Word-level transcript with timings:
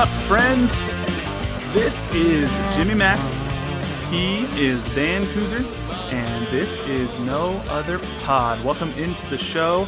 Up, 0.00 0.08
friends? 0.08 0.88
This 1.74 2.10
is 2.14 2.50
Jimmy 2.74 2.94
Mack. 2.94 3.18
He 4.10 4.44
is 4.58 4.82
Dan 4.94 5.24
Kuzer, 5.24 5.62
and 6.10 6.46
this 6.46 6.80
is 6.88 7.20
No 7.20 7.62
Other 7.68 7.98
Pod. 8.22 8.64
Welcome 8.64 8.88
into 8.92 9.26
the 9.26 9.36
show. 9.36 9.86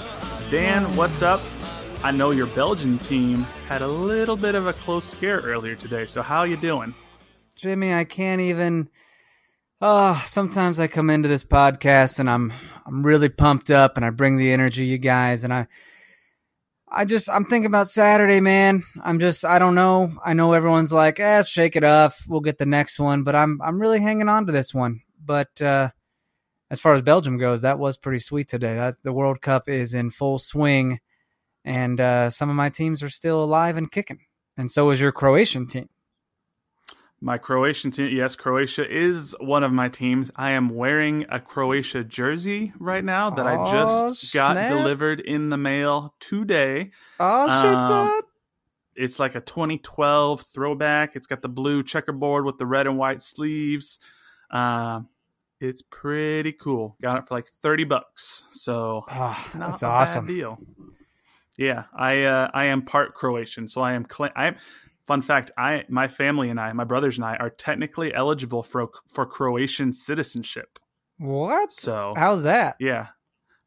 Dan, 0.51 0.97
what's 0.97 1.23
up? 1.23 1.41
I 2.05 2.11
know 2.11 2.30
your 2.30 2.47
Belgian 2.48 2.98
team 2.98 3.45
had 3.69 3.80
a 3.80 3.88
little 3.88 4.37
bit 4.37 4.55
of 4.55 4.66
a 4.66 4.75
close 4.75 5.07
scare 5.07 5.41
earlier 5.41 5.77
today, 5.77 6.05
so 6.05 6.21
how 6.21 6.43
you 6.43 6.59
doing? 6.59 6.95
Jimmy, 7.57 7.95
I 7.95 8.05
can't 8.05 8.43
even. 8.43 8.91
Oh, 9.80 10.23
sometimes 10.27 10.79
I 10.79 10.88
come 10.88 11.09
into 11.09 11.30
this 11.30 11.45
podcast 11.45 12.18
and 12.18 12.29
I'm 12.29 12.52
I'm 12.85 13.02
really 13.02 13.30
pumped 13.30 13.71
up 13.71 13.96
and 13.96 14.05
I 14.05 14.10
bring 14.10 14.37
the 14.37 14.52
energy, 14.52 14.85
you 14.85 14.99
guys, 14.99 15.43
and 15.43 15.55
I 15.55 15.68
I 16.95 17.07
just 17.07 17.30
I'm 17.30 17.46
thinking 17.46 17.66
about 17.66 17.88
Saturday, 17.88 18.40
man. 18.40 18.82
I'm 19.02 19.18
just 19.18 19.46
I 19.46 19.59
don't 19.59 19.74
know. 19.74 20.12
I 20.23 20.35
know 20.35 20.52
everyone's 20.52 20.93
like, 20.93 21.18
eh, 21.18 21.43
shake 21.45 21.74
it 21.74 21.84
off. 21.84 22.23
We'll 22.29 22.40
get 22.40 22.59
the 22.59 22.66
next 22.66 22.99
one, 22.99 23.23
but 23.23 23.34
I'm 23.34 23.60
I'm 23.62 23.80
really 23.80 24.01
hanging 24.01 24.29
on 24.29 24.45
to 24.46 24.52
this 24.52 24.74
one. 24.74 25.01
But 25.24 25.62
uh, 25.62 25.90
as 26.71 26.80
far 26.80 26.93
as 26.93 27.01
Belgium 27.01 27.38
goes, 27.38 27.62
that 27.62 27.79
was 27.79 27.96
pretty 27.96 28.18
sweet 28.18 28.46
today. 28.46 28.74
That 28.74 28.96
the 29.02 29.12
World 29.12 29.40
Cup 29.40 29.71
is 29.71 29.95
in 29.95 30.10
full 30.10 30.38
swing, 30.38 31.01
and 31.65 31.99
uh, 31.99 32.29
some 32.29 32.51
of 32.51 32.57
my 32.57 32.68
teams 32.68 33.02
are 33.02 33.09
still 33.09 33.43
alive 33.43 33.79
and 33.79 33.90
kicking, 33.90 34.21
and 34.59 34.71
so 34.71 34.90
is 34.90 35.01
your 35.01 35.12
Croatian 35.12 35.66
team. 35.66 35.88
My 37.24 37.38
Croatian 37.38 37.92
team, 37.92 38.15
yes, 38.16 38.34
Croatia 38.34 38.84
is 38.90 39.37
one 39.38 39.62
of 39.62 39.73
my 39.73 39.88
teams. 39.88 40.32
I 40.34 40.51
am 40.51 40.68
wearing 40.70 41.24
a 41.28 41.38
Croatia 41.38 42.02
jersey 42.02 42.73
right 42.80 43.04
now 43.04 43.30
that 43.30 43.46
I 43.46 43.56
Oh, 43.56 43.70
just 44.10 44.34
got 44.34 44.54
snap. 44.54 44.68
delivered 44.68 45.20
in 45.20 45.48
the 45.48 45.56
mail 45.56 46.16
today. 46.18 46.90
Oh 47.20 47.46
shit, 47.46 47.78
Um, 47.78 47.88
son! 48.09 48.23
It's 48.96 49.20
like 49.20 49.37
a 49.37 49.40
2012 49.40 50.40
throwback. 50.43 51.15
It's 51.15 51.28
got 51.28 51.43
the 51.43 51.48
blue 51.48 51.84
checkerboard 51.84 52.45
with 52.45 52.59
the 52.59 52.66
red 52.66 52.88
and 52.88 52.98
white 52.98 53.20
sleeves. 53.20 54.00
Um, 54.50 55.09
it's 55.60 55.80
pretty 55.80 56.50
cool. 56.52 56.96
Got 57.00 57.18
it 57.18 57.28
for 57.28 57.34
like 57.34 57.46
30 57.46 57.84
bucks. 57.84 58.45
So 58.50 59.04
Oh, 59.09 59.50
not 59.54 59.70
that's 59.70 59.82
a 59.84 59.87
awesome. 59.87 60.26
bad 60.26 60.32
deal. 60.34 60.59
Yeah, 61.56 61.84
I 61.96 62.24
uh, 62.24 62.50
I 62.52 62.65
am 62.65 62.82
part 62.82 63.15
Croatian, 63.15 63.68
so 63.68 63.80
I 63.80 63.93
am. 63.93 64.06
Cl- 64.10 64.32
I 64.34 64.48
am. 64.48 64.56
Fun 65.06 65.22
fact: 65.22 65.50
I, 65.56 65.84
my 65.89 66.09
family 66.09 66.49
and 66.50 66.61
I, 66.61 66.72
my 66.72 66.84
brothers 66.84 67.19
and 67.19 67.25
I, 67.25 67.37
are 67.37 67.50
technically 67.50 68.15
eligible 68.15 68.62
for 68.62 68.89
for 69.09 69.27
Croatian 69.27 69.93
citizenship. 69.93 70.78
What? 71.19 71.72
So 71.72 72.15
How's 72.17 72.43
that? 72.45 72.77
yeah, 72.78 73.09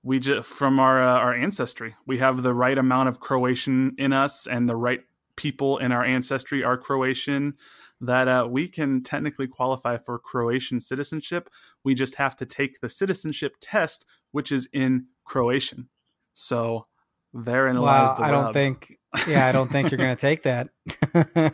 we 0.03 0.19
just 0.19 0.47
from 0.47 0.80
our 0.80 1.02
uh, 1.02 1.19
our 1.19 1.33
ancestry, 1.33 1.95
we 2.06 2.19
have 2.19 2.44
the 2.44 2.53
right 2.53 2.78
amount 2.78 3.09
of 3.09 3.19
Croatian 3.19 3.95
in 3.97 4.13
us, 4.13 4.47
and 4.47 4.69
the 4.69 4.75
right 4.75 5.01
people 5.35 5.79
in 5.79 5.91
our 5.91 6.03
ancestry 6.03 6.63
are 6.63 6.78
Croatian. 6.78 7.56
That 8.01 8.28
uh, 8.28 8.47
we 8.50 8.68
can 8.68 9.03
technically 9.03 9.47
qualify 9.47 9.97
for 9.97 10.19
Croatian 10.19 10.79
citizenship. 10.79 11.50
We 11.84 11.95
just 11.95 12.16
have 12.16 12.35
to 12.38 12.45
take 12.45 12.81
the 12.81 12.90
citizenship 12.90 13.56
test, 13.62 14.06
which 14.31 14.51
is 14.51 14.68
in 14.74 15.07
Croatian. 15.24 15.90
So 16.34 16.88
therein 17.34 17.78
lies 17.78 18.09
Wow, 18.09 18.16
the 18.16 18.24
I 18.24 18.31
don't 18.31 18.53
think. 18.53 19.00
Yeah, 19.27 19.47
I 19.47 19.51
don't 19.51 19.71
think 19.71 19.91
you're 19.91 19.97
gonna 19.97 20.15
take 20.15 20.43
that. 20.43 20.69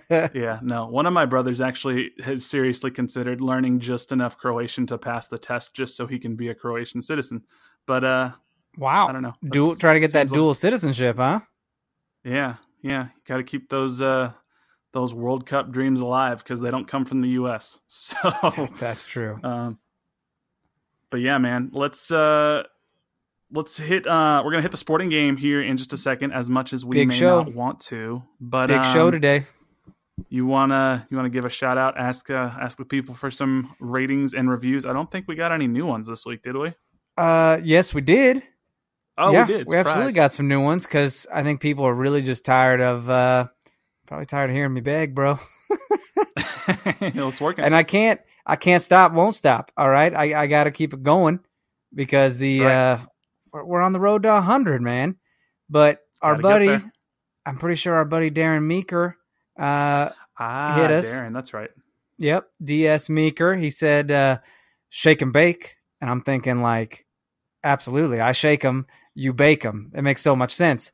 Yeah, 0.34 0.60
no. 0.62 0.88
One 0.88 1.06
of 1.06 1.14
my 1.14 1.26
brothers 1.26 1.62
actually 1.62 2.12
has 2.24 2.46
seriously 2.46 2.92
considered 2.92 3.42
learning 3.42 3.80
just 3.80 4.12
enough 4.12 4.38
Croatian 4.38 4.86
to 4.88 4.98
pass 4.98 5.28
the 5.28 5.38
test, 5.38 5.74
just 5.74 5.96
so 5.96 6.08
he 6.08 6.20
can 6.20 6.36
be 6.36 6.50
a 6.50 6.56
Croatian 6.56 7.02
citizen. 7.02 7.44
But 7.86 8.04
uh, 8.04 8.32
wow. 8.78 9.08
I 9.08 9.12
don't 9.12 9.22
know. 9.24 9.34
Dual, 9.48 9.76
try 9.76 9.94
to 9.94 10.00
get 10.00 10.12
that 10.14 10.22
seems 10.24 10.32
like- 10.32 10.38
dual 10.38 10.54
citizenship, 10.54 11.18
huh? 11.18 11.40
Yeah, 12.24 12.56
yeah. 12.82 13.08
Got 13.26 13.38
to 13.38 13.44
keep 13.44 13.70
those 13.70 14.02
uh 14.02 14.34
those 14.94 15.14
World 15.14 15.46
Cup 15.46 15.72
dreams 15.72 16.02
alive 16.02 16.40
because 16.44 16.62
they 16.62 16.70
don't 16.72 16.88
come 16.88 17.06
from 17.06 17.22
the 17.22 17.30
U.S. 17.30 17.80
So, 17.88 18.16
That's 18.80 19.06
true. 19.06 19.40
um, 19.44 19.80
but 21.10 21.22
yeah, 21.22 21.38
man. 21.38 21.72
Let's 21.74 22.12
uh 22.12 22.64
let's 23.52 23.78
hit. 23.78 24.08
uh 24.08 24.42
We're 24.44 24.52
gonna 24.52 24.62
hit 24.64 24.72
the 24.72 24.78
sporting 24.78 25.10
game 25.10 25.38
here 25.38 25.62
in 25.62 25.78
just 25.78 25.94
a 25.94 25.98
second. 25.98 26.32
As 26.32 26.50
much 26.50 26.74
as 26.74 26.86
we 26.86 26.96
Big 26.96 27.10
may 27.10 27.16
show. 27.16 27.44
not 27.44 27.54
want 27.54 27.80
to, 27.82 28.24
but 28.40 28.68
Big 28.68 28.78
um, 28.78 28.94
show 28.94 29.12
today. 29.12 29.46
You 30.30 30.46
wanna 30.46 31.08
you 31.10 31.18
wanna 31.18 31.30
give 31.30 31.46
a 31.46 31.50
shout 31.50 31.78
out? 31.78 31.98
Ask 31.98 32.30
uh, 32.30 32.52
ask 32.60 32.78
the 32.78 32.86
people 32.86 33.16
for 33.16 33.32
some 33.32 33.76
ratings 33.80 34.34
and 34.34 34.50
reviews. 34.50 34.86
I 34.86 34.94
don't 34.94 35.10
think 35.10 35.28
we 35.28 35.36
got 35.36 35.52
any 35.52 35.68
new 35.68 35.86
ones 35.86 36.08
this 36.08 36.26
week, 36.26 36.42
did 36.42 36.56
we? 36.56 36.74
Uh, 37.18 37.60
yes, 37.64 37.94
we 37.94 38.02
did. 38.02 38.44
Oh, 39.18 39.32
yeah, 39.32 39.46
we 39.46 39.54
did. 39.54 39.68
We 39.68 39.76
absolutely 39.76 40.14
got 40.14 40.32
some 40.32 40.48
new 40.48 40.62
ones 40.62 40.86
because 40.86 41.28
I 41.32 41.44
think 41.44 41.60
people 41.60 41.86
are 41.86 41.94
really 41.94 42.22
just 42.22 42.46
tired 42.46 42.82
of. 42.82 43.10
uh 43.10 43.48
Probably 44.08 44.26
tired 44.26 44.50
of 44.50 44.56
hearing 44.58 44.74
me 44.74 44.82
beg, 44.82 45.16
bro. 45.16 45.40
it's 46.68 47.40
working. 47.40 47.64
and 47.64 47.74
I 47.74 47.84
can't 47.84 48.20
I 48.46 48.58
can't 48.58 48.84
stop, 48.84 49.14
won't 49.14 49.36
stop. 49.36 49.72
All 49.78 49.90
right, 49.90 50.14
I 50.14 50.44
I 50.44 50.48
got 50.48 50.66
to 50.66 50.72
keep 50.72 50.94
it 50.94 51.02
going 51.02 51.40
because 51.94 52.38
the 52.38 52.60
That's 52.60 53.04
uh 53.04 53.06
we're, 53.52 53.64
we're 53.66 53.82
on 53.82 53.94
the 53.94 54.00
road 54.00 54.24
to 54.24 54.42
hundred, 54.42 54.82
man. 54.82 55.16
But 55.70 56.00
our 56.22 56.36
Gotta 56.36 56.42
buddy, 56.66 56.86
I'm 57.46 57.58
pretty 57.58 57.76
sure 57.76 57.96
our 57.96 58.06
buddy 58.06 58.32
Darren 58.32 58.66
Meeker, 58.66 59.18
uh, 59.60 60.10
ah, 60.40 60.76
hit 60.76 60.92
us. 60.92 61.12
Darren. 61.12 61.34
That's 61.34 61.54
right. 61.54 61.70
yep, 62.18 62.48
DS 62.64 63.10
Meeker, 63.10 63.56
he 63.56 63.70
said 63.70 64.12
uh, 64.12 64.40
shake 64.90 65.22
and 65.22 65.34
bake, 65.34 65.78
and 66.00 66.10
I'm 66.10 66.22
thinking 66.22 66.62
like, 66.62 67.06
absolutely, 67.64 68.20
I 68.20 68.32
shake 68.32 68.62
them, 68.62 68.88
you 69.16 69.34
bake 69.34 69.64
them. 69.64 69.92
It 69.96 70.02
makes 70.02 70.22
so 70.22 70.36
much 70.36 70.54
sense. 70.54 70.92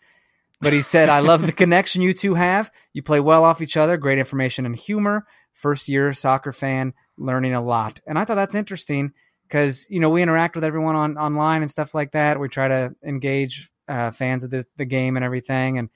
But 0.60 0.74
he 0.74 0.82
said, 0.82 1.10
I 1.10 1.20
love 1.20 1.46
the 1.46 1.52
connection 1.54 2.02
you 2.02 2.14
two 2.14 2.34
have. 2.34 2.72
You 2.92 3.04
play 3.04 3.20
well 3.20 3.44
off 3.44 3.62
each 3.62 3.78
other, 3.78 3.98
great 3.98 4.18
information 4.18 4.66
and 4.66 4.76
humor. 4.76 5.28
First 5.54 5.88
year 5.88 6.14
soccer 6.14 6.52
fan, 6.52 6.94
learning 7.18 7.54
a 7.54 7.62
lot. 7.62 8.00
And 8.08 8.18
I 8.18 8.26
thought 8.26 8.36
that's 8.36 8.56
interesting 8.56 9.14
because, 9.48 9.88
you 9.90 10.00
know, 10.00 10.10
we 10.10 10.22
interact 10.22 10.56
with 10.56 10.64
everyone 10.64 10.96
on 10.96 11.18
online 11.18 11.62
and 11.62 11.72
stuff 11.72 11.94
like 11.96 12.12
that. 12.12 12.40
We 12.40 12.50
try 12.50 12.68
to 12.68 12.96
engage 13.04 13.70
uh, 13.88 14.12
fans 14.12 14.44
of 14.44 14.52
the, 14.52 14.66
the 14.78 14.86
game 14.86 15.16
and 15.16 15.24
everything. 15.26 15.78
And 15.78 15.90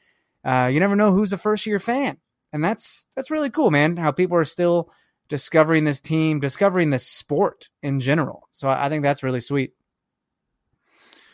uh, 0.43 0.69
you 0.71 0.79
never 0.79 0.95
know 0.95 1.11
who's 1.11 1.33
a 1.33 1.37
first 1.37 1.65
year 1.65 1.79
fan. 1.79 2.17
And 2.53 2.63
that's 2.63 3.05
that's 3.15 3.31
really 3.31 3.49
cool, 3.49 3.71
man. 3.71 3.97
How 3.97 4.11
people 4.11 4.37
are 4.37 4.45
still 4.45 4.91
discovering 5.29 5.85
this 5.85 6.01
team, 6.01 6.39
discovering 6.39 6.89
this 6.89 7.07
sport 7.07 7.69
in 7.81 7.99
general. 7.99 8.49
So 8.51 8.67
I 8.67 8.87
I 8.87 8.89
think 8.89 9.03
that's 9.03 9.23
really 9.23 9.39
sweet. 9.39 9.73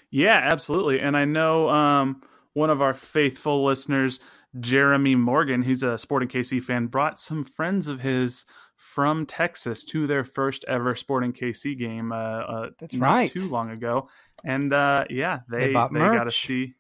Yeah, 0.09 0.39
absolutely. 0.41 0.99
And 1.01 1.17
I 1.17 1.25
know 1.25 1.69
um, 1.69 2.21
one 2.53 2.69
of 2.69 2.81
our 2.81 2.93
faithful 2.93 3.65
listeners, 3.65 4.19
Jeremy 4.59 5.15
Morgan, 5.15 5.63
he's 5.63 5.83
a 5.83 5.97
Sporting 5.97 6.29
KC 6.29 6.63
fan, 6.63 6.87
brought 6.87 7.19
some 7.19 7.43
friends 7.43 7.87
of 7.87 7.99
his 8.01 8.45
from 8.77 9.25
Texas 9.25 9.83
to 9.83 10.07
their 10.07 10.23
first 10.23 10.63
ever 10.67 10.95
Sporting 10.95 11.33
KC 11.33 11.77
game. 11.77 12.11
Uh, 12.11 12.15
uh, 12.15 12.69
That's 12.79 12.93
not 12.93 13.09
right. 13.09 13.31
Too 13.31 13.49
long 13.49 13.71
ago, 13.71 14.07
and 14.45 14.71
uh, 14.71 15.05
yeah, 15.09 15.39
they 15.49 15.59
They 15.59 15.67
they, 15.67 15.73
got 15.73 16.23
to 16.23 16.31
see. 16.31 16.75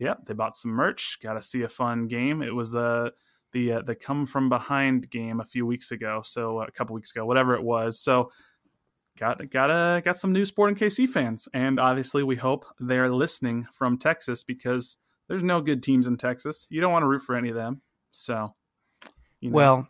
Yep, 0.00 0.26
they 0.26 0.34
bought 0.34 0.56
some 0.56 0.72
merch. 0.72 1.18
Got 1.22 1.34
to 1.34 1.42
see 1.42 1.62
a 1.62 1.68
fun 1.68 2.08
game. 2.08 2.42
It 2.42 2.54
was 2.54 2.74
uh, 2.74 3.10
the 3.52 3.74
uh, 3.74 3.82
the 3.82 3.94
come 3.94 4.26
from 4.26 4.48
behind 4.48 5.08
game 5.10 5.38
a 5.38 5.44
few 5.44 5.66
weeks 5.66 5.92
ago, 5.92 6.22
so 6.24 6.60
uh, 6.60 6.64
a 6.64 6.72
couple 6.72 6.94
weeks 6.94 7.12
ago, 7.12 7.24
whatever 7.24 7.54
it 7.54 7.62
was. 7.62 8.00
So 8.00 8.32
got 9.18 9.48
got 9.50 9.70
uh, 9.70 10.00
got 10.00 10.18
some 10.18 10.32
new 10.32 10.46
Sporting 10.46 10.76
KC 10.76 11.08
fans, 11.08 11.46
and 11.52 11.78
obviously 11.78 12.22
we 12.22 12.36
hope 12.36 12.64
they're 12.80 13.12
listening 13.12 13.66
from 13.70 13.98
Texas 13.98 14.42
because 14.42 14.96
there's 15.28 15.42
no 15.42 15.60
good 15.60 15.82
teams 15.82 16.06
in 16.06 16.16
Texas. 16.16 16.66
You 16.70 16.80
don't 16.80 16.92
want 16.92 17.02
to 17.02 17.08
root 17.08 17.22
for 17.22 17.36
any 17.36 17.50
of 17.50 17.54
them. 17.54 17.82
So, 18.10 18.48
you 19.40 19.50
know. 19.50 19.56
Well, 19.56 19.88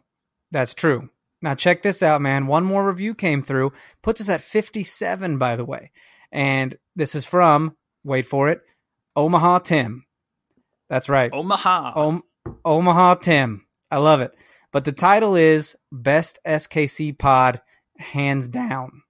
that's 0.51 0.75
true. 0.75 1.11
Now 1.45 1.55
check 1.55 1.83
this 1.83 2.03
out, 2.03 2.23
man. 2.23 2.47
One 2.47 2.65
more 2.65 2.87
review 2.89 3.15
came 3.15 3.43
through, 3.43 3.75
puts 4.01 4.19
us 4.19 4.31
at 4.31 4.41
57, 4.41 5.37
by 5.37 5.57
the 5.57 5.65
way. 5.67 5.91
And 6.33 6.79
this 6.97 7.15
is 7.15 7.27
from, 7.27 7.77
wait 8.03 8.25
for 8.25 8.49
it, 8.49 8.63
Omaha 9.15 9.59
Tim. 9.59 10.07
That's 10.89 11.11
right. 11.11 11.31
Omaha. 11.35 11.93
Om- 11.95 12.23
Omaha 12.65 13.17
Tim. 13.17 13.67
I 13.91 13.99
love 13.99 14.23
it. 14.23 14.33
But 14.73 14.87
the 14.87 14.93
title 14.93 15.37
is 15.37 15.77
Best 15.93 16.39
SKC 16.47 17.17
Pod, 17.19 17.61
hands 17.99 18.49
down. 18.49 19.03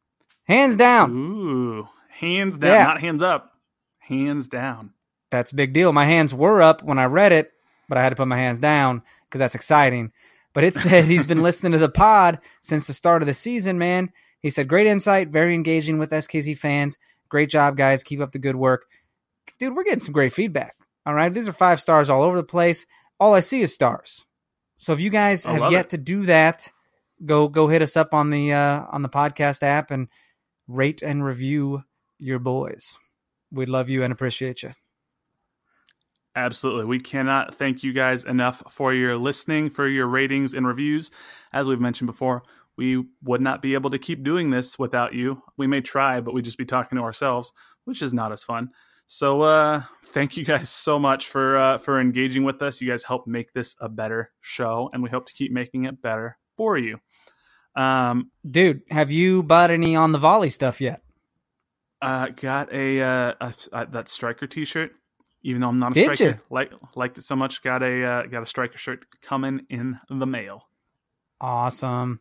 Hands 0.48 0.74
down. 0.74 1.12
Ooh, 1.12 1.88
hands 2.18 2.58
down, 2.58 2.70
Yeah. 2.72 2.84
not 2.84 3.00
hands 3.00 3.22
up, 3.22 3.52
hands 4.00 4.48
down. 4.48 4.90
That's 5.30 5.52
a 5.52 5.56
big 5.56 5.72
deal. 5.72 5.92
My 5.92 6.04
hands 6.04 6.34
were 6.34 6.60
up 6.60 6.82
when 6.82 6.98
I 6.98 7.04
read 7.04 7.30
it, 7.30 7.52
but 7.88 7.96
I 7.96 8.02
had 8.02 8.10
to 8.10 8.16
put 8.16 8.26
my 8.26 8.36
hands 8.38 8.58
down 8.58 9.02
because 9.22 9.38
that's 9.38 9.54
exciting. 9.54 10.10
But 10.54 10.64
it 10.64 10.74
said 10.74 11.04
he's 11.04 11.26
been 11.26 11.42
listening 11.42 11.72
to 11.72 11.78
the 11.78 11.90
pod 11.90 12.38
since 12.62 12.86
the 12.86 12.94
start 12.94 13.22
of 13.22 13.26
the 13.26 13.34
season, 13.34 13.76
man. 13.76 14.10
He 14.40 14.50
said, 14.50 14.68
great 14.68 14.86
insight, 14.86 15.28
very 15.28 15.54
engaging 15.54 15.98
with 15.98 16.10
SKC 16.10 16.56
fans. 16.56 16.98
Great 17.28 17.50
job, 17.50 17.76
guys. 17.76 18.02
Keep 18.02 18.20
up 18.20 18.32
the 18.32 18.38
good 18.38 18.56
work. 18.56 18.86
Dude, 19.58 19.74
we're 19.74 19.84
getting 19.84 20.00
some 20.00 20.12
great 20.12 20.32
feedback. 20.32 20.76
All 21.06 21.14
right. 21.14 21.32
These 21.32 21.48
are 21.48 21.52
five 21.52 21.80
stars 21.80 22.08
all 22.08 22.22
over 22.22 22.36
the 22.36 22.44
place. 22.44 22.86
All 23.20 23.34
I 23.34 23.40
see 23.40 23.62
is 23.62 23.74
stars. 23.74 24.24
So 24.76 24.92
if 24.92 25.00
you 25.00 25.10
guys 25.10 25.46
I 25.46 25.52
have 25.52 25.72
yet 25.72 25.86
it. 25.86 25.90
to 25.90 25.98
do 25.98 26.24
that, 26.26 26.70
go 27.24 27.48
go 27.48 27.68
hit 27.68 27.82
us 27.82 27.96
up 27.96 28.12
on 28.12 28.30
the 28.30 28.52
uh, 28.52 28.84
on 28.90 29.02
the 29.02 29.08
podcast 29.08 29.62
app 29.62 29.90
and 29.90 30.08
rate 30.68 31.02
and 31.02 31.24
review 31.24 31.84
your 32.18 32.38
boys. 32.38 32.98
We 33.50 33.66
love 33.66 33.88
you 33.88 34.02
and 34.02 34.12
appreciate 34.12 34.62
you. 34.62 34.72
Absolutely. 36.36 36.84
We 36.84 36.98
cannot 36.98 37.54
thank 37.54 37.82
you 37.84 37.92
guys 37.92 38.24
enough 38.24 38.62
for 38.70 38.92
your 38.92 39.16
listening, 39.16 39.70
for 39.70 39.86
your 39.86 40.06
ratings 40.06 40.52
and 40.54 40.66
reviews. 40.66 41.10
As 41.52 41.68
we've 41.68 41.80
mentioned 41.80 42.06
before, 42.08 42.42
we 42.76 43.04
would 43.22 43.40
not 43.40 43.62
be 43.62 43.74
able 43.74 43.90
to 43.90 43.98
keep 43.98 44.24
doing 44.24 44.50
this 44.50 44.76
without 44.78 45.14
you. 45.14 45.40
We 45.56 45.68
may 45.68 45.80
try, 45.80 46.20
but 46.20 46.34
we'd 46.34 46.44
just 46.44 46.58
be 46.58 46.64
talking 46.64 46.96
to 46.98 47.04
ourselves, 47.04 47.52
which 47.84 48.02
is 48.02 48.12
not 48.12 48.32
as 48.32 48.42
fun. 48.42 48.70
So 49.06 49.42
uh 49.42 49.82
thank 50.06 50.36
you 50.36 50.44
guys 50.44 50.70
so 50.70 50.98
much 50.98 51.28
for 51.28 51.56
uh 51.58 51.78
for 51.78 52.00
engaging 52.00 52.42
with 52.42 52.62
us. 52.62 52.80
You 52.80 52.90
guys 52.90 53.04
help 53.04 53.26
make 53.26 53.52
this 53.52 53.76
a 53.78 53.88
better 53.88 54.32
show 54.40 54.88
and 54.92 55.02
we 55.02 55.10
hope 55.10 55.26
to 55.26 55.34
keep 55.34 55.52
making 55.52 55.84
it 55.84 56.00
better 56.00 56.38
for 56.56 56.78
you. 56.78 56.98
Um 57.76 58.30
Dude, 58.50 58.80
have 58.90 59.10
you 59.10 59.42
bought 59.42 59.70
any 59.70 59.94
on 59.94 60.12
the 60.12 60.18
volley 60.18 60.48
stuff 60.48 60.80
yet? 60.80 61.02
uh 62.02 62.28
got 62.28 62.72
a 62.72 63.00
uh 63.02 63.34
a, 63.40 63.54
a- 63.72 63.86
that 63.86 64.08
striker 64.08 64.46
t-shirt 64.46 64.92
even 65.44 65.60
though 65.60 65.68
I'm 65.68 65.78
not 65.78 65.92
a 65.92 65.94
Did 65.94 66.16
striker. 66.16 66.32
ya? 66.32 66.38
Like 66.50 66.72
liked 66.96 67.18
it 67.18 67.24
so 67.24 67.36
much 67.36 67.62
got 67.62 67.84
a 67.84 68.04
uh, 68.04 68.22
got 68.26 68.42
a 68.42 68.46
striker 68.46 68.78
shirt 68.78 69.04
coming 69.22 69.60
in 69.70 70.00
the 70.10 70.26
mail. 70.26 70.66
Awesome. 71.40 72.18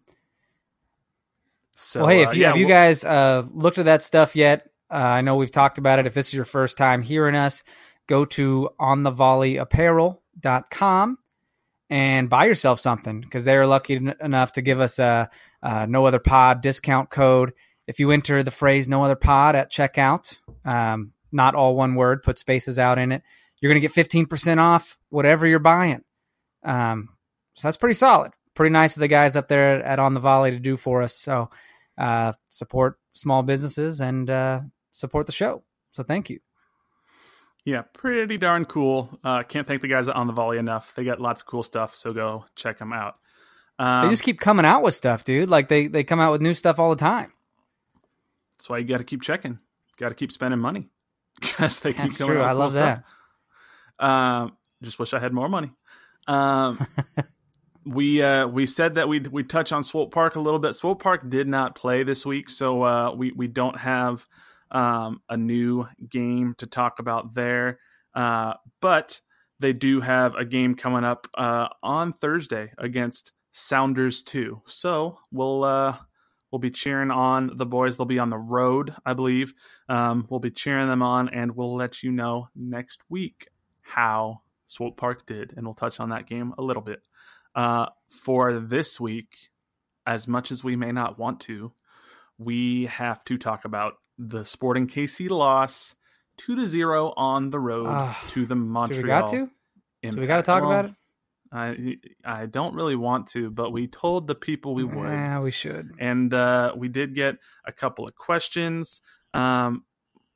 So 1.72 2.02
well, 2.02 2.10
hey, 2.10 2.24
uh, 2.24 2.30
if 2.30 2.36
you 2.36 2.42
yeah, 2.42 2.48
have 2.50 2.58
you 2.58 2.68
we'll- 2.68 2.76
guys 2.76 3.04
uh, 3.04 3.44
looked 3.52 3.80
at 3.80 3.86
that 3.86 4.04
stuff 4.04 4.36
yet? 4.36 4.70
Uh, 4.92 4.96
I 4.98 5.22
know 5.22 5.38
we've 5.38 5.50
talked 5.52 5.80
about 5.80 5.98
it. 5.98 6.06
If 6.06 6.14
this 6.14 6.28
is 6.28 6.34
your 6.36 6.46
first 6.46 6.78
time 6.78 7.02
hearing 7.02 7.34
us, 7.36 7.64
go 8.06 8.26
to 8.26 8.70
onthevolleyapparel.com 8.80 11.18
and 11.90 12.30
buy 12.30 12.46
yourself 12.46 12.80
something 12.80 13.22
because 13.22 13.44
they're 13.46 13.66
lucky 13.66 13.96
en- 13.96 14.14
enough 14.22 14.52
to 14.54 14.62
give 14.62 14.80
us 14.80 15.00
a, 15.00 15.30
a 15.62 15.88
no 15.88 16.06
other 16.06 16.20
pod 16.20 16.62
discount 16.62 17.10
code. 17.10 17.54
If 17.88 18.00
you 18.00 18.12
enter 18.12 18.44
the 18.44 18.52
phrase 18.52 18.88
no 18.88 19.04
other 19.04 19.16
pod 19.16 19.56
at 19.56 19.72
checkout, 19.72 20.38
um, 20.64 21.12
not 21.34 21.56
all 21.56 21.76
one 21.76 21.96
word, 21.96 22.24
put 22.24 22.38
spaces 22.40 22.78
out 22.80 22.98
in 22.98 23.12
it, 23.12 23.24
you're 23.60 23.72
going 23.74 23.82
to 23.82 23.88
get 23.88 23.94
15% 24.10 24.58
off 24.58 24.98
whatever 25.10 25.48
you're 25.48 25.60
buying. 25.60 26.04
Um, 26.64 27.10
so 27.56 27.68
that's 27.68 27.78
pretty 27.78 27.94
solid. 27.96 28.32
Pretty 28.54 28.72
nice 28.72 28.96
of 28.96 29.00
the 29.02 29.08
guys 29.08 29.36
up 29.36 29.48
there 29.48 29.84
at 29.84 30.00
On 30.00 30.14
the 30.14 30.20
Volley 30.20 30.52
to 30.52 30.60
do 30.60 30.78
for 30.78 31.02
us. 31.02 31.16
So 31.16 31.50
uh, 31.98 32.34
support 32.50 33.00
small 33.14 33.44
businesses 33.44 34.00
and 34.02 34.30
uh, 34.30 34.62
support 34.94 35.26
the 35.26 35.32
show. 35.32 35.64
So 35.92 36.04
thank 36.04 36.30
you. 36.30 36.40
yeah, 37.66 37.84
pretty 37.94 38.38
darn 38.38 38.66
cool. 38.66 39.18
Uh, 39.24 39.44
can't 39.44 39.68
thank 39.68 39.82
the 39.82 39.88
guys 39.88 40.08
at 40.08 40.16
on 40.16 40.28
the 40.28 40.34
volley 40.34 40.58
enough. 40.58 40.94
They 40.96 41.04
got 41.04 41.22
lots 41.22 41.42
of 41.42 41.48
cool 41.48 41.64
stuff, 41.64 41.96
so 41.96 42.12
go 42.14 42.46
check 42.56 42.80
them 42.80 42.92
out. 42.94 43.18
Um, 43.80 44.06
They 44.06 44.10
just 44.12 44.24
keep 44.24 44.40
coming 44.40 44.66
out 44.66 44.84
with 44.84 44.96
stuff, 44.96 45.24
dude. 45.24 45.50
Like 45.50 45.68
they 45.70 45.88
they 45.88 46.04
come 46.04 46.20
out 46.20 46.32
with 46.32 46.42
new 46.42 46.54
stuff 46.54 46.80
all 46.80 46.90
the 46.90 46.96
time. 46.96 47.32
that's 48.58 48.70
why 48.70 48.80
you 48.80 48.86
got 48.86 48.98
to 48.98 49.04
keep 49.04 49.22
checking. 49.22 49.60
Got 49.98 50.10
to 50.10 50.16
keep 50.16 50.32
spending 50.32 50.60
money 50.60 50.90
because 51.40 51.80
they 51.80 51.92
keep 51.92 52.02
That's 52.04 52.18
coming 52.18 52.36
true. 52.36 52.44
I 52.44 52.50
cool 52.50 52.60
love 52.60 52.72
stuff. 52.74 53.04
that. 54.00 54.06
Um, 54.06 54.58
just 54.82 55.00
wish 55.00 55.14
I 55.14 55.20
had 55.20 55.34
more 55.34 55.50
money. 55.50 55.72
Um, 56.28 56.86
we 57.86 58.22
uh, 58.22 58.48
we 58.48 58.66
said 58.66 58.96
that 58.96 59.08
we'd 59.08 59.28
we 59.28 59.44
touch 59.44 59.72
on 59.72 59.84
Swope 59.84 60.14
Park 60.14 60.36
a 60.36 60.40
little 60.42 60.60
bit. 60.60 60.74
Swope 60.76 61.02
Park 61.02 61.30
did 61.30 61.48
not 61.48 61.76
play 61.76 62.04
this 62.04 62.26
week, 62.26 62.50
so 62.50 62.84
uh, 62.84 63.14
we 63.16 63.32
we 63.32 63.48
don't 63.48 63.80
have 63.80 64.26
um, 64.72 65.22
a 65.30 65.38
new 65.38 65.88
game 66.10 66.56
to 66.58 66.68
talk 66.68 67.00
about 67.00 67.34
there. 67.34 67.80
Uh, 68.16 68.54
but 68.82 69.22
they 69.60 69.74
do 69.74 70.02
have 70.02 70.36
a 70.36 70.46
game 70.46 70.76
coming 70.76 71.04
up 71.04 71.28
uh, 71.36 71.68
on 71.82 72.14
Thursday 72.14 72.72
against 72.78 73.32
Sounders 73.52 74.22
Two. 74.22 74.62
So 74.66 75.20
we'll 75.32 75.64
uh, 75.64 75.98
we'll 76.54 76.60
be 76.60 76.70
cheering 76.70 77.10
on 77.10 77.50
the 77.58 77.66
boys. 77.66 77.98
They'll 77.98 78.06
be 78.06 78.20
on 78.20 78.30
the 78.30 78.38
road, 78.38 78.94
I 79.04 79.14
believe. 79.14 79.56
Um, 79.90 80.28
we'll 80.30 80.40
be 80.40 80.52
cheering 80.52 80.88
them 80.88 81.02
on, 81.02 81.28
and 81.30 81.56
we'll 81.56 81.76
let 81.76 82.04
you 82.04 82.12
know 82.12 82.48
next 82.56 83.02
week 83.10 83.48
how 83.82 84.42
Swope 84.68 84.96
Park 84.96 85.26
did, 85.26 85.52
and 85.58 85.66
we'll 85.66 85.74
touch 85.74 86.00
on 86.00 86.10
that 86.10 86.28
game 86.28 86.54
a 86.60 86.62
little 86.62 86.84
bit. 86.84 87.02
Uh, 87.56 87.88
for 88.08 88.54
this 88.54 89.00
week, 89.00 89.50
as 90.06 90.28
much 90.28 90.52
as 90.52 90.64
we 90.64 90.76
may 90.76 90.92
not 90.92 91.18
want 91.18 91.40
to, 91.40 91.72
we 92.38 92.86
have 92.86 93.24
to 93.26 93.38
talk 93.40 93.66
about 93.66 93.94
the 94.20 94.46
Sporting 94.46 94.86
KC 94.88 95.32
loss 95.32 95.96
to 96.38 96.56
the 96.56 96.68
zero 96.68 97.14
on 97.18 97.50
the 97.50 97.60
road 97.60 97.88
Ah, 97.90 98.24
to 98.30 98.46
the 98.46 98.56
Montreal. 98.56 99.02
Do 99.02 99.04
we 99.04 99.08
got 99.08 99.28
to? 99.30 99.50
Do 100.12 100.22
we 100.22 100.28
got 100.28 100.38
to 100.38 100.44
talk 100.44 100.62
Well, 100.62 100.72
about 100.72 100.86
it? 100.86 100.92
I 101.54 101.98
I 102.26 102.46
don't 102.48 102.74
really 102.74 102.96
want 102.96 103.28
to, 103.28 103.52
but 103.52 103.72
we 103.72 103.86
told 103.88 104.26
the 104.28 104.34
people 104.36 104.74
we 104.74 104.84
would 104.84 105.10
Yeah, 105.10 105.40
we 105.40 105.52
should. 105.52 105.92
and 106.00 106.34
uh, 106.34 106.74
we 106.76 106.88
did 106.88 107.14
get 107.14 107.36
a 107.66 107.72
couple 107.72 108.08
of 108.08 108.16
questions. 108.16 109.02
Um, 109.36 109.84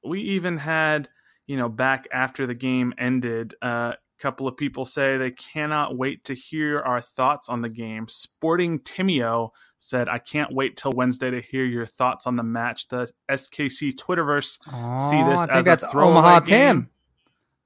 we 0.03 0.21
even 0.21 0.57
had, 0.57 1.09
you 1.47 1.57
know, 1.57 1.69
back 1.69 2.07
after 2.13 2.45
the 2.45 2.53
game 2.53 2.93
ended, 2.99 3.55
uh, 3.63 3.93
a 3.93 4.21
couple 4.21 4.47
of 4.47 4.57
people 4.57 4.85
say 4.85 5.17
they 5.17 5.31
cannot 5.31 5.97
wait 5.97 6.23
to 6.25 6.33
hear 6.33 6.79
our 6.81 7.01
thoughts 7.01 7.49
on 7.49 7.61
the 7.61 7.69
game. 7.69 8.07
Sporting 8.07 8.79
Timio 8.79 9.49
said, 9.79 10.07
"I 10.09 10.17
can't 10.19 10.53
wait 10.53 10.75
till 10.77 10.91
Wednesday 10.91 11.29
to 11.31 11.41
hear 11.41 11.65
your 11.65 11.85
thoughts 11.85 12.25
on 12.27 12.35
the 12.35 12.43
match." 12.43 12.87
The 12.89 13.09
SKC 13.29 13.91
Twitterverse 13.95 14.59
Oh, 14.71 15.09
see 15.09 15.23
this 15.23 15.39
I 15.41 15.45
think 15.45 15.57
as 15.57 15.65
that's 15.65 15.83
a 15.83 15.89
throwaway 15.89 16.17
Omaha 16.19 16.39
game. 16.41 16.47
Tim. 16.47 16.89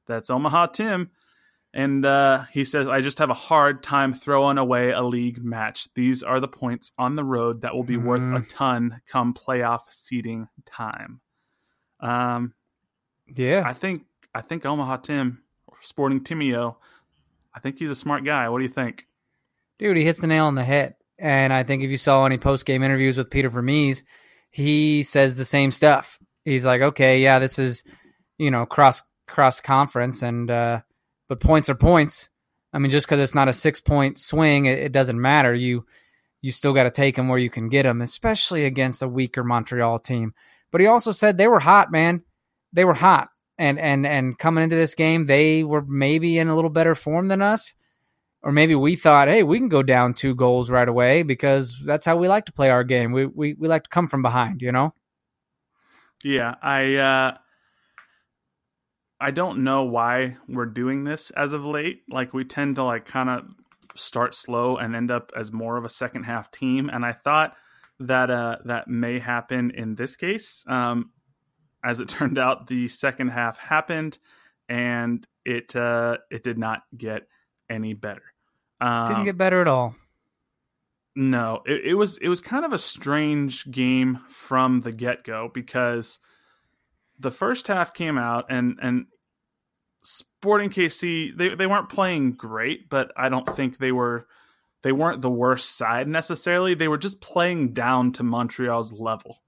That's 0.08 0.30
Omaha 0.30 0.68
Tim. 0.68 1.10
And 1.74 2.06
uh, 2.06 2.44
he 2.52 2.66
says, 2.66 2.88
I 2.90 3.00
just 3.00 3.20
have 3.20 3.30
a 3.30 3.34
hard 3.34 3.82
time 3.82 4.14
throwing 4.14 4.58
away 4.58 4.92
a 4.92 5.02
league 5.02 5.42
match. 5.44 5.88
These 5.94 6.22
are 6.22 6.40
the 6.42 6.48
points 6.48 6.92
on 6.98 7.16
the 7.16 7.24
road 7.24 7.62
that 7.62 7.74
will 7.74 7.84
be 7.86 7.96
worth 7.96 8.20
a 8.22 8.42
Mhm. 8.42 8.50
ton 8.50 9.02
come 9.08 9.34
playoff 9.34 9.82
seeding 9.90 10.50
time. 10.66 11.22
Um, 12.00 12.54
Yeah. 13.34 13.64
I 13.66 13.74
think 13.74 14.06
I 14.34 14.42
think 14.42 14.66
Omaha 14.66 14.98
Tim, 14.98 15.44
Sporting 15.82 16.22
Timio, 16.22 16.78
I 17.54 17.60
think 17.60 17.80
he's 17.80 17.90
a 17.90 17.96
smart 17.96 18.24
guy. 18.24 18.48
What 18.50 18.60
do 18.60 18.64
you 18.64 18.70
think? 18.70 19.08
Dude, 19.78 19.98
he 19.98 20.04
hits 20.06 20.20
the 20.20 20.28
nail 20.28 20.46
on 20.46 20.56
the 20.56 20.64
head. 20.64 20.96
And 21.20 21.52
I 21.54 21.64
think 21.64 21.84
if 21.84 21.92
you 21.92 21.98
saw 21.98 22.26
any 22.26 22.38
post 22.38 22.66
game 22.66 22.82
interviews 22.82 23.18
with 23.18 23.30
Peter 23.30 23.50
Vermes, 23.50 24.04
he 24.50 25.04
says 25.04 25.36
the 25.36 25.46
same 25.46 25.72
stuff. 25.72 26.18
He's 26.46 26.66
like, 26.66 26.82
okay, 26.82 27.20
yeah, 27.22 27.40
this 27.40 27.60
is, 27.60 27.84
you 28.38 28.50
know, 28.52 28.66
cross 28.66 29.02
cross 29.28 29.60
conference, 29.62 30.22
and 30.24 30.50
uh, 30.50 30.82
but 31.32 31.40
points 31.40 31.70
are 31.70 31.76
points. 31.76 32.30
I 32.74 32.78
mean, 32.78 32.92
just 32.92 33.08
because 33.08 33.22
it's 33.22 33.34
not 33.34 33.48
a 33.48 33.54
six 33.54 33.80
point 33.80 34.20
swing, 34.20 34.66
it, 34.66 34.80
it 34.80 34.92
doesn't 34.92 35.22
matter. 35.22 35.54
You 35.54 35.86
you 36.42 36.52
still 36.52 36.74
got 36.74 36.84
to 36.84 36.92
take 36.92 37.16
them 37.16 37.30
where 37.30 37.40
you 37.40 37.50
can 37.50 37.70
get 37.70 37.84
them, 37.84 38.02
especially 38.02 38.66
against 38.66 39.02
a 39.02 39.08
weaker 39.08 39.42
Montreal 39.42 40.00
team. 40.00 40.34
But 40.72 40.82
he 40.82 40.88
also 40.88 41.14
said 41.14 41.38
they 41.38 41.48
were 41.48 41.62
hot, 41.62 41.90
man. 41.90 42.24
They 42.74 42.84
were 42.84 42.96
hot, 42.96 43.30
and 43.58 43.80
and 43.80 44.06
and 44.06 44.38
coming 44.38 44.66
into 44.66 44.76
this 44.76 44.94
game, 44.94 45.28
they 45.28 45.64
were 45.64 45.82
maybe 45.82 46.38
in 46.38 46.50
a 46.50 46.56
little 46.56 46.70
better 46.70 46.96
form 46.96 47.30
than 47.30 47.42
us 47.42 47.76
or 48.44 48.52
maybe 48.52 48.76
we 48.76 48.98
thought, 48.98 49.30
hey, 49.30 49.44
we 49.44 49.58
can 49.60 49.70
go 49.70 49.84
down 49.84 50.14
two 50.14 50.36
goals 50.36 50.70
right 50.70 50.90
away 50.90 51.24
because 51.24 51.80
that's 51.86 52.06
how 52.06 52.18
we 52.18 52.28
like 52.28 52.44
to 52.46 52.52
play 52.52 52.70
our 52.70 52.84
game. 52.84 53.14
We 53.14 53.26
we, 53.26 53.54
we 53.54 53.70
like 53.70 53.84
to 53.84 53.90
come 53.90 54.10
from 54.10 54.22
behind, 54.22 54.62
you 54.62 54.74
know. 54.74 54.94
Yeah, 56.26 56.56
I 56.62 56.96
uh, 56.96 57.38
I 59.22 59.32
don't 59.32 59.64
know 59.64 59.84
why 59.84 60.38
we're 60.50 60.66
doing 60.66 61.04
this 61.04 61.30
as 61.32 61.54
of 61.54 61.64
late. 61.64 62.02
Like 62.10 62.34
we 62.34 62.44
tend 62.44 62.76
to 62.78 62.84
like 62.84 63.06
kind 63.06 63.30
of 63.30 63.46
start 63.96 64.34
slow 64.34 64.78
and 64.78 64.96
end 64.96 65.12
up 65.12 65.32
as 65.38 65.52
more 65.52 65.78
of 65.78 65.86
a 65.86 65.90
second 65.90 66.24
half 66.24 66.50
team. 66.50 66.90
And 66.90 67.06
I 67.06 67.12
thought 67.12 67.56
that 68.00 68.32
uh, 68.32 68.58
that 68.66 68.88
may 68.88 69.20
happen 69.20 69.72
in 69.72 69.96
this 69.96 70.16
case. 70.16 70.66
Um, 70.68 71.12
as 71.84 72.00
it 72.00 72.10
turned 72.10 72.38
out, 72.38 72.68
the 72.68 72.88
second 72.88 73.30
half 73.30 73.58
happened, 73.58 74.18
and 74.68 75.26
it 75.46 75.76
uh, 75.76 76.18
it 76.30 76.44
did 76.44 76.58
not 76.58 76.82
get 76.98 77.28
any 77.70 77.94
better. 77.94 78.24
Um, 78.80 79.08
Didn't 79.08 79.26
get 79.26 79.38
better 79.38 79.62
at 79.62 79.68
all. 79.68 79.96
no, 81.16 81.62
it, 81.66 81.86
it 81.86 81.94
was 81.94 82.18
it 82.18 82.30
was 82.30 82.42
kind 82.42 82.66
of 82.66 82.74
a 82.74 82.80
strange 82.80 83.70
game 83.70 84.20
from 84.28 84.82
the 84.82 84.92
get 84.92 85.24
go 85.24 85.50
because 85.54 86.20
the 87.20 87.32
first 87.32 87.68
half 87.68 87.94
came 87.94 88.18
out 88.18 88.46
and 88.50 88.80
and 88.82 89.06
Sporting 90.04 90.70
KC 90.70 91.38
they 91.38 91.56
they 91.56 91.68
weren't 91.68 91.90
playing 91.90 92.34
great, 92.34 92.90
but 92.90 93.12
I 93.16 93.30
don't 93.30 93.48
think 93.48 93.78
they 93.78 93.92
were 93.92 94.28
they 94.84 94.92
weren't 94.92 95.22
the 95.22 95.30
worst 95.30 95.76
side 95.78 96.08
necessarily. 96.08 96.74
They 96.74 96.88
were 96.88 96.98
just 96.98 97.22
playing 97.22 97.74
down 97.74 98.12
to 98.14 98.24
Montreal's 98.24 98.92
level. 98.92 99.44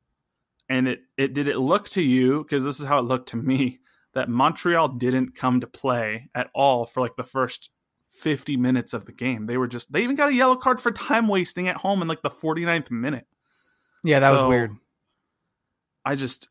and 0.69 0.87
it 0.87 1.01
it 1.17 1.33
did 1.33 1.47
it 1.47 1.57
look 1.59 1.89
to 1.89 2.01
you 2.01 2.43
because 2.43 2.63
this 2.63 2.79
is 2.79 2.85
how 2.85 2.99
it 2.99 3.03
looked 3.05 3.29
to 3.29 3.37
me 3.37 3.79
that 4.13 4.29
Montreal 4.29 4.89
didn't 4.89 5.35
come 5.35 5.59
to 5.59 5.67
play 5.67 6.29
at 6.35 6.49
all 6.53 6.85
for 6.85 7.01
like 7.01 7.15
the 7.15 7.23
first 7.23 7.71
50 8.09 8.55
minutes 8.57 8.93
of 8.93 9.05
the 9.05 9.11
game. 9.11 9.47
They 9.47 9.57
were 9.57 9.67
just 9.67 9.91
they 9.91 10.03
even 10.03 10.15
got 10.15 10.29
a 10.29 10.33
yellow 10.35 10.55
card 10.55 10.79
for 10.79 10.91
time 10.91 11.27
wasting 11.27 11.67
at 11.67 11.77
home 11.77 12.03
in 12.03 12.07
like 12.07 12.21
the 12.21 12.29
49th 12.29 12.91
minute. 12.91 13.25
Yeah, 14.03 14.19
that 14.19 14.29
So, 14.29 14.33
was 14.35 14.43
weird. 14.49 14.75
I 16.05 16.13
just 16.15 16.47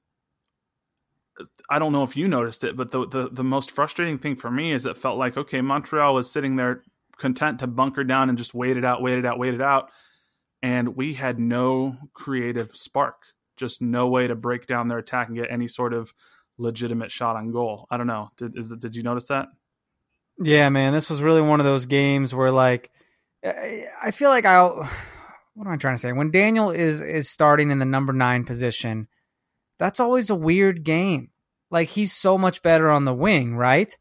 I 1.70 1.78
don't 1.78 1.92
know 1.92 2.02
if 2.02 2.16
you 2.16 2.28
noticed 2.28 2.64
it, 2.64 2.76
but 2.76 2.90
the, 2.90 3.06
the 3.06 3.28
the 3.30 3.44
most 3.44 3.70
frustrating 3.70 4.18
thing 4.18 4.36
for 4.36 4.50
me 4.50 4.72
is 4.72 4.86
it 4.86 4.96
felt 4.96 5.18
like 5.18 5.36
okay, 5.36 5.60
Montreal 5.60 6.14
was 6.14 6.30
sitting 6.30 6.56
there 6.56 6.82
content 7.18 7.60
to 7.60 7.66
bunker 7.66 8.04
down 8.04 8.28
and 8.28 8.38
just 8.38 8.54
wait 8.54 8.76
it 8.76 8.84
out, 8.84 9.02
wait 9.02 9.18
it 9.18 9.26
out, 9.26 9.38
wait 9.38 9.54
it 9.54 9.60
out, 9.60 9.90
and 10.62 10.96
we 10.96 11.14
had 11.14 11.38
no 11.38 11.96
creative 12.12 12.76
spark, 12.76 13.22
just 13.56 13.80
no 13.80 14.08
way 14.08 14.26
to 14.26 14.34
break 14.34 14.66
down 14.66 14.88
their 14.88 14.98
attack 14.98 15.28
and 15.28 15.36
get 15.36 15.50
any 15.50 15.68
sort 15.68 15.92
of 15.92 16.12
legitimate 16.58 17.10
shot 17.10 17.36
on 17.36 17.50
goal. 17.52 17.86
I 17.90 17.96
don't 17.96 18.06
know. 18.06 18.30
Did 18.36 18.56
is 18.56 18.68
did 18.68 18.96
you 18.96 19.02
notice 19.02 19.26
that? 19.26 19.48
Yeah, 20.38 20.68
man, 20.68 20.92
this 20.92 21.10
was 21.10 21.22
really 21.22 21.42
one 21.42 21.60
of 21.60 21.66
those 21.66 21.86
games 21.86 22.34
where 22.34 22.52
like 22.52 22.90
I 23.44 24.10
feel 24.12 24.30
like 24.30 24.44
I'll 24.44 24.76
what 25.54 25.66
am 25.66 25.72
I 25.72 25.76
trying 25.76 25.94
to 25.94 26.00
say? 26.00 26.12
When 26.12 26.30
Daniel 26.30 26.70
is 26.70 27.00
is 27.00 27.28
starting 27.28 27.70
in 27.70 27.78
the 27.78 27.84
number 27.84 28.12
9 28.12 28.44
position, 28.44 29.08
that's 29.78 30.00
always 30.00 30.30
a 30.30 30.34
weird 30.34 30.84
game. 30.84 31.30
Like 31.70 31.88
he's 31.88 32.12
so 32.12 32.36
much 32.36 32.62
better 32.62 32.90
on 32.90 33.04
the 33.04 33.14
wing, 33.14 33.56
right? 33.56 33.96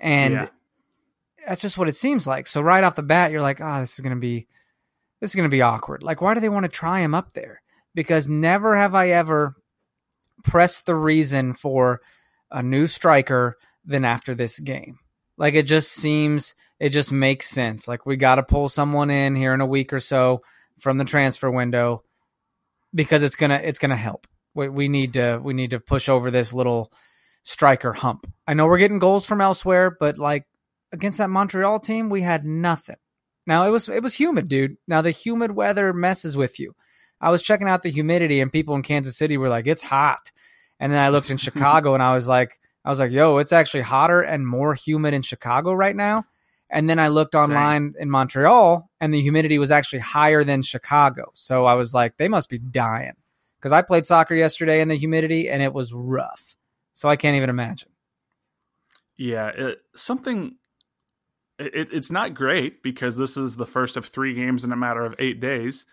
And 0.00 0.34
Yeah. 0.34 0.48
that's 1.46 1.62
just 1.62 1.78
what 1.78 1.88
it 1.88 1.94
seems 1.96 2.26
like. 2.26 2.46
So 2.46 2.60
right 2.60 2.84
off 2.84 2.96
the 2.96 3.02
bat 3.02 3.30
you're 3.30 3.40
like, 3.40 3.60
"Ah, 3.60 3.80
this 3.80 3.94
is 3.94 4.00
going 4.00 4.14
to 4.16 4.20
be 4.20 4.46
this 5.20 5.30
is 5.34 5.40
to 5.40 5.48
be 5.48 5.62
awkward." 5.62 6.02
Like 6.02 6.20
why 6.20 6.34
do 6.34 6.40
they 6.40 6.48
want 6.48 6.64
to 6.64 6.68
try 6.70 7.00
him 7.00 7.14
up 7.14 7.32
there? 7.32 7.62
Because 7.94 8.28
never 8.28 8.76
have 8.76 8.94
I 8.94 9.10
ever 9.10 9.54
pressed 10.42 10.86
the 10.86 10.96
reason 10.96 11.54
for 11.54 12.00
a 12.50 12.62
new 12.62 12.86
striker 12.86 13.56
than 13.84 14.04
after 14.04 14.34
this 14.34 14.58
game. 14.58 14.98
Like 15.36 15.54
it 15.54 15.66
just 15.66 15.92
seems 15.92 16.54
it 16.80 16.90
just 16.90 17.12
makes 17.12 17.48
sense. 17.48 17.86
Like 17.88 18.04
we 18.06 18.16
got 18.16 18.36
to 18.36 18.42
pull 18.42 18.68
someone 18.68 19.10
in 19.10 19.36
here 19.36 19.54
in 19.54 19.60
a 19.60 19.66
week 19.66 19.92
or 19.92 20.00
so 20.00 20.42
from 20.80 20.98
the 20.98 21.04
transfer 21.04 21.50
window 21.50 22.02
because 22.94 23.22
it's 23.22 23.36
gonna 23.36 23.60
it's 23.62 23.78
gonna 23.78 23.96
help. 23.96 24.26
We, 24.54 24.68
we 24.68 24.88
need 24.88 25.14
to 25.14 25.40
we 25.42 25.54
need 25.54 25.70
to 25.70 25.80
push 25.80 26.08
over 26.08 26.30
this 26.30 26.52
little 26.52 26.92
striker 27.42 27.92
hump. 27.92 28.26
I 28.46 28.54
know 28.54 28.66
we're 28.66 28.78
getting 28.78 28.98
goals 28.98 29.26
from 29.26 29.40
elsewhere, 29.40 29.96
but 29.98 30.18
like 30.18 30.46
against 30.92 31.18
that 31.18 31.30
Montreal 31.30 31.80
team, 31.80 32.08
we 32.08 32.22
had 32.22 32.44
nothing. 32.44 32.96
Now 33.46 33.66
it 33.66 33.70
was 33.70 33.88
it 33.88 34.02
was 34.02 34.14
humid, 34.14 34.48
dude. 34.48 34.76
Now 34.88 35.02
the 35.02 35.10
humid 35.10 35.52
weather 35.52 35.92
messes 35.92 36.36
with 36.36 36.58
you. 36.58 36.74
I 37.20 37.30
was 37.30 37.42
checking 37.42 37.68
out 37.68 37.82
the 37.82 37.90
humidity, 37.90 38.40
and 38.40 38.52
people 38.52 38.74
in 38.74 38.82
Kansas 38.82 39.16
City 39.16 39.36
were 39.36 39.48
like, 39.48 39.66
"It's 39.66 39.82
hot," 39.82 40.32
and 40.80 40.92
then 40.92 41.00
I 41.00 41.10
looked 41.10 41.30
in 41.30 41.36
Chicago, 41.38 41.94
and 41.94 42.02
I 42.02 42.14
was 42.14 42.26
like, 42.26 42.58
I 42.84 42.90
was 42.90 42.98
like, 42.98 43.12
"Yo, 43.12 43.38
it's 43.38 43.52
actually 43.52 43.82
hotter 43.82 44.20
and 44.20 44.46
more 44.46 44.74
humid 44.74 45.14
in 45.14 45.22
Chicago 45.22 45.72
right 45.72 45.96
now." 45.96 46.24
And 46.70 46.88
then 46.88 46.98
I 46.98 47.08
looked 47.08 47.34
online 47.34 47.94
in 47.98 48.10
Montreal, 48.10 48.90
and 49.00 49.12
the 49.12 49.20
humidity 49.20 49.58
was 49.58 49.70
actually 49.70 50.00
higher 50.00 50.42
than 50.42 50.62
Chicago. 50.62 51.30
So 51.34 51.66
I 51.66 51.74
was 51.74 51.94
like, 51.94 52.16
they 52.16 52.26
must 52.26 52.48
be 52.48 52.58
dying 52.58 53.12
because 53.64 53.72
I 53.72 53.80
played 53.80 54.04
soccer 54.04 54.34
yesterday 54.34 54.82
in 54.82 54.88
the 54.88 54.94
humidity, 54.94 55.48
and 55.48 55.62
it 55.62 55.72
was 55.72 55.90
rough. 55.90 56.54
So 56.92 57.08
I 57.08 57.16
can't 57.16 57.34
even 57.34 57.48
imagine. 57.48 57.88
Yeah, 59.16 59.48
it, 59.48 59.78
something. 59.96 60.56
It, 61.58 61.88
it's 61.90 62.10
not 62.10 62.34
great 62.34 62.82
because 62.82 63.16
this 63.16 63.38
is 63.38 63.56
the 63.56 63.64
first 63.64 63.96
of 63.96 64.04
three 64.04 64.34
games 64.34 64.64
in 64.64 64.72
a 64.72 64.76
matter 64.76 65.02
of 65.02 65.14
eight 65.18 65.40
days. 65.40 65.86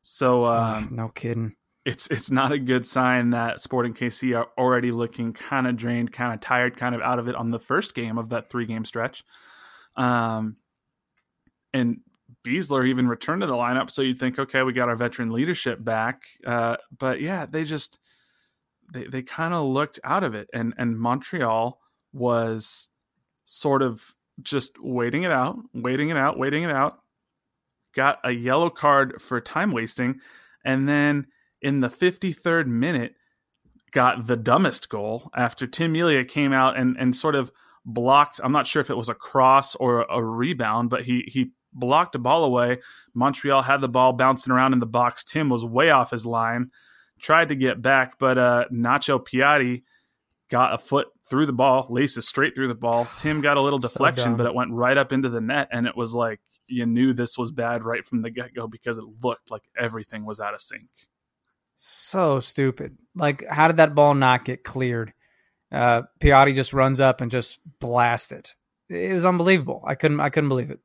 So 0.00 0.46
um, 0.46 0.84
Ugh, 0.84 0.90
no 0.92 1.08
kidding. 1.08 1.56
it's 1.84 2.06
it's 2.06 2.30
not 2.30 2.52
a 2.52 2.58
good 2.58 2.86
sign 2.86 3.30
that 3.30 3.60
Sporting 3.60 3.92
KC 3.92 4.34
are 4.34 4.48
already 4.56 4.90
looking 4.90 5.34
kind 5.34 5.66
of 5.66 5.76
drained, 5.76 6.14
kind 6.14 6.32
of 6.32 6.40
tired, 6.40 6.78
kind 6.78 6.94
of 6.94 7.02
out 7.02 7.18
of 7.18 7.28
it 7.28 7.34
on 7.34 7.50
the 7.50 7.58
first 7.58 7.94
game 7.94 8.16
of 8.16 8.30
that 8.30 8.48
three 8.48 8.64
game 8.64 8.86
stretch. 8.86 9.24
Um, 9.94 10.56
and 11.74 12.00
Besler 12.44 12.86
even 12.86 13.08
returned 13.08 13.42
to 13.42 13.46
the 13.46 13.54
lineup, 13.54 13.90
so 13.90 14.02
you'd 14.02 14.18
think, 14.18 14.38
okay, 14.38 14.62
we 14.62 14.72
got 14.72 14.88
our 14.88 14.96
veteran 14.96 15.30
leadership 15.30 15.82
back. 15.84 16.22
Uh, 16.46 16.76
but 16.96 17.20
yeah, 17.20 17.46
they 17.46 17.64
just 17.64 17.98
they 18.92 19.04
they 19.04 19.22
kind 19.22 19.54
of 19.54 19.66
looked 19.66 19.98
out 20.04 20.24
of 20.24 20.34
it, 20.34 20.48
and 20.52 20.74
and 20.78 20.98
Montreal 20.98 21.78
was 22.12 22.88
sort 23.44 23.82
of 23.82 24.14
just 24.42 24.80
waiting 24.80 25.22
it 25.22 25.30
out, 25.30 25.58
waiting 25.74 26.08
it 26.08 26.16
out, 26.16 26.38
waiting 26.38 26.62
it 26.62 26.70
out. 26.70 27.00
Got 27.94 28.20
a 28.24 28.30
yellow 28.30 28.70
card 28.70 29.20
for 29.20 29.40
time 29.40 29.72
wasting, 29.72 30.20
and 30.64 30.88
then 30.88 31.26
in 31.60 31.80
the 31.80 31.88
53rd 31.88 32.66
minute 32.66 33.14
got 33.90 34.26
the 34.26 34.36
dumbest 34.36 34.88
goal 34.88 35.30
after 35.36 35.66
Tim 35.66 35.92
Melia 35.92 36.24
came 36.24 36.52
out 36.52 36.76
and, 36.76 36.96
and 36.96 37.14
sort 37.14 37.34
of 37.34 37.50
blocked. 37.84 38.40
I'm 38.42 38.52
not 38.52 38.66
sure 38.66 38.80
if 38.80 38.90
it 38.90 38.96
was 38.96 39.08
a 39.08 39.14
cross 39.14 39.74
or 39.74 40.02
a 40.02 40.24
rebound, 40.24 40.90
but 40.90 41.04
he 41.04 41.24
he 41.26 41.50
blocked 41.72 42.14
a 42.14 42.18
ball 42.18 42.44
away. 42.44 42.78
Montreal 43.14 43.62
had 43.62 43.80
the 43.80 43.88
ball 43.88 44.12
bouncing 44.12 44.52
around 44.52 44.72
in 44.72 44.80
the 44.80 44.86
box. 44.86 45.24
Tim 45.24 45.48
was 45.48 45.64
way 45.64 45.90
off 45.90 46.10
his 46.10 46.24
line, 46.26 46.70
tried 47.20 47.48
to 47.48 47.54
get 47.54 47.82
back, 47.82 48.18
but 48.18 48.38
uh, 48.38 48.64
Nacho 48.72 49.24
Piatti 49.24 49.82
got 50.48 50.74
a 50.74 50.78
foot 50.78 51.08
through 51.28 51.46
the 51.46 51.52
ball, 51.52 51.86
laces 51.90 52.26
straight 52.28 52.54
through 52.54 52.68
the 52.68 52.74
ball. 52.74 53.06
Tim 53.18 53.40
got 53.40 53.56
a 53.56 53.60
little 53.60 53.80
So 53.80 53.88
deflection, 53.88 54.30
dumb. 54.32 54.36
but 54.36 54.46
it 54.46 54.54
went 54.54 54.72
right 54.72 54.96
up 54.96 55.12
into 55.12 55.28
the 55.28 55.40
net, 55.40 55.68
and 55.72 55.86
it 55.86 55.96
was 55.96 56.14
like 56.14 56.40
you 56.66 56.86
knew 56.86 57.12
this 57.12 57.36
was 57.36 57.50
bad 57.50 57.82
right 57.84 58.04
from 58.04 58.22
the 58.22 58.30
get 58.30 58.54
go 58.54 58.68
because 58.68 58.96
it 58.98 59.04
looked 59.22 59.50
like 59.50 59.62
everything 59.76 60.24
was 60.24 60.38
out 60.38 60.54
of 60.54 60.60
sync. 60.60 60.88
So 61.74 62.40
stupid. 62.40 62.98
Like, 63.14 63.44
how 63.48 63.66
did 63.66 63.78
that 63.78 63.94
ball 63.94 64.14
not 64.14 64.44
get 64.44 64.64
cleared? 64.64 65.12
Uh, 65.72 66.02
Piatti 66.20 66.54
just 66.54 66.72
runs 66.72 67.00
up 67.00 67.20
and 67.20 67.30
just 67.30 67.58
blasts 67.80 68.32
it. 68.32 68.54
It 68.88 69.12
was 69.14 69.24
unbelievable. 69.24 69.82
I 69.86 69.94
couldn't. 69.94 70.20
I 70.20 70.28
couldn't 70.30 70.48
believe 70.48 70.70
it. 70.70 70.80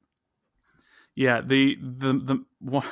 Yeah, 1.16 1.42
the 1.42 1.78
the 1.82 2.14
the 2.14 2.46
one- 2.60 2.84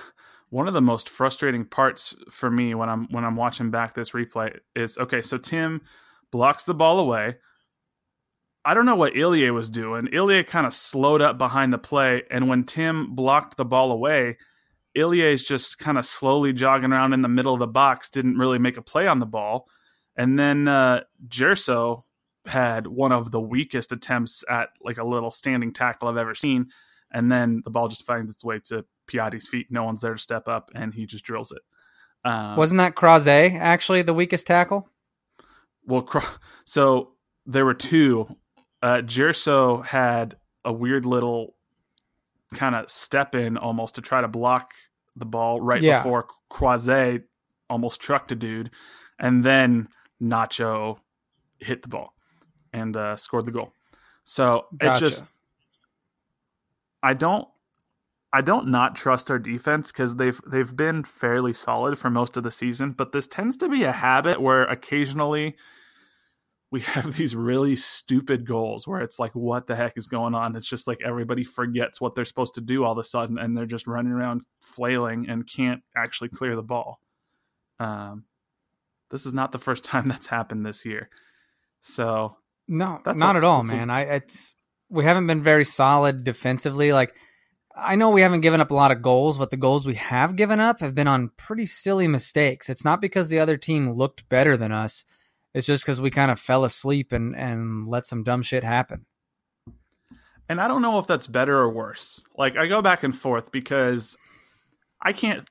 one 0.54 0.68
of 0.68 0.76
the 0.76 0.82
most 0.82 1.10
frustrating 1.10 1.66
parts 1.66 2.16
for 2.30 2.50
me 2.52 2.76
when 2.76 2.88
I'm 2.88 3.08
when 3.10 3.26
I'm 3.26 3.36
watching 3.36 3.72
back 3.72 3.96
this 3.96 4.12
replay 4.12 4.60
is 4.76 5.00
okay. 5.00 5.24
So 5.24 5.40
Tim 5.40 5.82
blocks 6.32 6.66
the 6.66 6.76
ball 6.76 7.00
away. 7.00 7.38
I 8.64 8.76
don't 8.76 8.86
know 8.86 8.96
what 8.96 9.18
Ilie 9.18 9.50
was 9.50 9.72
doing. 9.72 10.14
Ilie 10.14 10.44
kind 10.44 10.68
of 10.68 10.76
slowed 10.76 11.24
up 11.24 11.40
behind 11.40 11.74
the 11.74 11.80
play, 11.80 12.22
and 12.30 12.48
when 12.48 12.66
Tim 12.66 13.16
blocked 13.16 13.58
the 13.58 13.66
ball 13.66 13.92
away, 13.92 14.38
Ilie 14.96 15.22
is 15.22 15.44
just 15.44 15.80
kind 15.80 15.98
of 15.98 16.06
slowly 16.06 16.54
jogging 16.54 16.94
around 16.94 17.14
in 17.14 17.24
the 17.24 17.28
middle 17.28 17.56
of 17.56 17.60
the 17.60 17.66
box. 17.66 18.12
Didn't 18.12 18.38
really 18.38 18.60
make 18.60 18.78
a 18.78 18.84
play 18.84 19.08
on 19.08 19.20
the 19.20 19.26
ball, 19.26 19.68
and 20.16 20.38
then 20.38 20.68
uh, 20.68 21.02
Gerso 21.28 22.04
had 22.46 22.86
one 22.86 23.12
of 23.12 23.32
the 23.32 23.42
weakest 23.42 23.92
attempts 23.92 24.44
at 24.48 24.70
like 24.84 25.00
a 25.00 25.04
little 25.04 25.32
standing 25.32 25.74
tackle 25.74 26.10
I've 26.10 26.18
ever 26.18 26.36
seen 26.36 26.68
and 27.14 27.32
then 27.32 27.62
the 27.64 27.70
ball 27.72 27.88
just 27.88 28.06
finds 28.06 28.34
its 28.34 28.44
way 28.44 28.60
to 28.66 28.86
Piatti's 29.08 29.48
feet. 29.48 29.68
No 29.72 29.84
one's 29.84 30.02
there 30.02 30.14
to 30.14 30.20
step 30.20 30.48
up, 30.48 30.72
and 30.76 30.94
he 30.94 31.06
just 31.06 31.24
drills 31.24 31.52
it. 31.52 31.62
Um, 32.26 32.56
Wasn't 32.58 32.78
that 32.80 32.96
Croze 32.96 33.28
actually 33.60 34.02
the 34.02 34.14
weakest 34.14 34.48
tackle? 34.48 34.90
well, 35.86 36.08
so 36.66 37.12
there 37.46 37.66
were 37.66 37.74
two. 37.74 38.38
Uh, 38.82 38.98
Gerso 39.04 39.86
had 39.86 40.38
a 40.66 40.72
weird 40.72 41.06
little 41.06 41.56
kind 42.54 42.76
of 42.76 42.90
step 42.90 43.36
in 43.36 43.58
almost 43.58 43.96
to 43.96 44.02
try 44.02 44.22
to 44.22 44.28
block 44.28 44.72
the 45.16 45.26
ball 45.26 45.60
right 45.62 45.82
Yeah. 45.82 46.00
before 46.00 46.28
Croise 46.50 47.20
almost 47.70 48.00
trucked 48.02 48.32
a 48.32 48.36
dude, 48.36 48.72
and 49.20 49.44
then 49.44 49.90
Nacho 50.22 50.98
hit 51.60 51.82
the 51.82 51.88
ball 51.88 52.14
and 52.72 52.96
uh, 52.96 53.16
scored 53.16 53.46
the 53.46 53.52
goal. 53.52 53.74
So 54.24 54.68
Gotcha. 54.78 54.92
it's 54.92 55.00
just 55.00 55.24
I 57.04 57.14
don't 57.14 57.48
I 58.32 58.42
don't 58.42 58.70
not 58.70 58.96
trust 58.96 59.30
our 59.30 59.38
defense 59.38 59.92
because 59.92 60.16
they've 60.16 60.40
they've 60.48 60.76
been 60.76 61.04
fairly 61.04 61.54
solid 61.54 62.00
for 62.00 62.10
most 62.10 62.36
of 62.38 62.44
the 62.44 62.50
season, 62.50 62.94
but 62.94 63.12
this 63.12 63.28
tends 63.28 63.58
to 63.58 63.70
be 63.70 63.84
a 63.84 63.92
habit 63.92 64.42
where 64.42 64.64
occasionally 64.64 65.56
we 66.72 66.80
have 66.96 67.16
these 67.16 67.36
really 67.36 67.76
stupid 67.76 68.48
goals 68.48 68.88
where 68.88 69.02
it's 69.02 69.20
like, 69.20 69.36
what 69.36 69.68
the 69.68 69.76
heck 69.76 69.94
is 69.98 70.08
going 70.08 70.34
on? 70.34 70.56
It's 70.56 70.68
just 70.68 70.88
like 70.88 70.98
everybody 71.06 71.44
forgets 71.44 72.02
what 72.02 72.16
they're 72.16 72.26
supposed 72.26 72.56
to 72.56 72.62
do 72.62 72.84
all 72.84 72.94
of 72.94 72.98
a 72.98 73.04
sudden, 73.04 73.38
and 73.38 73.56
they're 73.56 73.68
just 73.68 73.86
running 73.86 74.12
around 74.12 74.42
flailing 74.60 75.30
and 75.30 75.46
can't 75.46 75.84
actually 75.96 76.30
clear 76.30 76.56
the 76.56 76.64
ball. 76.64 77.00
Um, 77.80 78.24
this 79.12 79.28
is 79.28 79.36
not 79.36 79.52
the 79.52 79.60
first 79.60 79.84
time 79.92 80.08
that's 80.08 80.26
happened 80.26 80.66
this 80.66 80.86
year, 80.86 81.10
so 81.82 82.36
No, 82.68 83.00
That's 83.06 83.20
not 83.20 83.36
a- 83.36 83.40
at 83.40 83.44
all, 83.44 83.62
man. 83.64 83.92
I 83.92 84.02
it's 84.04 84.56
we 84.94 85.04
haven't 85.04 85.28
been 85.28 85.42
very 85.42 85.66
solid 85.66 86.24
defensively. 86.24 86.94
Like 86.94 87.16
I 87.76 87.96
know 87.96 88.12
we 88.12 88.22
haven't 88.22 88.42
given 88.42 88.62
up 88.62 88.72
a 88.72 88.76
lot 88.76 88.92
of 88.92 89.02
goals, 89.02 89.38
but 89.40 89.50
the 89.50 89.58
goals 89.58 89.88
we 89.88 89.96
have 89.96 90.36
given 90.36 90.60
up 90.60 90.80
have 90.80 90.94
been 90.94 91.08
on 91.08 91.32
pretty 91.36 91.66
silly 91.66 92.08
mistakes. 92.08 92.70
It's 92.70 92.86
not 92.86 93.02
because 93.02 93.30
the 93.30 93.40
other 93.40 93.58
team 93.58 93.92
looked 93.92 94.30
better 94.30 94.56
than 94.56 94.72
us. 94.72 95.04
It's 95.54 95.68
just 95.68 95.84
because 95.84 96.00
we 96.00 96.12
kind 96.12 96.32
of 96.32 96.40
fell 96.40 96.64
asleep 96.64 97.12
and 97.12 97.36
and 97.36 97.88
let 97.88 98.06
some 98.06 98.24
dumb 98.24 98.44
shit 98.44 98.64
happen. 98.64 99.06
And 100.48 100.62
I 100.62 100.68
don't 100.68 100.82
know 100.84 101.00
if 101.00 101.08
that's 101.08 101.28
better 101.28 101.58
or 101.58 101.70
worse. 101.70 102.24
Like 102.38 102.56
I 102.56 102.68
go 102.68 102.82
back 102.82 103.04
and 103.04 103.16
forth 103.16 103.52
because 103.52 104.16
I 105.02 105.12
can't 105.12 105.48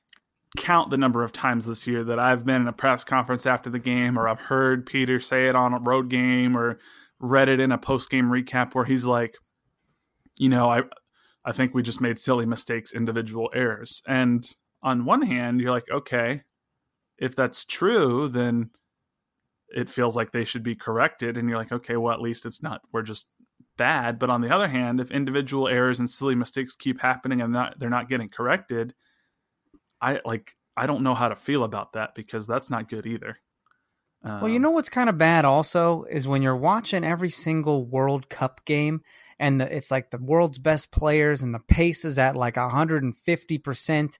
count 0.55 0.89
the 0.89 0.97
number 0.97 1.23
of 1.23 1.31
times 1.33 1.65
this 1.65 1.87
year 1.87 2.03
that 2.05 2.19
I've 2.19 2.45
been 2.45 2.61
in 2.61 2.67
a 2.67 2.73
press 2.73 3.03
conference 3.03 3.45
after 3.45 3.69
the 3.69 3.79
game, 3.79 4.17
or 4.17 4.29
I've 4.29 4.39
heard 4.39 4.85
Peter 4.85 5.19
say 5.19 5.47
it 5.47 5.55
on 5.55 5.73
a 5.73 5.79
road 5.79 6.09
game, 6.09 6.55
or 6.55 6.79
read 7.23 7.47
it 7.47 7.59
in 7.61 7.71
a 7.71 7.77
post 7.77 8.09
game 8.09 8.29
recap 8.29 8.75
where 8.75 8.85
he's 8.85 9.05
like, 9.05 9.37
you 10.37 10.49
know, 10.49 10.69
I 10.69 10.83
I 11.45 11.51
think 11.53 11.73
we 11.73 11.81
just 11.81 12.01
made 12.01 12.19
silly 12.19 12.45
mistakes, 12.45 12.93
individual 12.93 13.49
errors. 13.53 14.01
And 14.07 14.47
on 14.81 15.05
one 15.05 15.21
hand, 15.21 15.61
you're 15.61 15.71
like, 15.71 15.89
okay, 15.89 16.41
if 17.17 17.35
that's 17.35 17.65
true, 17.65 18.27
then 18.27 18.71
it 19.69 19.89
feels 19.89 20.15
like 20.15 20.31
they 20.31 20.45
should 20.45 20.63
be 20.63 20.75
corrected. 20.75 21.37
And 21.37 21.49
you're 21.49 21.57
like, 21.57 21.71
okay, 21.71 21.97
well, 21.97 22.13
at 22.13 22.21
least 22.21 22.45
it's 22.45 22.61
not, 22.61 22.81
we're 22.91 23.01
just 23.01 23.27
bad. 23.77 24.19
But 24.19 24.29
on 24.29 24.41
the 24.41 24.53
other 24.53 24.67
hand, 24.67 24.99
if 24.99 25.11
individual 25.11 25.67
errors 25.67 25.99
and 25.99 26.09
silly 26.09 26.35
mistakes 26.35 26.75
keep 26.75 27.01
happening 27.01 27.41
and 27.41 27.51
not, 27.51 27.79
they're 27.79 27.89
not 27.89 28.09
getting 28.09 28.29
corrected, 28.29 28.93
I 30.01 30.19
like, 30.25 30.55
I 30.77 30.85
don't 30.85 31.03
know 31.03 31.15
how 31.15 31.29
to 31.29 31.35
feel 31.35 31.63
about 31.63 31.93
that 31.93 32.15
because 32.15 32.47
that's 32.47 32.69
not 32.69 32.89
good 32.89 33.05
either. 33.05 33.37
Um, 34.23 34.41
well, 34.41 34.49
you 34.49 34.59
know 34.59 34.71
what's 34.71 34.89
kind 34.89 35.09
of 35.09 35.17
bad 35.17 35.43
also 35.43 36.05
is 36.09 36.27
when 36.27 36.41
you're 36.41 36.55
watching 36.55 37.03
every 37.03 37.29
single 37.29 37.85
World 37.85 38.29
Cup 38.29 38.63
game 38.65 39.01
and 39.37 39.59
the, 39.59 39.75
it's 39.75 39.91
like 39.91 40.11
the 40.11 40.17
world's 40.17 40.59
best 40.59 40.91
players 40.91 41.43
and 41.43 41.53
the 41.53 41.59
pace 41.59 42.05
is 42.05 42.17
at 42.17 42.35
like 42.35 42.55
150%. 42.55 44.19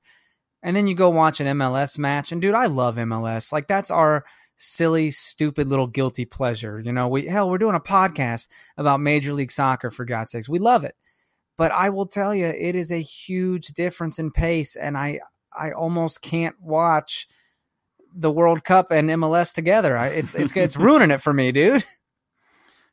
And 0.66 0.76
then 0.76 0.88
you 0.88 0.96
go 0.96 1.10
watch 1.10 1.40
an 1.40 1.58
MLS 1.58 1.98
match. 1.98 2.32
And 2.32 2.42
dude, 2.42 2.54
I 2.54 2.66
love 2.66 2.96
MLS. 2.96 3.52
Like 3.54 3.68
that's 3.68 3.92
our 3.92 4.26
silly, 4.56 5.12
stupid 5.12 5.68
little 5.68 5.88
guilty 5.88 6.26
pleasure. 6.26 6.82
You 6.84 6.92
know, 6.92 7.08
we 7.08 7.28
hell, 7.28 7.50
we're 7.50 7.58
doing 7.58 7.76
a 7.76 7.80
podcast 7.80 8.48
about 8.78 9.00
Major 9.00 9.34
League 9.34 9.52
Soccer 9.52 9.92
for 9.92 10.06
God's 10.06 10.32
sakes. 10.32 10.50
We 10.50 10.60
love 10.60 10.84
it. 10.84 10.96
But 11.58 11.72
I 11.72 11.90
will 11.90 12.08
tell 12.08 12.34
you, 12.34 12.48
it 12.48 12.76
is 12.76 12.92
a 12.92 13.02
huge 13.02 13.68
difference 13.68 14.18
in 14.20 14.32
pace, 14.32 14.76
and 14.76 14.98
I 14.98 15.20
I 15.56 15.72
almost 15.72 16.22
can't 16.22 16.56
watch 16.60 17.28
the 18.14 18.32
World 18.32 18.64
Cup 18.64 18.92
and 18.92 19.10
MLS 19.10 19.54
together. 19.54 19.98
It's 19.98 20.36
it's 20.36 20.56
it's 20.56 20.78
ruining 20.78 21.12
it 21.12 21.22
for 21.22 21.34
me, 21.34 21.52
dude. 21.52 21.84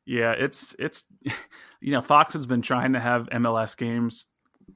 Yeah, 0.07 0.33
it's 0.33 0.75
it's 0.79 1.05
you 1.81 1.93
know 1.93 2.01
Fox 2.01 2.33
has 2.33 2.45
been 2.45 2.63
trying 2.63 2.95
to 2.95 2.99
have 2.99 3.29
MLS 3.29 3.77
games 3.77 4.27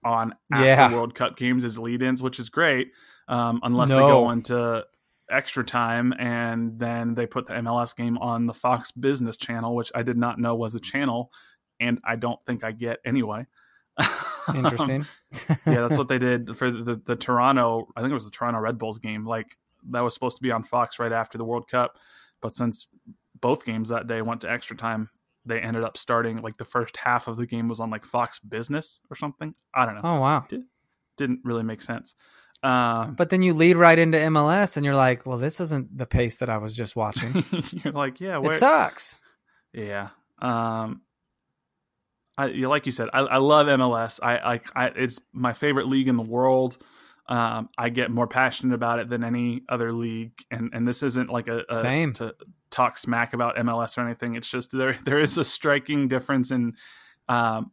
on 0.04 0.34
after 0.52 0.64
yeah. 0.64 0.92
World 0.92 1.14
Cup 1.14 1.36
games 1.36 1.64
as 1.64 1.76
lead-ins, 1.76 2.22
which 2.22 2.38
is 2.38 2.50
great. 2.50 2.92
Um, 3.26 3.58
unless 3.64 3.88
no. 3.88 3.96
they 3.96 4.02
go 4.02 4.30
into 4.30 4.84
extra 5.30 5.64
time 5.64 6.12
and 6.18 6.78
then 6.78 7.14
they 7.14 7.26
put 7.26 7.46
the 7.46 7.54
MLS 7.54 7.96
game 7.96 8.18
on 8.18 8.46
the 8.46 8.54
Fox 8.54 8.92
Business 8.92 9.36
channel, 9.36 9.74
which 9.74 9.90
I 9.94 10.02
did 10.02 10.18
not 10.18 10.38
know 10.38 10.54
was 10.54 10.74
a 10.74 10.80
channel, 10.80 11.30
and 11.80 11.98
I 12.04 12.16
don't 12.16 12.38
think 12.46 12.62
I 12.62 12.72
get 12.72 13.00
anyway. 13.04 13.46
Interesting. 14.54 15.06
yeah, 15.48 15.80
that's 15.80 15.98
what 15.98 16.08
they 16.08 16.18
did 16.18 16.56
for 16.56 16.70
the, 16.70 16.96
the 16.96 17.16
Toronto. 17.16 17.88
I 17.96 18.02
think 18.02 18.10
it 18.10 18.14
was 18.14 18.26
the 18.26 18.30
Toronto 18.30 18.60
Red 18.60 18.78
Bulls 18.78 18.98
game. 18.98 19.26
Like 19.26 19.56
that 19.90 20.02
was 20.02 20.14
supposed 20.14 20.36
to 20.36 20.42
be 20.42 20.50
on 20.50 20.62
Fox 20.62 20.98
right 20.98 21.12
after 21.12 21.38
the 21.38 21.44
World 21.44 21.68
Cup, 21.68 21.98
but 22.40 22.54
since 22.54 22.88
both 23.40 23.64
games 23.64 23.88
that 23.88 24.06
day 24.06 24.22
went 24.22 24.42
to 24.42 24.50
extra 24.50 24.76
time, 24.76 25.10
they 25.44 25.60
ended 25.60 25.84
up 25.84 25.96
starting 25.96 26.42
like 26.42 26.56
the 26.56 26.64
first 26.64 26.96
half 26.96 27.28
of 27.28 27.36
the 27.36 27.46
game 27.46 27.68
was 27.68 27.80
on 27.80 27.90
like 27.90 28.04
Fox 28.04 28.38
Business 28.38 29.00
or 29.10 29.16
something. 29.16 29.54
I 29.74 29.84
don't 29.84 29.94
know. 29.96 30.00
Oh 30.04 30.20
wow, 30.20 30.46
Did, 30.48 30.62
didn't 31.16 31.40
really 31.44 31.62
make 31.62 31.82
sense. 31.82 32.14
Um, 32.62 33.14
but 33.14 33.28
then 33.28 33.42
you 33.42 33.52
lead 33.52 33.76
right 33.76 33.98
into 33.98 34.16
MLS, 34.16 34.76
and 34.76 34.86
you're 34.86 34.94
like, 34.94 35.26
"Well, 35.26 35.38
this 35.38 35.60
isn't 35.60 35.96
the 35.96 36.06
pace 36.06 36.36
that 36.38 36.48
I 36.48 36.58
was 36.58 36.74
just 36.74 36.96
watching." 36.96 37.44
you're 37.84 37.92
like, 37.92 38.20
"Yeah, 38.20 38.38
where? 38.38 38.52
it 38.52 38.58
sucks." 38.58 39.20
Yeah. 39.72 40.08
Um, 40.40 41.02
I 42.36 42.46
like 42.46 42.86
you 42.86 42.92
said, 42.92 43.08
I, 43.12 43.20
I 43.20 43.36
love 43.38 43.66
MLS. 43.66 44.18
I, 44.22 44.54
I, 44.54 44.60
I, 44.74 44.86
it's 44.88 45.20
my 45.32 45.52
favorite 45.52 45.86
league 45.86 46.08
in 46.08 46.16
the 46.16 46.22
world. 46.22 46.78
Um, 47.26 47.70
I 47.78 47.88
get 47.88 48.10
more 48.10 48.26
passionate 48.26 48.74
about 48.74 48.98
it 48.98 49.08
than 49.08 49.24
any 49.24 49.62
other 49.68 49.92
league, 49.92 50.34
and 50.50 50.70
and 50.74 50.86
this 50.86 51.02
isn't 51.02 51.30
like 51.30 51.48
a, 51.48 51.64
a 51.68 51.74
same 51.74 52.12
to 52.14 52.34
talk 52.70 52.98
smack 52.98 53.32
about 53.32 53.56
MLS 53.56 53.96
or 53.96 54.02
anything. 54.02 54.34
It's 54.34 54.48
just 54.48 54.72
there 54.72 54.98
there 55.04 55.18
is 55.18 55.38
a 55.38 55.44
striking 55.44 56.08
difference 56.08 56.50
in 56.50 56.72
um, 57.28 57.72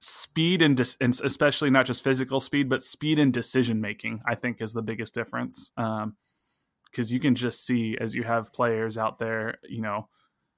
speed 0.00 0.62
and, 0.62 0.76
dis- 0.76 0.96
and 1.00 1.18
especially 1.22 1.70
not 1.70 1.84
just 1.86 2.02
physical 2.02 2.40
speed, 2.40 2.68
but 2.68 2.82
speed 2.82 3.18
and 3.18 3.32
decision 3.32 3.80
making. 3.80 4.22
I 4.26 4.34
think 4.34 4.62
is 4.62 4.72
the 4.72 4.82
biggest 4.82 5.14
difference 5.14 5.70
because 5.76 6.02
um, 6.02 6.16
you 6.96 7.20
can 7.20 7.34
just 7.34 7.66
see 7.66 7.98
as 8.00 8.14
you 8.14 8.22
have 8.22 8.52
players 8.52 8.96
out 8.96 9.18
there, 9.18 9.58
you 9.68 9.82
know 9.82 10.08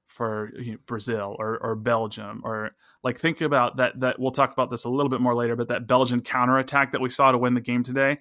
for 0.07 0.53
you 0.59 0.73
know, 0.73 0.79
Brazil 0.87 1.37
or, 1.39 1.59
or 1.59 1.75
Belgium 1.75 2.43
or 2.45 2.71
like 3.03 3.19
think 3.19 3.41
about 3.41 3.77
that 3.79 3.99
that 4.01 4.19
we'll 4.19 4.31
talk 4.31 4.53
about 4.53 4.71
this 4.71 4.85
a 4.85 4.89
little 4.89 5.11
bit 5.11 5.21
more 5.21 5.35
later 5.35 5.57
but 5.57 5.69
that 5.69 5.87
Belgian 5.87 6.21
counterattack 6.21 6.93
that 6.93 7.01
we 7.01 7.11
saw 7.11 7.33
to 7.33 7.39
win 7.39 7.55
the 7.55 7.61
game 7.61 7.83
today 7.83 8.19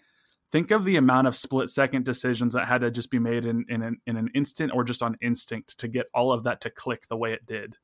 think 0.52 0.72
of 0.72 0.86
the 0.86 0.96
amount 0.96 1.28
of 1.28 1.36
split 1.36 1.70
second 1.70 2.06
decisions 2.06 2.54
that 2.54 2.68
had 2.68 2.82
to 2.82 2.92
just 2.92 3.12
be 3.12 3.20
made 3.20 3.46
in 3.46 3.66
in 3.70 3.82
an, 3.82 3.98
in 4.08 4.18
an 4.18 4.30
instant 4.34 4.72
or 4.74 4.84
just 4.84 5.04
on 5.04 5.18
instinct 5.22 5.78
to 5.80 5.88
get 5.88 6.08
all 6.14 6.32
of 6.32 6.44
that 6.44 6.62
to 6.62 6.70
click 6.70 7.08
the 7.08 7.18
way 7.18 7.34
it 7.34 7.46
did. 7.46 7.78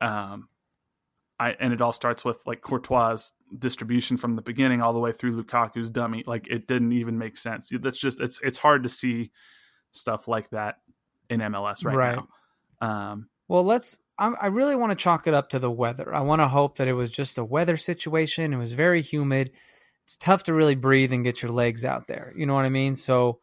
Um 0.00 0.48
I 1.38 1.50
and 1.60 1.72
it 1.72 1.82
all 1.82 1.92
starts 1.92 2.24
with 2.24 2.38
like 2.46 2.62
Courtois 2.62 3.30
distribution 3.56 4.16
from 4.16 4.36
the 4.36 4.42
beginning 4.42 4.80
all 4.80 4.92
the 4.92 4.98
way 4.98 5.12
through 5.12 5.32
Lukaku's 5.32 5.90
dummy. 5.90 6.24
Like 6.26 6.48
it 6.48 6.66
didn't 6.66 6.92
even 6.92 7.18
make 7.18 7.36
sense. 7.36 7.70
That's 7.70 8.00
just 8.00 8.20
it's 8.20 8.40
it's 8.42 8.58
hard 8.58 8.84
to 8.84 8.88
see 8.88 9.30
stuff 9.92 10.28
like 10.28 10.50
that 10.50 10.76
in 11.28 11.40
MLS 11.40 11.84
right, 11.84 11.96
right. 11.96 12.18
now. 12.80 13.10
Um 13.10 13.28
well, 13.48 13.64
let's. 13.64 13.98
I'm, 14.18 14.34
i 14.40 14.46
really 14.46 14.76
want 14.76 14.92
to 14.92 15.02
chalk 15.02 15.26
it 15.26 15.34
up 15.34 15.50
to 15.50 15.58
the 15.58 15.70
weather. 15.70 16.14
I 16.14 16.22
want 16.22 16.40
to 16.40 16.48
hope 16.48 16.78
that 16.78 16.88
it 16.88 16.94
was 16.94 17.10
just 17.10 17.36
a 17.36 17.44
weather 17.44 17.76
situation. 17.76 18.54
It 18.54 18.56
was 18.56 18.72
very 18.72 19.02
humid. 19.02 19.52
It's 20.04 20.16
tough 20.16 20.44
to 20.44 20.54
really 20.54 20.74
breathe 20.74 21.12
and 21.12 21.24
get 21.24 21.42
your 21.42 21.50
legs 21.50 21.84
out 21.84 22.06
there. 22.06 22.32
You 22.36 22.46
know 22.46 22.54
what 22.54 22.64
I 22.64 22.70
mean? 22.70 22.94
So 22.96 23.40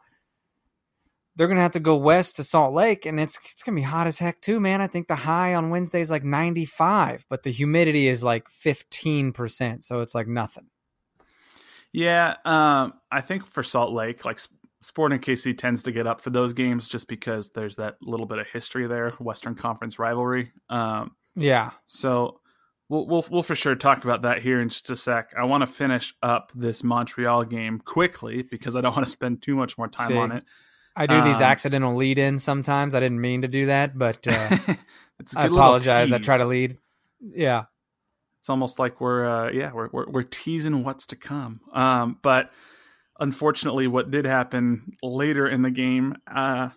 they're 1.36 1.48
gonna 1.48 1.62
have 1.62 1.72
to 1.72 1.80
go 1.80 1.96
west 1.96 2.36
to 2.36 2.44
Salt 2.44 2.74
Lake, 2.74 3.06
and 3.06 3.20
it's 3.20 3.38
it's 3.52 3.64
gonna 3.64 3.76
be 3.76 3.82
hot 3.82 4.08
as 4.08 4.20
heck 4.20 4.40
too, 4.40 4.60
man. 4.60 4.82
I 4.82 4.88
think 4.88 5.08
the 5.08 5.16
high 5.16 5.54
on 5.56 5.70
Wednesday 5.70 6.02
is 6.02 6.12
like 6.12 6.24
95, 6.24 7.26
but 7.30 7.44
the 7.44 7.52
humidity 7.52 8.08
is 8.08 8.24
like 8.24 8.50
15 8.50 9.34
percent, 9.34 9.84
so 9.84 10.02
it's 10.02 10.16
like 10.16 10.28
nothing. 10.28 10.68
Yeah, 11.92 12.36
um, 12.46 12.94
I 13.12 13.22
think 13.22 13.46
for 13.46 13.64
Salt 13.64 13.94
Lake, 13.94 14.26
like 14.26 14.40
Sporting 14.84 15.20
KC 15.20 15.58
tends 15.58 15.84
to 15.84 15.94
get 15.94 16.08
up 16.08 16.20
for 16.20 16.30
those 16.30 16.54
games 16.54 16.90
just 16.90 17.08
because 17.08 17.50
there's 17.50 17.78
that 17.78 17.96
little 18.02 18.26
bit 18.26 18.38
of 18.40 18.48
history 18.48 18.86
there, 18.86 19.12
Western 19.12 19.56
Conference 19.56 19.98
rivalry. 19.98 20.52
Um, 20.70 21.16
yeah. 21.38 21.72
So 21.86 22.42
we'll, 22.90 23.08
we'll 23.08 23.26
we'll 23.32 23.44
for 23.44 23.56
sure 23.56 23.76
talk 23.76 24.04
about 24.04 24.24
that 24.24 24.42
here 24.42 24.60
in 24.60 24.68
just 24.68 24.90
a 24.90 24.98
sec. 24.98 25.32
I 25.38 25.46
want 25.46 25.62
to 25.62 25.68
finish 25.68 26.14
up 26.22 26.52
this 26.54 26.84
Montreal 26.84 27.46
game 27.46 27.80
quickly 27.80 28.44
because 28.44 28.76
I 28.76 28.82
don't 28.82 28.94
want 28.94 29.06
to 29.06 29.12
spend 29.12 29.42
too 29.42 29.56
much 29.56 29.78
more 29.78 29.88
time 29.88 30.08
See, 30.08 30.18
on 30.18 30.32
it. 30.34 30.44
I 30.96 31.08
do 31.08 31.22
these 31.24 31.38
um, 31.38 31.44
accidental 31.44 31.96
lead 31.96 32.20
ins 32.20 32.44
sometimes. 32.44 32.94
I 32.94 33.00
didn't 33.00 33.22
mean 33.22 33.44
to 33.44 33.48
do 33.48 33.68
that, 33.68 33.98
but 33.98 34.28
uh, 34.28 34.58
I 35.36 35.46
apologize. 35.48 36.12
I 36.12 36.18
try 36.18 36.38
to 36.38 36.46
lead. 36.46 36.78
Yeah. 37.20 37.64
It's 38.42 38.50
almost 38.50 38.78
like 38.78 39.00
we're 39.00 39.26
uh, 39.26 39.52
yeah 39.52 39.72
we're, 39.72 39.88
we're, 39.94 40.10
we're 40.10 40.24
teasing 40.24 40.84
what's 40.84 41.06
to 41.08 41.16
come. 41.16 41.62
Um, 41.72 42.20
but 42.22 42.52
unfortunately, 43.20 43.88
what 43.88 44.12
did 44.12 44.26
happen 44.26 44.96
later 45.02 45.48
in 45.48 45.62
the 45.62 45.72
game, 45.72 46.16
uh, 46.28 46.70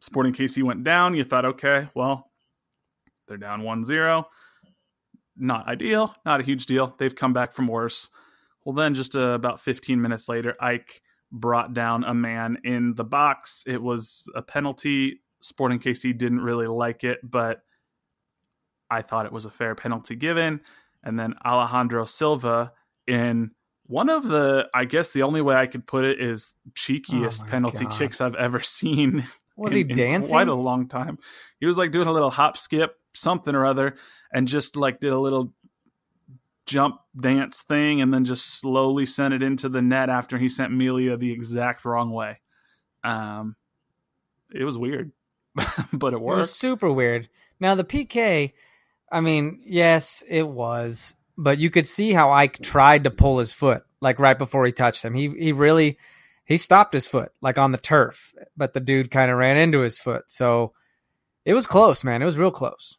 Sporting 0.00 0.32
KC 0.32 0.62
went 0.62 0.82
down. 0.82 1.14
You 1.14 1.24
thought, 1.24 1.44
okay, 1.44 1.88
well, 1.94 2.30
they're 3.28 3.36
down 3.36 3.62
1 3.62 3.84
0. 3.84 4.26
Not 5.36 5.68
ideal, 5.68 6.14
not 6.24 6.40
a 6.40 6.44
huge 6.44 6.66
deal. 6.66 6.94
They've 6.98 7.14
come 7.14 7.32
back 7.32 7.52
from 7.52 7.68
worse. 7.68 8.08
Well, 8.64 8.74
then 8.74 8.94
just 8.94 9.14
uh, 9.14 9.30
about 9.30 9.60
15 9.60 10.00
minutes 10.00 10.28
later, 10.28 10.54
Ike 10.60 11.02
brought 11.32 11.72
down 11.74 12.04
a 12.04 12.14
man 12.14 12.58
in 12.64 12.94
the 12.94 13.04
box. 13.04 13.64
It 13.66 13.82
was 13.82 14.28
a 14.34 14.42
penalty. 14.42 15.20
Sporting 15.40 15.78
KC 15.78 16.16
didn't 16.16 16.40
really 16.40 16.66
like 16.66 17.04
it, 17.04 17.18
but 17.22 17.62
I 18.90 19.02
thought 19.02 19.26
it 19.26 19.32
was 19.32 19.46
a 19.46 19.50
fair 19.50 19.74
penalty 19.74 20.16
given. 20.16 20.60
And 21.02 21.18
then 21.18 21.34
Alejandro 21.44 22.04
Silva 22.04 22.72
in 23.06 23.52
one 23.90 24.08
of 24.08 24.26
the 24.28 24.68
i 24.72 24.84
guess 24.84 25.10
the 25.10 25.22
only 25.22 25.42
way 25.42 25.54
i 25.54 25.66
could 25.66 25.86
put 25.86 26.04
it 26.04 26.20
is 26.20 26.54
cheekiest 26.74 27.42
oh 27.42 27.46
penalty 27.46 27.84
God. 27.84 27.98
kicks 27.98 28.20
i've 28.20 28.36
ever 28.36 28.60
seen 28.60 29.26
was 29.60 29.72
in, 29.72 29.88
he 29.88 29.94
dancing? 29.94 30.32
quite 30.32 30.48
a 30.48 30.54
long 30.54 30.88
time. 30.88 31.18
He 31.60 31.66
was 31.66 31.78
like 31.78 31.92
doing 31.92 32.08
a 32.08 32.12
little 32.12 32.30
hop 32.30 32.56
skip 32.56 32.96
something 33.12 33.54
or 33.54 33.66
other 33.66 33.96
and 34.32 34.48
just 34.48 34.74
like 34.76 35.00
did 35.00 35.12
a 35.12 35.18
little 35.18 35.52
jump 36.66 37.00
dance 37.20 37.62
thing 37.62 38.00
and 38.00 38.14
then 38.14 38.24
just 38.24 38.58
slowly 38.60 39.04
sent 39.04 39.34
it 39.34 39.42
into 39.42 39.68
the 39.68 39.82
net 39.82 40.08
after 40.08 40.38
he 40.38 40.48
sent 40.48 40.72
Melia 40.72 41.16
the 41.16 41.32
exact 41.32 41.84
wrong 41.84 42.10
way. 42.10 42.40
Um 43.04 43.56
it 44.52 44.64
was 44.64 44.78
weird 44.78 45.12
but 45.92 46.14
it 46.14 46.20
worked 46.20 46.38
it 46.38 46.40
was 46.40 46.54
super 46.54 46.90
weird. 46.90 47.28
Now 47.58 47.74
the 47.74 47.84
pk 47.84 48.52
i 49.12 49.20
mean 49.20 49.60
yes 49.64 50.22
it 50.28 50.46
was 50.46 51.14
but 51.36 51.58
you 51.58 51.70
could 51.70 51.86
see 51.86 52.12
how 52.12 52.30
Ike 52.30 52.60
tried 52.62 53.04
to 53.04 53.10
pull 53.10 53.38
his 53.38 53.52
foot 53.52 53.84
like 54.00 54.18
right 54.18 54.38
before 54.38 54.66
he 54.66 54.72
touched 54.72 55.04
him. 55.04 55.14
He 55.14 55.28
he 55.28 55.52
really 55.52 55.98
he 56.44 56.56
stopped 56.56 56.94
his 56.94 57.06
foot 57.06 57.32
like 57.40 57.58
on 57.58 57.72
the 57.72 57.78
turf, 57.78 58.32
but 58.56 58.72
the 58.72 58.80
dude 58.80 59.10
kind 59.10 59.30
of 59.30 59.38
ran 59.38 59.56
into 59.56 59.80
his 59.80 59.98
foot. 59.98 60.24
So 60.28 60.72
it 61.44 61.54
was 61.54 61.66
close, 61.66 62.04
man. 62.04 62.22
It 62.22 62.26
was 62.26 62.38
real 62.38 62.50
close. 62.50 62.96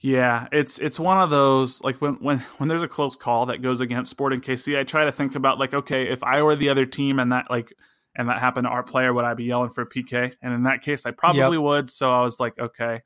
Yeah, 0.00 0.46
it's 0.52 0.78
it's 0.78 1.00
one 1.00 1.20
of 1.20 1.30
those 1.30 1.82
like 1.82 2.00
when 2.00 2.14
when 2.14 2.38
when 2.58 2.68
there's 2.68 2.82
a 2.84 2.88
close 2.88 3.16
call 3.16 3.46
that 3.46 3.62
goes 3.62 3.80
against 3.80 4.10
Sporting 4.10 4.40
KC, 4.40 4.78
I 4.78 4.84
try 4.84 5.04
to 5.04 5.12
think 5.12 5.34
about 5.34 5.58
like 5.58 5.74
okay, 5.74 6.08
if 6.08 6.22
I 6.22 6.42
were 6.42 6.54
the 6.54 6.68
other 6.68 6.86
team 6.86 7.18
and 7.18 7.32
that 7.32 7.50
like 7.50 7.72
and 8.14 8.28
that 8.28 8.38
happened 8.40 8.66
to 8.66 8.70
our 8.70 8.82
player, 8.84 9.12
would 9.12 9.24
I 9.24 9.34
be 9.34 9.44
yelling 9.44 9.70
for 9.70 9.82
a 9.82 9.88
PK? 9.88 10.32
And 10.40 10.54
in 10.54 10.64
that 10.64 10.82
case, 10.82 11.04
I 11.04 11.10
probably 11.10 11.56
Yep. 11.56 11.62
would. 11.64 11.90
So 11.90 12.12
I 12.12 12.22
was 12.22 12.38
like, 12.38 12.58
okay, 12.58 13.02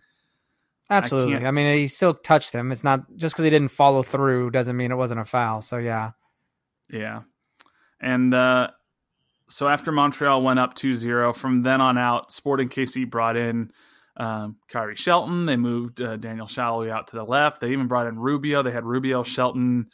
Absolutely. 0.93 1.35
can't- 1.35 1.47
I, 1.47 1.51
mean, 1.51 1.77
he 1.77 1.87
still 1.89 2.15
touched 2.15 2.53
him. 2.53 2.73
It's 2.73 2.85
not 2.85 3.01
just 3.17 3.35
because 3.35 3.45
he 3.45 3.51
didn't 3.51 3.71
follow 3.71 4.03
through 4.03 4.51
doesn't 4.51 4.77
mean 4.77 4.91
it 4.93 4.97
wasn't 4.97 5.21
a 5.21 5.25
foul. 5.25 5.63
So 5.63 5.79
yeah, 5.79 6.11
yeah. 6.91 7.23
And 8.01 8.35
uh, 8.35 8.69
so 9.49 9.69
after 9.69 9.93
Montreal 9.93 10.43
went 10.43 10.59
up 10.59 10.75
2-0, 10.75 11.35
from 11.37 11.63
then 11.63 11.81
on 11.81 11.97
out, 11.99 12.33
Sporting 12.33 12.69
KC 12.69 13.09
brought 13.09 13.37
in 13.37 13.71
um, 14.17 14.57
Khiry 14.71 14.97
Shelton. 14.97 15.47
They 15.47 15.57
moved 15.57 16.01
uh, 16.03 16.17
Daniel 16.17 16.47
Salloi 16.47 16.91
out 16.91 17.07
to 17.09 17.17
the 17.17 17.25
left. 17.25 17.61
They 17.61 17.71
even 17.73 17.87
brought 17.87 18.07
in 18.09 18.19
Rubio. 18.19 18.63
They 18.63 18.73
had 18.73 18.85
Rubio, 18.85 19.23
Shelton, 19.23 19.89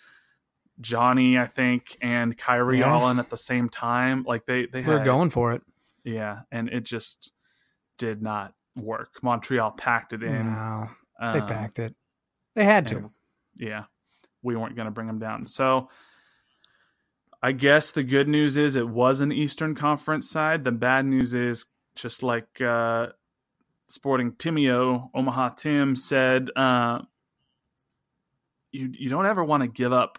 Johnny, 0.80 1.38
I 1.38 1.46
think, 1.46 1.96
and 2.00 2.36
Khiry 2.36 2.78
Yeah. 2.78 2.92
all 2.92 3.10
in 3.10 3.18
at 3.18 3.30
the 3.30 3.36
same 3.36 3.68
time. 3.68 4.24
Like 4.26 4.46
they 4.46 4.66
they 4.66 4.82
we're 4.82 5.04
going 5.04 5.30
for 5.30 5.52
it. 5.52 5.62
yeah, 6.04 6.40
and 6.50 6.68
it 6.68 6.84
just 6.84 7.30
did 7.98 8.22
not 8.22 8.54
work. 8.80 9.22
Montreal 9.22 9.72
packed 9.72 10.12
it 10.12 10.22
in. 10.22 10.52
No, 10.52 10.88
they 11.20 11.40
um, 11.40 11.46
backed 11.46 11.78
it. 11.78 11.94
They 12.54 12.64
had 12.64 12.88
to. 12.88 13.10
yeah, 13.56 13.84
we 14.42 14.56
weren't 14.56 14.76
going 14.76 14.86
to 14.86 14.92
bring 14.92 15.06
them 15.06 15.18
down. 15.18 15.46
So 15.46 15.88
I 17.42 17.52
guess 17.52 17.90
the 17.90 18.02
good 18.02 18.28
news 18.28 18.56
is 18.56 18.74
it 18.74 18.88
was 18.88 19.20
an 19.20 19.32
Eastern 19.32 19.74
Conference 19.74 20.28
side. 20.28 20.64
The 20.64 20.72
bad 20.72 21.06
news 21.06 21.34
is 21.34 21.66
just 21.94 22.22
like 22.22 22.60
uh, 22.60 23.08
Sporting 23.88 24.32
Timio, 24.32 25.10
Omaha 25.14 25.50
Tim 25.50 25.94
said, 25.94 26.50
uh, 26.56 27.00
you 28.72 28.90
you 28.92 29.08
don't 29.08 29.26
ever 29.26 29.42
want 29.42 29.62
to 29.62 29.68
give 29.68 29.92
up 29.92 30.18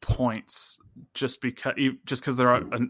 points 0.00 0.78
just 1.14 1.40
because 1.40 1.74
just 2.04 2.22
because 2.22 2.36
they're 2.36 2.54
a, 2.54 2.80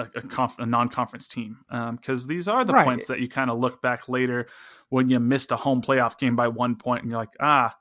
a, 0.00 0.18
a, 0.18 0.22
conf, 0.22 0.58
a 0.58 0.66
non-conference 0.66 1.28
team 1.28 1.58
because 1.92 2.26
these 2.26 2.48
are 2.48 2.64
the 2.64 2.72
Right. 2.72 2.84
points 2.84 3.06
that 3.08 3.20
you 3.20 3.28
kind 3.28 3.50
of 3.50 3.58
look 3.58 3.80
back 3.82 4.08
later 4.08 4.46
when 4.88 5.08
you 5.08 5.18
missed 5.20 5.52
a 5.52 5.56
home 5.56 5.82
playoff 5.82 6.18
game 6.18 6.36
by 6.36 6.48
one 6.48 6.76
point 6.76 7.02
and 7.02 7.10
you're 7.10 7.20
like 7.20 7.34
ah 7.40 7.76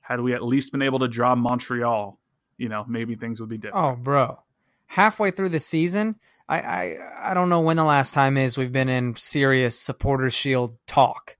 had 0.00 0.20
we 0.20 0.32
at 0.32 0.42
least 0.42 0.72
been 0.72 0.82
able 0.82 0.98
to 1.00 1.08
draw 1.08 1.34
Montreal 1.34 2.18
you 2.58 2.68
know 2.68 2.84
maybe 2.88 3.14
things 3.14 3.40
would 3.40 3.48
be 3.48 3.58
different 3.58 3.84
Oh, 3.84 3.96
bro. 4.02 4.40
Halfway 4.86 5.30
through 5.30 5.50
the 5.50 5.60
season, 5.60 6.16
I, 6.48 6.58
I 6.60 7.30
I 7.30 7.34
don't 7.34 7.48
know 7.48 7.60
when 7.60 7.76
the 7.76 7.84
last 7.84 8.12
time 8.12 8.36
is 8.36 8.58
we've 8.58 8.72
been 8.72 8.88
in 8.88 9.14
serious 9.16 9.78
supporters 9.78 10.34
shield 10.34 10.76
talk. 10.86 11.36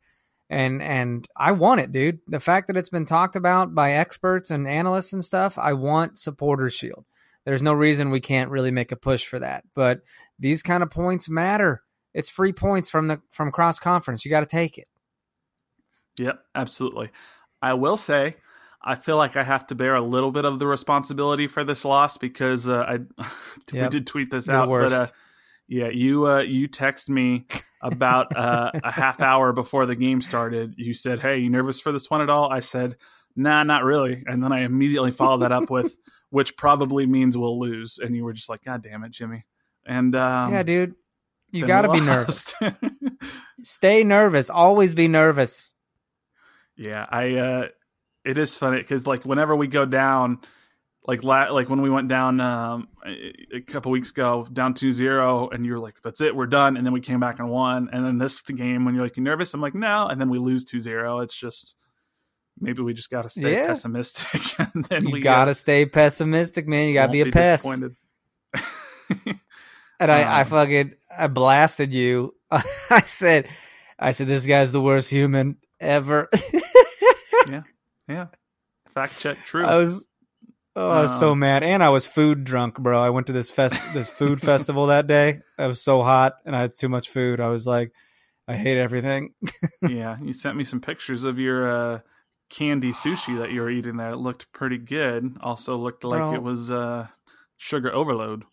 And 0.48 0.80
and 0.82 1.28
I 1.36 1.52
want 1.52 1.80
it, 1.80 1.90
dude. 1.92 2.20
The 2.28 2.38
fact 2.40 2.68
that 2.68 2.76
it's 2.76 2.88
been 2.88 3.04
talked 3.06 3.34
about 3.36 3.74
by 3.74 3.92
experts 3.92 4.50
and 4.52 4.68
analysts 4.68 5.12
and 5.12 5.24
stuff, 5.24 5.58
I 5.58 5.72
want 5.72 6.16
supporters 6.18 6.74
shield. 6.74 7.04
There's 7.44 7.62
no 7.62 7.72
reason 7.72 8.10
we 8.10 8.20
can't 8.20 8.50
really 8.50 8.70
make 8.70 8.92
a 8.92 8.96
push 8.96 9.26
for 9.26 9.38
that. 9.38 9.64
But 9.74 10.02
these 10.38 10.62
kind 10.62 10.82
of 10.82 10.90
points 10.90 11.28
matter. 11.28 11.82
It's 12.12 12.28
free 12.28 12.52
points 12.52 12.90
from 12.90 13.08
the 13.08 13.20
from 13.30 13.52
cross 13.52 13.78
conference. 13.78 14.24
You 14.24 14.30
got 14.30 14.40
to 14.40 14.46
take 14.46 14.78
it. 14.78 14.88
Yep, 16.18 16.42
absolutely. 16.54 17.10
I 17.62 17.74
will 17.74 17.96
say, 17.96 18.36
I 18.82 18.94
feel 18.94 19.16
like 19.16 19.36
I 19.36 19.44
have 19.44 19.66
to 19.68 19.74
bear 19.74 19.94
a 19.94 20.00
little 20.00 20.32
bit 20.32 20.44
of 20.44 20.58
the 20.58 20.66
responsibility 20.66 21.46
for 21.46 21.64
this 21.64 21.84
loss 21.84 22.16
because 22.16 22.66
uh, 22.66 22.98
I 23.18 23.24
we 23.72 23.88
did 23.88 24.06
tweet 24.06 24.30
this 24.30 24.46
the 24.46 24.52
out. 24.52 24.68
But 24.68 24.92
uh, 24.92 25.06
yeah, 25.68 25.88
you 25.88 26.26
uh, 26.26 26.40
you 26.40 26.66
text 26.66 27.08
me 27.08 27.46
about 27.82 28.36
uh, 28.36 28.70
a 28.82 28.90
half 28.90 29.20
hour 29.20 29.52
before 29.52 29.86
the 29.86 29.94
game 29.94 30.20
started. 30.20 30.74
You 30.76 30.94
said, 30.94 31.20
"Hey, 31.20 31.38
you 31.38 31.50
nervous 31.50 31.80
for 31.80 31.92
this 31.92 32.10
one 32.10 32.22
at 32.22 32.30
all?" 32.30 32.50
I 32.50 32.60
said, 32.60 32.96
"Nah, 33.36 33.62
not 33.62 33.84
really." 33.84 34.24
And 34.26 34.42
then 34.42 34.52
I 34.52 34.60
immediately 34.60 35.10
followed 35.10 35.38
that 35.42 35.52
up 35.52 35.70
with, 35.70 35.96
"Which 36.30 36.56
probably 36.56 37.06
means 37.06 37.36
we'll 37.36 37.58
lose." 37.58 37.98
And 37.98 38.16
you 38.16 38.24
were 38.24 38.32
just 38.32 38.48
like, 38.48 38.64
"God 38.64 38.82
damn 38.82 39.04
it, 39.04 39.12
Jimmy!" 39.12 39.44
And 39.86 40.14
um, 40.14 40.52
yeah, 40.52 40.62
dude. 40.62 40.94
You 41.52 41.66
got 41.66 41.82
to 41.82 41.90
be 41.90 42.00
nervous. 42.00 42.54
Stay 43.62 44.04
nervous. 44.04 44.50
Always 44.50 44.94
be 44.94 45.08
nervous. 45.08 45.74
Yeah, 46.76 47.04
I. 47.08 47.34
uh 47.34 47.68
It 48.24 48.38
is 48.38 48.56
funny 48.56 48.78
because 48.78 49.06
like 49.06 49.24
whenever 49.24 49.56
we 49.56 49.66
go 49.66 49.84
down, 49.84 50.38
like 51.06 51.24
la- 51.24 51.50
like 51.50 51.68
when 51.68 51.82
we 51.82 51.90
went 51.90 52.08
down 52.08 52.40
um, 52.40 52.88
a 53.04 53.60
couple 53.62 53.90
weeks 53.90 54.10
ago, 54.10 54.46
down 54.52 54.74
2-0, 54.74 55.52
and 55.52 55.66
you 55.66 55.72
were 55.72 55.78
like, 55.80 56.00
"That's 56.02 56.20
it, 56.20 56.36
we're 56.36 56.46
done," 56.46 56.76
and 56.76 56.86
then 56.86 56.92
we 56.92 57.00
came 57.00 57.18
back 57.20 57.38
and 57.40 57.50
won. 57.50 57.88
And 57.92 58.04
then 58.04 58.18
this 58.18 58.40
game, 58.42 58.84
when 58.84 58.94
you're 58.94 59.02
like, 59.02 59.16
"You 59.16 59.22
nervous?" 59.22 59.52
I'm 59.54 59.60
like, 59.60 59.74
"No," 59.74 60.06
and 60.06 60.20
then 60.20 60.30
we 60.30 60.38
lose 60.38 60.64
2-0. 60.64 61.22
It's 61.24 61.34
just 61.34 61.74
maybe 62.60 62.82
we 62.82 62.92
just 62.94 63.10
got 63.10 63.22
to 63.22 63.30
stay 63.30 63.54
Yeah. 63.54 63.66
pessimistic, 63.68 64.58
and 64.74 64.84
then 64.84 65.04
You 65.04 65.12
we 65.12 65.20
got 65.20 65.44
uh, 65.44 65.46
to 65.46 65.54
stay 65.54 65.86
pessimistic, 65.86 66.66
man. 66.68 66.88
You 66.88 66.94
got 66.94 67.06
to 67.06 67.12
be 67.12 67.20
a 67.22 67.26
pest. 67.26 67.64
disappointed. 67.64 67.96
And 70.02 70.10
I, 70.10 70.40
I 70.40 70.40
Um, 70.44 70.46
fucking 70.46 70.94
I 71.16 71.26
blasted 71.26 71.92
you. 71.92 72.34
I 72.50 73.02
said, 73.02 73.48
I 73.98 74.12
said 74.12 74.28
this 74.28 74.46
guy's 74.46 74.72
the 74.72 74.80
worst 74.80 75.10
human 75.10 75.58
ever. 75.78 76.28
yeah, 77.48 77.62
Yeah. 78.08 78.26
fact 78.94 79.20
check, 79.20 79.44
true. 79.44 79.66
I 79.66 79.76
was, 79.76 80.08
oh, 80.74 80.90
I 80.90 81.02
was 81.02 81.18
so 81.18 81.32
Um, 81.32 81.38
mad, 81.40 81.62
and 81.62 81.82
I 81.82 81.90
was 81.90 82.06
food 82.06 82.44
drunk, 82.44 82.78
bro. 82.78 82.98
I 82.98 83.10
went 83.10 83.26
to 83.26 83.34
this 83.34 83.50
fest, 83.50 83.78
this 83.92 84.08
food 84.08 84.40
festival 84.40 84.86
that 84.86 85.06
day. 85.06 85.40
I 85.58 85.66
was 85.66 85.82
so 85.82 86.02
hot, 86.02 86.36
and 86.46 86.56
I 86.56 86.62
had 86.62 86.74
too 86.74 86.88
much 86.88 87.10
food. 87.10 87.38
I 87.40 87.48
was 87.48 87.66
like, 87.66 87.92
I 88.48 88.56
hate 88.56 88.78
everything. 88.78 89.34
yeah, 89.86 90.16
you 90.22 90.32
sent 90.32 90.56
me 90.56 90.64
some 90.64 90.80
pictures 90.80 91.24
of 91.24 91.38
your 91.38 91.70
uh, 91.96 92.00
candy 92.50 92.92
sushi 92.92 93.38
that 93.38 93.52
you 93.52 93.62
were 93.62 93.70
eating 93.70 93.96
there. 93.96 94.10
It 94.10 94.16
looked 94.16 94.52
pretty 94.52 94.78
good. 94.78 95.38
Also 95.40 95.76
looked 95.76 96.04
like 96.04 96.34
it 96.34 96.42
was 96.42 96.70
uh, 96.70 97.06
sugar 97.56 97.92
overload. 97.94 98.44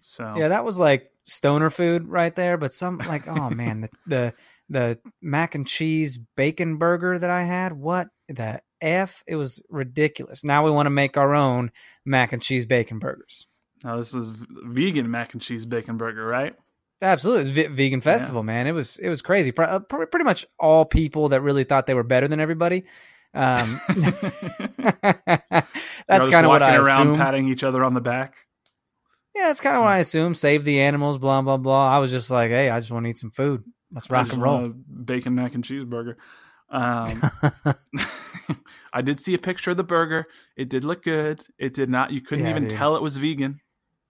So 0.00 0.34
Yeah, 0.36 0.48
that 0.48 0.64
was 0.64 0.78
like 0.78 1.10
stoner 1.24 1.70
food 1.70 2.08
right 2.08 2.34
there. 2.34 2.56
But 2.56 2.74
some 2.74 2.98
like, 2.98 3.26
oh 3.28 3.48
man, 3.62 3.82
the 3.82 3.88
the 4.06 4.34
the 4.68 4.98
mac 5.22 5.54
and 5.54 5.66
cheese 5.66 6.18
bacon 6.36 6.76
burger 6.76 7.18
that 7.18 7.30
I 7.30 7.44
had. 7.44 7.72
What 7.72 8.08
the 8.28 8.60
f? 8.80 9.22
It 9.26 9.36
was 9.36 9.62
ridiculous. 9.70 10.44
Now 10.44 10.64
we 10.64 10.70
want 10.70 10.86
to 10.86 10.90
make 10.90 11.16
our 11.16 11.34
own 11.34 11.70
mac 12.04 12.32
and 12.32 12.42
cheese 12.42 12.66
bacon 12.66 12.98
burgers. 12.98 13.46
now 13.84 13.96
this 13.96 14.12
is 14.14 14.32
vegan 14.64 15.10
mac 15.10 15.32
and 15.32 15.40
cheese 15.42 15.64
bacon 15.64 15.96
burger, 15.96 16.26
right? 16.26 16.54
Absolutely, 17.02 17.52
ve- 17.52 17.66
vegan 17.66 18.00
festival, 18.00 18.42
man. 18.42 18.66
It 18.66 18.72
was 18.72 18.96
it 18.98 19.08
was 19.10 19.20
crazy. 19.22 19.52
Uh, 19.56 19.80
pr- 19.80 20.06
pretty 20.06 20.24
much 20.24 20.46
all 20.58 20.84
people 20.86 21.28
that 21.28 21.42
really 21.42 21.64
thought 21.64 21.86
they 21.86 21.94
were 21.94 22.02
better 22.02 22.26
than 22.26 22.40
everybody. 22.40 22.84
Um, 23.36 23.80
that's 26.08 26.28
kind 26.28 26.46
of 26.46 26.50
what 26.50 26.62
I 26.62 26.76
around 26.76 27.08
assume. 27.08 27.16
patting 27.16 27.48
each 27.48 27.62
other 27.62 27.84
on 27.84 27.94
the 27.94 28.00
back. 28.00 28.36
Yeah, 29.34 29.48
that's 29.48 29.60
kind 29.60 29.76
of 29.76 29.82
what 29.82 29.90
I 29.90 29.98
assume. 29.98 30.34
Save 30.34 30.64
the 30.64 30.80
animals, 30.80 31.18
blah 31.18 31.42
blah 31.42 31.58
blah. 31.58 31.90
I 31.90 31.98
was 31.98 32.10
just 32.10 32.30
like, 32.30 32.50
hey, 32.50 32.70
I 32.70 32.80
just 32.80 32.90
want 32.90 33.04
to 33.04 33.10
eat 33.10 33.18
some 33.18 33.30
food. 33.30 33.62
Let's 33.92 34.08
rock 34.10 34.32
and 34.32 34.42
roll. 34.42 34.72
bacon 35.04 35.34
mac 35.34 35.54
and 35.54 35.62
cheese 35.62 35.84
burger. 35.84 36.16
Um, 36.70 37.22
I 38.92 39.02
did 39.02 39.20
see 39.20 39.34
a 39.34 39.38
picture 39.38 39.70
of 39.72 39.76
the 39.76 39.84
burger. 39.84 40.24
It 40.56 40.68
did 40.68 40.82
look 40.84 41.04
good. 41.04 41.42
It 41.58 41.74
did 41.74 41.90
not. 41.90 42.10
You 42.12 42.20
couldn't 42.22 42.44
Yeah, 42.46 42.50
even 42.50 42.64
dude. 42.66 42.76
tell 42.78 42.96
it 42.96 43.02
was 43.02 43.18
vegan. 43.18 43.60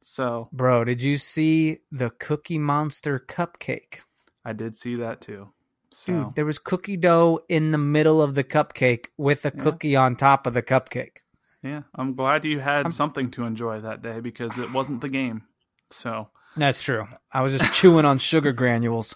So 0.00 0.48
Bro, 0.52 0.84
did 0.84 1.02
you 1.02 1.18
see 1.18 1.78
the 1.90 2.10
Cookie 2.10 2.58
Monster 2.58 3.18
cupcake? 3.18 4.00
I 4.44 4.52
did 4.52 4.76
see 4.76 4.94
that 4.96 5.20
too. 5.20 5.48
So 5.92 6.24
Dude, 6.24 6.34
there 6.34 6.44
was 6.44 6.58
cookie 6.58 6.96
dough 6.96 7.40
in 7.48 7.70
the 7.72 7.78
middle 7.78 8.20
of 8.20 8.34
the 8.34 8.44
cupcake 8.44 9.06
with 9.16 9.44
a 9.46 9.52
Yeah. 9.54 9.62
cookie 9.62 9.96
on 9.96 10.16
top 10.16 10.46
of 10.46 10.54
the 10.54 10.62
cupcake. 10.62 11.18
yeah, 11.62 11.82
I'm 11.94 12.14
glad 12.14 12.44
you 12.44 12.60
had 12.60 12.84
I'm- 12.86 12.90
something 12.90 13.30
to 13.32 13.44
enjoy 13.44 13.80
that 13.80 14.02
day 14.02 14.20
because 14.20 14.58
it 14.58 14.72
wasn't 14.72 15.00
the 15.00 15.08
game. 15.08 15.42
So 15.90 16.28
That's 16.56 16.82
true. 16.82 17.06
I 17.32 17.42
was 17.42 17.56
just 17.58 17.72
chewing 17.74 18.04
on 18.04 18.18
sugar 18.18 18.52
granules. 18.62 19.14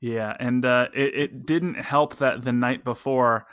yeah, 0.00 0.36
and 0.38 0.64
uh, 0.64 0.88
it 0.94 1.14
it 1.14 1.46
didn't 1.46 1.74
help 1.74 2.16
that 2.16 2.44
the 2.44 2.52
night 2.52 2.84
before, 2.84 3.46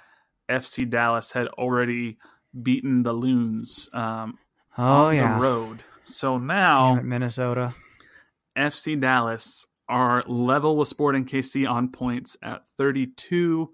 FC 0.50 0.88
Dallas 0.90 1.32
had 1.32 1.48
already 1.50 2.18
beaten 2.62 3.04
the 3.04 3.14
Loons 3.14 3.90
um, 3.94 4.38
Oh 4.78 5.06
on 5.08 5.16
yeah. 5.16 5.36
the 5.36 5.42
road. 5.42 5.84
So 6.04 6.38
now 6.38 6.98
it, 6.98 7.04
Minnesota. 7.04 7.74
FC 8.58 9.00
Dallas 9.00 9.66
are 9.90 10.22
level 10.28 10.78
with 10.78 10.88
Sporting 10.88 11.26
KC 11.26 11.70
on 11.70 11.90
points 11.90 12.38
at 12.42 12.68
32, 12.78 13.70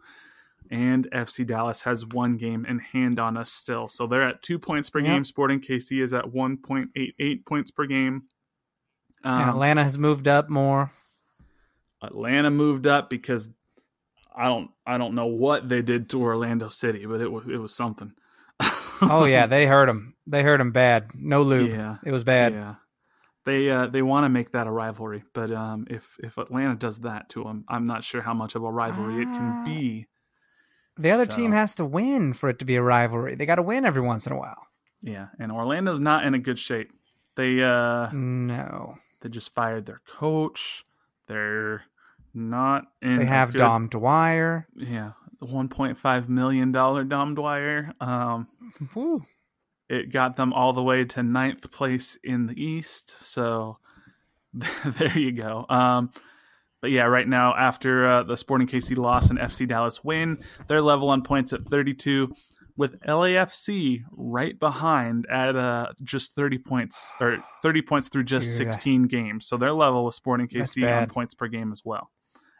and 0.71 1.07
FC 1.11 1.45
Dallas 1.45 1.81
has 1.83 2.05
one 2.05 2.37
game 2.37 2.65
in 2.65 2.79
hand 2.79 3.19
on 3.19 3.37
us 3.37 3.51
still. 3.51 3.87
So 3.87 4.07
they're 4.07 4.27
at 4.27 4.41
two 4.41 4.59
points 4.59 4.89
per 4.89 4.99
Yep. 4.99 5.07
game. 5.07 5.23
Sporting 5.23 5.59
KC 5.61 6.01
is 6.01 6.13
at 6.13 6.25
1.88 6.25 7.45
points 7.45 7.71
per 7.71 7.85
game. 7.85 8.23
and 9.23 9.43
Um, 9.43 9.49
Atlanta 9.49 9.83
has 9.83 9.97
moved 9.97 10.27
up 10.27 10.49
more. 10.49 10.91
Atlanta 12.01 12.49
moved 12.49 12.87
up 12.87 13.09
because 13.09 13.49
I 14.35 14.45
don't 14.45 14.71
I 14.85 14.97
don't 14.97 15.15
know 15.15 15.25
what 15.27 15.67
they 15.67 15.81
did 15.81 16.09
to 16.11 16.21
Orlando 16.21 16.69
City, 16.69 17.05
but 17.05 17.19
it 17.19 17.29
was 17.31 17.45
it 17.47 17.57
was 17.57 17.75
something. 17.75 18.13
Oh 19.01 19.25
yeah, 19.25 19.47
they 19.47 19.65
hurt 19.65 19.87
them. 19.87 20.15
They 20.25 20.43
hurt 20.43 20.59
them 20.59 20.71
bad. 20.71 21.09
No 21.15 21.41
lube. 21.41 21.71
Yeah. 21.71 21.97
It 22.05 22.11
was 22.13 22.23
bad. 22.23 22.53
Yeah. 22.53 22.75
They 23.49 23.69
uh, 23.69 23.87
they 23.87 24.01
want 24.03 24.25
to 24.25 24.29
make 24.29 24.51
that 24.51 24.67
a 24.67 24.71
rivalry, 24.71 25.23
but 25.33 25.49
um, 25.51 25.87
if 25.89 26.17
if 26.23 26.37
Atlanta 26.37 26.75
does 26.75 26.99
that 26.99 27.29
to 27.29 27.43
them, 27.43 27.65
I'm 27.67 27.83
not 27.83 28.03
sure 28.03 28.21
how 28.21 28.33
much 28.35 28.53
of 28.55 28.63
a 28.63 28.71
rivalry 28.71 29.23
it 29.23 29.27
Ah. 29.31 29.37
can 29.37 29.65
be. 29.65 30.07
The 30.97 31.09
other 31.11 31.25
So- 31.25 31.35
team 31.37 31.51
has 31.53 31.73
to 31.75 31.85
win 31.85 32.33
for 32.33 32.47
it 32.49 32.59
to 32.59 32.65
be 32.65 32.75
a 32.75 32.83
rivalry. 32.83 33.33
They 33.35 33.45
got 33.47 33.55
to 33.55 33.63
win 33.63 33.85
every 33.85 34.01
once 34.03 34.27
in 34.27 34.33
a 34.33 34.37
while. 34.37 34.67
Yeah, 35.01 35.27
and 35.39 35.51
Orlando's 35.51 35.99
not 35.99 36.25
in 36.25 36.33
a 36.33 36.39
good 36.39 36.59
shape. 36.59 36.91
They 37.35 37.63
uh 37.63 38.11
No, 38.11 38.97
they 39.21 39.29
just 39.29 39.53
fired 39.55 39.85
their 39.87 40.01
coach. 40.05 40.83
They're 41.27 41.83
not 42.33 42.85
in. 43.01 43.17
they 43.17 43.25
have 43.25 43.51
good- 43.53 43.59
Dom 43.59 43.87
Dwyer. 43.87 44.67
Yeah, 44.75 45.13
the 45.39 45.47
1.5 45.47 46.27
million 46.29 46.71
dollar 46.71 47.03
Dom 47.03 47.33
Dwyer. 47.33 47.93
Um, 47.99 48.47
Woo. 48.93 49.23
It 49.89 50.11
got 50.11 50.35
them 50.35 50.53
all 50.53 50.71
the 50.73 50.83
way 50.83 51.03
to 51.05 51.23
ninth 51.23 51.71
place 51.71 52.17
in 52.23 52.45
the 52.47 52.63
East. 52.63 53.09
So 53.25 53.79
there 54.53 55.17
you 55.17 55.31
go. 55.31 55.65
Um, 55.69 56.11
but 56.81 56.91
yeah, 56.91 57.03
right 57.03 57.27
now 57.27 57.55
after 57.55 58.07
uh, 58.07 58.23
the 58.23 58.37
Sporting 58.37 58.67
KC 58.67 58.97
loss 58.97 59.29
and 59.29 59.39
FC 59.39 59.67
Dallas 59.67 60.03
win, 60.03 60.37
they're 60.67 60.81
level 60.81 61.09
on 61.09 61.23
points 61.23 61.51
at 61.53 61.61
32, 61.65 62.31
with 62.77 62.99
LAFC 63.01 64.03
right 64.11 64.57
behind 64.57 65.25
at 65.29 65.55
uh, 65.57 65.87
just 66.01 66.35
30 66.35 66.59
points 66.59 67.15
or 67.19 67.39
30 67.63 67.81
points 67.81 68.07
through 68.09 68.23
just 68.23 68.57
Dude, 68.57 68.67
I- 68.67 68.71
16 68.71 69.03
games. 69.07 69.45
So 69.47 69.57
they're 69.57 69.73
level 69.73 70.05
with 70.05 70.15
Sporting 70.15 70.47
KC 70.47 70.89
on 71.01 71.09
points 71.09 71.33
per 71.33 71.47
game 71.47 71.71
as 71.73 71.81
well. 71.83 72.09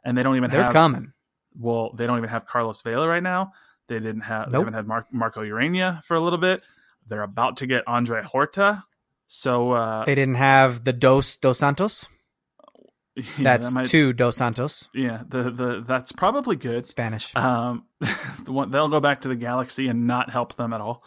And 0.03 0.17
they 0.17 0.23
don't 0.23 0.35
even 0.35 0.49
They're 0.49 0.63
have 0.63 0.73
coming. 0.73 1.13
well, 1.57 1.93
they 1.93 2.05
don't 2.07 2.17
even 2.17 2.29
have 2.29 2.45
Carlos 2.45 2.81
Vela 2.81 3.07
right 3.07 3.23
now. 3.23 3.51
They 3.87 3.99
didn't 3.99 4.21
have 4.21 4.47
they 4.51 4.57
Nope. 4.57 4.65
haven't 4.65 4.73
had 4.73 4.87
Mar- 4.87 5.07
Marco 5.11 5.43
Ureña 5.43 6.03
for 6.03 6.15
a 6.15 6.19
little 6.19 6.37
bit. 6.39 6.61
They're 7.07 7.23
about 7.23 7.57
to 7.57 7.67
get 7.67 7.83
Andre 7.88 8.21
Horta. 8.23 8.83
So 9.27 9.71
uh 9.71 10.05
They 10.05 10.15
didn't 10.15 10.35
have 10.35 10.83
the 10.83 10.93
Dos 10.93 11.38
Dos 11.38 11.59
Santos. 11.59 12.07
yeah, 13.15 13.23
That's 13.39 13.67
that 13.69 13.73
might- 13.75 13.85
two 13.88 14.13
Dos 14.13 14.38
Santos. 14.38 14.89
Yeah, 14.93 15.23
the 15.27 15.49
the 15.51 15.83
that's 15.88 16.12
probably 16.12 16.55
good. 16.55 16.85
Spanish. 16.85 17.35
Um 17.35 17.85
the 17.99 18.51
one, 18.51 18.71
they'll 18.71 18.89
go 18.89 18.99
back 18.99 19.21
to 19.21 19.27
the 19.27 19.35
Galaxy 19.35 19.88
and 19.88 20.07
not 20.07 20.29
help 20.29 20.55
them 20.55 20.73
at 20.73 20.81
all. 20.81 21.03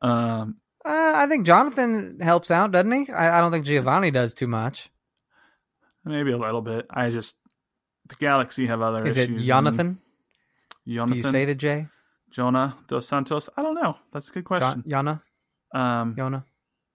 Um 0.00 0.56
Uh, 0.84 1.12
I 1.16 1.26
think 1.28 1.46
Jonathan 1.46 2.18
helps 2.20 2.50
out, 2.50 2.72
doesn't 2.72 2.90
he? 2.92 3.12
I, 3.12 3.38
I 3.38 3.40
don't 3.40 3.52
think 3.52 3.64
Giovanni 3.66 4.10
does 4.10 4.34
too 4.34 4.48
much. 4.48 4.90
maybe 6.04 6.32
a 6.32 6.38
little 6.38 6.60
bit. 6.62 6.86
I 6.90 7.10
just 7.10 7.36
the 8.08 8.16
Galaxy 8.16 8.66
have 8.66 8.80
other 8.82 9.06
Is 9.06 9.16
it 9.16 9.30
issues. 9.30 9.46
Jonathan? 9.46 9.98
Do 10.84 10.94
Jonathan? 10.94 11.16
you 11.16 11.22
say 11.22 11.44
the 11.44 11.54
J? 11.54 11.86
Jonah 12.30 12.76
dos 12.88 13.06
Santos? 13.06 13.48
I 13.56 13.62
don't 13.62 13.74
know. 13.80 13.96
That's 14.12 14.28
a 14.28 14.32
good 14.32 14.44
question. 14.44 14.82
Jana? 14.88 15.22
Um 15.74 16.14
Jona? 16.16 16.44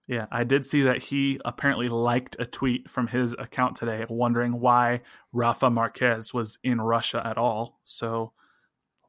Yeah, 0.07 0.27
I 0.31 0.45
did 0.45 0.65
see 0.65 0.83
that 0.83 1.03
he 1.03 1.39
apparently 1.43 1.89
liked 1.89 2.37
a 2.39 2.45
tweet 2.45 2.89
from 2.89 3.07
his 3.07 3.33
account 3.37 3.75
today 3.75 4.05
wondering 4.09 4.59
why 4.59 5.01
Rafa 5.33 5.69
Marquez 5.69 6.33
was 6.33 6.57
in 6.63 6.79
Russia 6.79 7.21
at 7.25 7.37
all. 7.37 7.79
So 7.83 8.31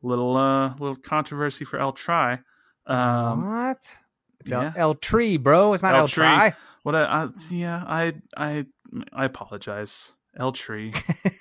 little 0.02 0.36
uh 0.36 0.74
little 0.74 0.96
controversy 0.96 1.64
for 1.64 1.78
El 1.78 1.92
Tri. 1.92 2.40
Um 2.86 3.48
what? 3.48 3.98
It's 4.40 4.50
yeah. 4.50 4.72
El, 4.76 4.88
El 4.88 4.94
Tree, 4.96 5.36
bro. 5.36 5.72
It's 5.72 5.82
not 5.82 5.94
El 5.94 6.02
El. 6.02 6.08
Tri. 6.08 6.54
what 6.82 6.96
I, 6.96 7.02
I 7.04 7.28
yeah, 7.50 7.84
I 7.86 8.14
I 8.36 8.66
I 9.12 9.24
apologize. 9.24 10.12
El 10.36 10.52
Tree. 10.52 10.92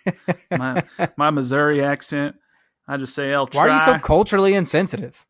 my 0.52 0.84
my 1.18 1.30
Missouri 1.32 1.84
accent. 1.84 2.36
I 2.88 2.98
just 2.98 3.14
say 3.14 3.32
El 3.32 3.48
Tri. 3.48 3.66
Why 3.66 3.70
are 3.70 3.74
you 3.74 3.86
so 3.86 4.00
culturally 4.00 4.54
insensitive? 4.54 5.26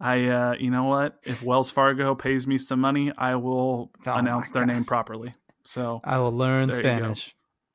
I 0.00 0.26
uh 0.28 0.54
you 0.58 0.70
know 0.70 0.84
what? 0.84 1.18
If 1.24 1.42
Wells 1.42 1.70
Fargo 1.70 2.14
pays 2.14 2.46
me 2.46 2.56
some 2.58 2.80
money, 2.80 3.12
I 3.16 3.34
will 3.36 3.90
Oh 4.06 4.14
announce 4.14 4.50
their 4.50 4.64
name 4.66 4.84
properly. 4.84 5.34
So 5.64 6.00
I 6.04 6.18
will 6.18 6.32
learn 6.32 6.68
There 6.68 6.76
you 6.78 6.82
go. 6.82 7.14
Spanish. 7.14 7.34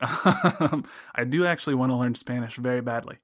I 1.14 1.24
do 1.28 1.46
actually 1.46 1.74
want 1.76 1.90
to 1.92 1.96
learn 1.96 2.14
Spanish 2.14 2.56
very 2.56 2.80
badly. 2.82 3.18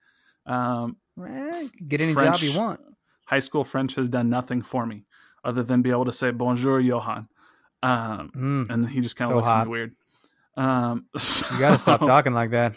Um, 0.46 0.96
Eh, 1.22 1.68
get 1.86 2.00
any 2.00 2.14
French- 2.14 2.40
job 2.40 2.48
you 2.50 2.58
want. 2.58 2.80
high 3.26 3.38
school 3.40 3.64
French 3.64 3.96
has 3.96 4.08
done 4.08 4.30
nothing 4.30 4.62
for 4.62 4.86
me 4.86 5.04
other 5.44 5.62
than 5.62 5.82
be 5.82 5.90
able 5.90 6.06
to 6.06 6.12
say 6.12 6.30
bonjour, 6.30 6.80
Johan. 6.80 7.28
Um, 7.82 8.30
Mm, 8.34 8.70
and 8.70 8.88
he 8.88 9.00
just 9.00 9.16
kind 9.16 9.30
of 9.30 9.32
So 9.32 9.36
looks 9.36 9.48
hot. 9.48 9.68
weird. 9.68 9.94
Um, 10.56 11.06
you 11.52 11.58
got 11.58 11.72
to 11.72 11.78
stop 11.78 12.00
talking 12.02 12.32
like 12.32 12.50
that. 12.52 12.74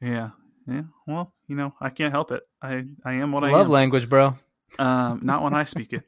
Yeah, 0.00 0.30
yeah. 0.68 0.82
Well, 1.06 1.32
you 1.48 1.56
know, 1.56 1.72
I 1.80 1.90
can't 1.90 2.12
help 2.12 2.30
it. 2.32 2.42
I 2.62 2.84
I 3.04 3.14
am 3.14 3.32
what 3.32 3.38
It's 3.42 3.46
I 3.46 3.52
love 3.52 3.66
am. 3.66 3.72
language, 3.72 4.08
bro. 4.08 4.36
Um, 4.78 5.20
not 5.22 5.42
when 5.42 5.54
I 5.54 5.64
speak 5.64 5.92
it. 5.92 6.02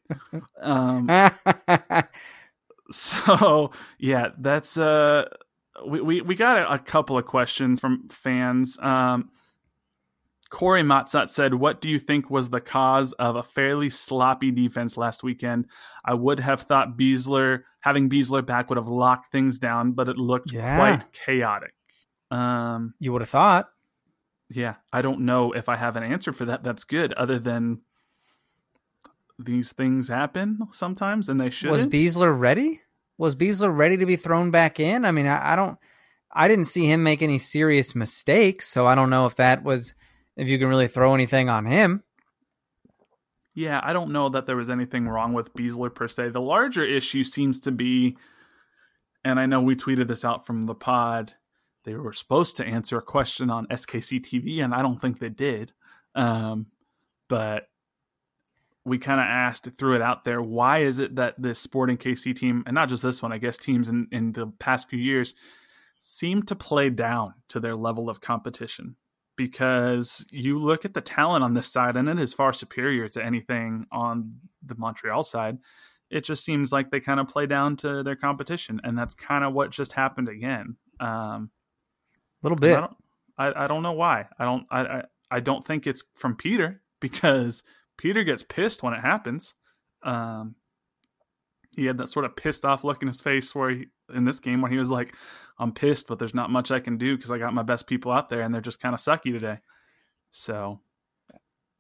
Um, 0.61 1.09
so 2.91 3.71
yeah, 3.99 4.29
that's 4.39 4.77
uh, 4.77 5.25
we 5.87 6.01
we, 6.01 6.21
we 6.23 6.35
got 6.35 6.59
a, 6.59 6.75
a 6.75 6.79
couple 6.79 7.19
of 7.19 7.27
questions 7.27 7.81
from 7.81 8.09
fans. 8.09 8.79
Um, 8.81 9.31
Corey 10.51 10.83
Matzat 10.83 11.29
said, 11.31 11.55
"What 11.55 11.81
do 11.81 11.89
you 11.89 11.99
think 11.99 12.31
was 12.31 12.51
the 12.51 12.61
cause 12.61 13.13
of 13.15 13.37
a 13.37 13.43
fairly 13.43 13.91
sloppy 13.91 14.51
defense 14.51 14.97
last 14.97 15.23
weekend? 15.23 15.67
I 16.05 16.15
would 16.15 16.41
have 16.41 16.63
thought 16.63 16.97
Besler 16.97 17.61
having 17.81 18.09
Besler 18.09 18.45
back 18.45 18.69
would 18.71 18.79
have 18.79 18.89
locked 18.89 19.31
things 19.31 19.59
down, 19.59 19.93
but 19.93 20.09
it 20.09 20.17
looked 20.17 20.53
Yeah. 20.53 20.77
quite 20.77 21.13
chaotic." 21.13 21.75
Um, 22.31 22.95
you 22.99 23.13
would 23.13 23.23
have 23.23 23.31
thought. 23.31 23.69
yeah, 24.51 24.77
I 24.93 25.03
don't 25.03 25.21
know 25.21 25.53
if 25.53 25.69
I 25.69 25.77
have 25.77 25.97
an 25.97 26.03
answer 26.03 26.33
for 26.33 26.47
that. 26.47 26.63
That's 26.65 26.85
good, 26.85 27.13
other 27.15 27.39
than 27.39 27.83
these 29.39 29.73
things 29.73 30.09
happen 30.09 30.59
sometimes, 30.73 31.29
and 31.29 31.41
they 31.41 31.51
should. 31.51 31.71
Was 31.71 31.87
Besler 31.87 32.39
ready? 32.39 32.83
Was 33.17 33.37
Besler 33.37 33.77
ready 33.77 33.97
to 33.97 34.07
be 34.07 34.17
thrown 34.17 34.51
back 34.51 34.81
in? 34.81 35.05
I 35.05 35.11
mean, 35.11 35.27
I, 35.27 35.53
I 35.53 35.57
don't. 35.57 35.79
I 36.33 36.49
didn't 36.49 36.67
see 36.67 36.85
him 36.85 37.03
make 37.03 37.23
any 37.23 37.39
serious 37.39 37.95
mistakes, 37.95 38.67
so 38.69 38.87
I 38.87 38.95
don't 38.95 39.11
know 39.11 39.27
if 39.27 39.37
that 39.37 39.63
was 39.63 39.95
if 40.37 40.49
you 40.49 40.59
can 40.59 40.69
really 40.69 40.89
throw 40.89 41.15
anything 41.15 41.49
on 41.49 41.67
him. 41.67 42.03
Yeah, 43.55 43.81
I 43.83 43.93
don't 43.93 44.13
know 44.13 44.29
that 44.29 44.47
there 44.47 44.57
was 44.57 44.71
anything 44.71 45.09
wrong 45.09 45.33
with 45.33 45.53
Besler 45.55 45.93
per 45.93 46.07
se. 46.07 46.29
The 46.29 46.41
larger 46.41 46.85
issue 46.85 47.25
seems 47.25 47.59
to 47.61 47.73
be, 47.73 48.17
and 49.25 49.41
I 49.41 49.47
know 49.47 49.61
we 49.61 49.75
tweeted 49.75 50.07
this 50.07 50.25
out 50.25 50.47
from 50.47 50.67
the 50.67 50.77
pod. 50.77 51.35
They 51.85 51.95
were 51.95 52.13
supposed 52.13 52.57
to 52.59 52.67
answer 52.67 52.99
a 52.99 53.03
question 53.03 53.51
on 53.51 53.67
SKC 53.67 54.21
TV, 54.21 54.63
and 54.63 54.75
I 54.75 54.83
don't 54.83 55.01
think 55.01 55.19
they 55.19 55.29
did. 55.29 55.73
Um, 56.15 56.67
but 57.29 57.69
we 58.89 58.99
kind 58.99 59.21
of 59.21 59.27
asked, 59.27 59.69
threw 59.79 59.95
it 59.95 60.03
out 60.03 60.25
there. 60.25 60.41
Why 60.43 60.79
is 60.79 60.99
it 60.99 61.17
that 61.17 61.41
this 61.41 61.59
Sporting 61.59 61.97
KC 61.99 62.35
team, 62.35 62.63
and 62.67 62.75
not 62.75 62.89
just 62.89 63.03
this 63.03 63.23
one, 63.23 63.33
I 63.33 63.39
guess 63.39 63.59
teams 63.59 63.89
in, 63.89 64.09
in 64.11 64.33
the 64.33 64.47
past 64.59 64.89
few 64.89 64.99
years, 64.99 65.35
seem 66.01 66.43
to 66.45 66.57
play 66.57 66.91
down 66.91 67.35
to 67.51 67.61
their 67.61 67.77
level 67.77 68.09
of 68.11 68.21
competition? 68.21 68.97
Because 69.37 70.27
you 70.33 70.59
look 70.59 70.85
at 70.85 70.95
the 70.95 71.01
talent 71.01 71.45
on 71.45 71.55
this 71.55 71.69
side, 71.71 71.97
and 71.97 72.09
it 72.09 72.19
is 72.19 72.35
far 72.35 72.53
superior 72.53 73.09
to 73.11 73.25
anything 73.25 73.87
on 73.93 74.41
the 74.65 74.75
Montreal 74.77 75.23
side. 75.23 75.59
It 76.11 76.25
just 76.25 76.43
seems 76.45 76.73
like 76.73 76.91
they 76.91 77.01
kind 77.01 77.21
of 77.21 77.29
play 77.29 77.47
down 77.47 77.77
to 77.77 78.03
their 78.03 78.17
competition, 78.17 78.81
and 78.83 78.99
that's 78.99 79.15
kind 79.15 79.45
of 79.45 79.53
what 79.53 79.71
just 79.71 79.93
happened 79.93 80.29
again. 80.29 80.77
Um, 80.99 81.51
A 82.43 82.49
little 82.49 82.59
I 82.59 82.61
bit. 82.61 82.81
don't, 82.81 82.97
I, 83.37 83.65
I 83.65 83.67
don't 83.69 83.83
know 83.83 83.93
why. 83.93 84.27
I 84.39 84.45
don't. 84.45 84.67
I, 84.71 84.81
I 84.81 85.03
I 85.31 85.41
don't 85.41 85.65
think 85.65 85.87
it's 85.87 86.03
from 86.15 86.35
Peter 86.35 86.81
because 87.01 87.63
Peter 87.99 88.25
gets 88.25 88.43
pissed 88.43 88.83
when 88.83 88.95
it 88.95 89.01
happens. 89.01 89.55
Um, 90.03 90.55
he 91.77 91.85
had 91.85 91.99
that 91.99 92.09
sort 92.09 92.25
of 92.25 92.35
pissed 92.37 92.65
off 92.65 92.85
look 92.85 93.03
in 93.03 93.09
his 93.09 93.21
face 93.21 93.55
where 93.55 93.71
he, 93.71 93.87
in 94.15 94.25
this 94.25 94.41
game 94.41 94.63
where 94.63 94.71
he 94.71 94.79
was 94.79 94.91
like, 94.91 95.15
"I'm 95.59 95.73
pissed, 95.73 96.07
but 96.07 96.19
there's 96.19 96.35
not 96.35 96.51
much 96.51 96.71
I 96.71 96.81
can 96.81 96.97
do 96.97 97.17
because 97.17 97.31
I 97.31 97.39
got 97.39 97.53
my 97.53 97.63
best 97.63 97.87
people 97.87 98.11
out 98.11 98.31
there 98.31 98.41
and 98.41 98.55
they're 98.55 98.63
just 98.63 98.81
kind 98.81 98.95
of 98.95 99.01
sucky 99.01 99.33
today." 99.33 99.59
So 100.31 100.81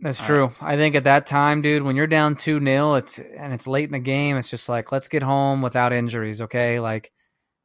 That's 0.00 0.24
true. 0.24 0.52
I 0.60 0.76
think 0.76 0.94
at 0.94 1.04
that 1.04 1.26
time, 1.26 1.60
dude, 1.62 1.82
when 1.82 1.96
you're 1.96 2.06
down 2.06 2.36
2 2.36 2.62
0, 2.62 2.94
it's 2.94 3.18
and 3.18 3.52
it's 3.52 3.66
late 3.66 3.86
in 3.86 3.92
the 3.92 3.98
game, 3.98 4.36
it's 4.36 4.50
just 4.50 4.68
like, 4.68 4.92
let's 4.92 5.08
get 5.08 5.22
home 5.24 5.60
without 5.62 5.92
injuries, 5.92 6.40
okay? 6.42 6.78
Like, 6.78 7.12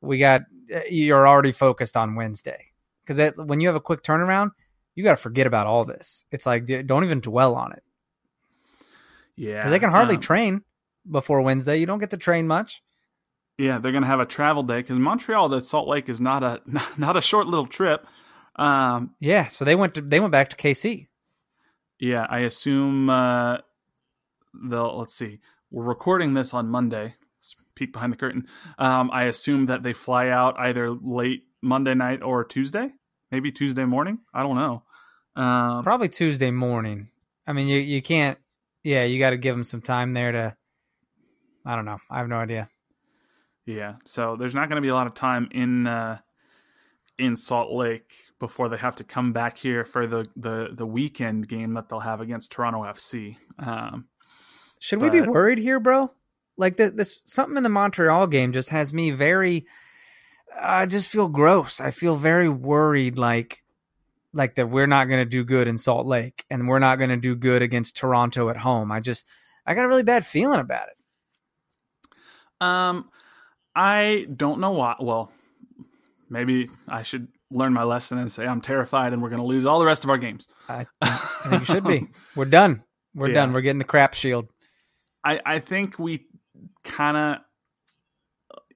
we 0.01 0.17
got, 0.17 0.41
you're 0.89 1.27
already 1.27 1.51
focused 1.51 1.95
on 1.95 2.15
Wednesday. 2.15 2.71
Because 3.05 3.33
when 3.37 3.59
you 3.59 3.67
have 3.67 3.75
a 3.75 3.81
quick 3.81 4.01
turnaround, 4.01 4.51
you 4.95 5.03
got 5.03 5.11
to 5.11 5.21
forget 5.21 5.45
about 5.45 5.67
all 5.67 5.85
this. 5.85 6.25
It's 6.31 6.45
like, 6.45 6.65
dude, 6.65 6.87
don't 6.87 7.03
even 7.03 7.19
dwell 7.19 7.55
on 7.55 7.73
it. 7.73 7.83
Yeah, 9.35 9.57
Because 9.57 9.71
they 9.71 9.79
can 9.79 9.91
hardly 9.91 10.15
um, 10.15 10.21
train 10.21 10.61
before 11.09 11.41
Wednesday. 11.41 11.77
You 11.77 11.85
don't 11.85 11.99
get 11.99 12.11
to 12.11 12.17
train 12.17 12.47
much. 12.47 12.81
Yeah, 13.57 13.77
they're 13.79 13.91
gonna 13.91 14.07
have 14.07 14.19
a 14.19 14.25
travel 14.25 14.63
day 14.63 14.77
because 14.77 14.97
Montreal 14.97 15.49
to 15.49 15.61
Salt 15.61 15.87
Lake 15.87 16.09
is 16.09 16.19
not 16.19 16.43
a 16.43 16.61
not 16.97 17.17
a 17.17 17.21
short 17.21 17.47
little 17.47 17.67
trip. 17.67 18.05
Um, 18.55 19.15
Yeah. 19.19 19.45
So 19.47 19.65
they 19.65 19.75
went 19.75 19.95
to, 19.95 20.01
they 20.01 20.19
went 20.19 20.31
back 20.31 20.49
to 20.49 20.55
KC. 20.57 21.07
Yeah, 21.99 22.25
I 22.29 22.39
assume 22.39 23.09
uh, 23.09 23.57
they'll. 24.53 24.97
Let's 24.99 25.13
see. 25.15 25.39
We're 25.71 25.83
recording 25.83 26.33
this 26.33 26.53
on 26.53 26.69
Monday. 26.69 27.15
Let's 27.37 27.55
peek 27.75 27.93
behind 27.93 28.11
the 28.13 28.17
curtain. 28.17 28.47
Um, 28.77 29.09
I 29.11 29.25
assume 29.25 29.67
that 29.67 29.83
they 29.83 29.93
fly 29.93 30.29
out 30.29 30.55
either 30.59 30.91
late 30.91 31.43
Monday 31.61 31.93
night 31.93 32.21
or 32.21 32.43
Tuesday, 32.43 32.91
maybe 33.31 33.51
Tuesday 33.51 33.85
morning. 33.85 34.19
I 34.33 34.43
don't 34.43 34.55
know. 34.55 34.83
Um, 35.35 35.83
Probably 35.83 36.09
Tuesday 36.09 36.51
morning. 36.51 37.09
I 37.47 37.53
mean, 37.53 37.67
you, 37.67 37.79
you 37.79 38.01
can't, 38.01 38.37
yeah, 38.83 39.03
you 39.03 39.19
got 39.19 39.31
to 39.31 39.37
give 39.37 39.55
them 39.55 39.63
some 39.63 39.81
time 39.81 40.13
there 40.13 40.31
to, 40.31 40.55
I 41.65 41.75
don't 41.75 41.85
know. 41.85 41.99
I 42.09 42.19
have 42.19 42.27
no 42.27 42.37
idea. 42.37 42.69
yeah, 43.65 43.95
so 44.05 44.35
there's 44.35 44.53
not 44.55 44.69
going 44.69 44.77
to 44.77 44.81
be 44.81 44.89
a 44.89 44.93
lot 44.93 45.07
of 45.07 45.13
time 45.13 45.47
in 45.51 45.87
uh, 45.87 46.19
in 47.17 47.35
Salt 47.35 47.71
Lake 47.71 48.11
before 48.39 48.67
they 48.69 48.77
have 48.77 48.95
to 48.95 49.03
come 49.03 49.31
back 49.33 49.57
here 49.57 49.85
for 49.85 50.05
the 50.07 50.27
the 50.35 50.69
the 50.73 50.85
weekend 50.85 51.47
game 51.47 51.73
that 51.75 51.89
they'll 51.89 51.99
have 52.01 52.21
against 52.21 52.51
Toronto 52.51 52.83
FC. 52.83 53.37
Um, 53.59 54.05
Should 54.79 55.01
we 55.01 55.09
be 55.09 55.21
worried 55.21 55.59
here, 55.59 55.79
bro? 55.79 56.11
Like 56.57 56.77
th- 56.77 56.93
this, 56.93 57.19
something 57.23 57.57
in 57.57 57.63
the 57.63 57.69
Montreal 57.69 58.27
game 58.27 58.51
just 58.51 58.69
has 58.69 58.93
me 58.93 59.11
very. 59.11 59.65
I 60.59 60.85
just 60.85 61.07
feel 61.07 61.29
gross. 61.29 61.81
I 61.81 61.89
feel 61.89 62.15
very 62.15 62.47
worried, 62.47 63.17
like, 63.17 63.62
like 64.33 64.55
that 64.55 64.67
we're 64.69 64.87
not 64.87 65.07
going 65.07 65.19
to 65.19 65.29
do 65.29 65.43
good 65.43 65.67
in 65.67 65.77
Salt 65.77 66.05
Lake, 66.05 66.45
and 66.49 66.67
we're 66.67 66.79
not 66.79 66.97
going 66.97 67.09
to 67.11 67.17
do 67.17 67.35
good 67.35 67.61
against 67.61 67.95
Toronto 67.95 68.49
at 68.49 68.57
home. 68.57 68.91
I 68.91 68.99
just, 68.99 69.25
I 69.65 69.73
got 69.75 69.85
a 69.85 69.87
really 69.87 70.03
bad 70.03 70.25
feeling 70.25 70.59
about 70.59 70.87
it. 70.89 70.95
Um, 72.61 73.09
I 73.75 74.27
don't 74.35 74.59
know 74.59 74.71
why. 74.71 74.95
Well, 74.99 75.31
maybe 76.29 76.69
I 76.87 77.03
should 77.03 77.27
learn 77.51 77.73
my 77.73 77.83
lesson 77.83 78.17
and 78.17 78.31
say 78.31 78.45
I'm 78.47 78.61
terrified 78.61 79.13
and 79.13 79.21
we're 79.21 79.29
going 79.29 79.41
to 79.41 79.45
lose 79.47 79.65
all 79.65 79.79
the 79.79 79.85
rest 79.85 80.03
of 80.03 80.09
our 80.09 80.17
games. 80.17 80.47
I, 80.67 80.87
I 81.01 81.17
think 81.49 81.59
you 81.61 81.65
should 81.65 81.83
be. 81.83 82.07
We're 82.35 82.45
done. 82.45 82.83
We're 83.13 83.27
Yeah. 83.27 83.33
done. 83.35 83.53
We're 83.53 83.61
getting 83.61 83.77
the 83.79 83.83
crap 83.85 84.13
shield. 84.15 84.47
I 85.23 85.39
I 85.45 85.59
think 85.59 85.99
we 85.99 86.25
kind 86.83 87.15
of 87.17 87.37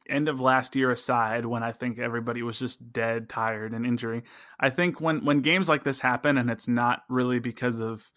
end 0.10 0.30
of 0.30 0.41
last 0.41 0.76
year 0.76 0.91
aside 0.91 1.46
when 1.46 1.63
I 1.63 1.72
think 1.72 2.00
everybody 2.00 2.41
was 2.43 2.60
just 2.60 2.91
dead, 2.91 3.30
tired, 3.30 3.74
and 3.74 3.86
injury. 3.86 4.24
I 4.60 4.70
think 4.70 5.02
when 5.02 5.24
when 5.24 5.41
games 5.41 5.70
like 5.70 5.84
this 5.84 6.00
happen 6.00 6.38
and 6.38 6.50
it's 6.50 6.67
not 6.67 7.04
really 7.10 7.39
because 7.39 7.80
of 7.80 8.10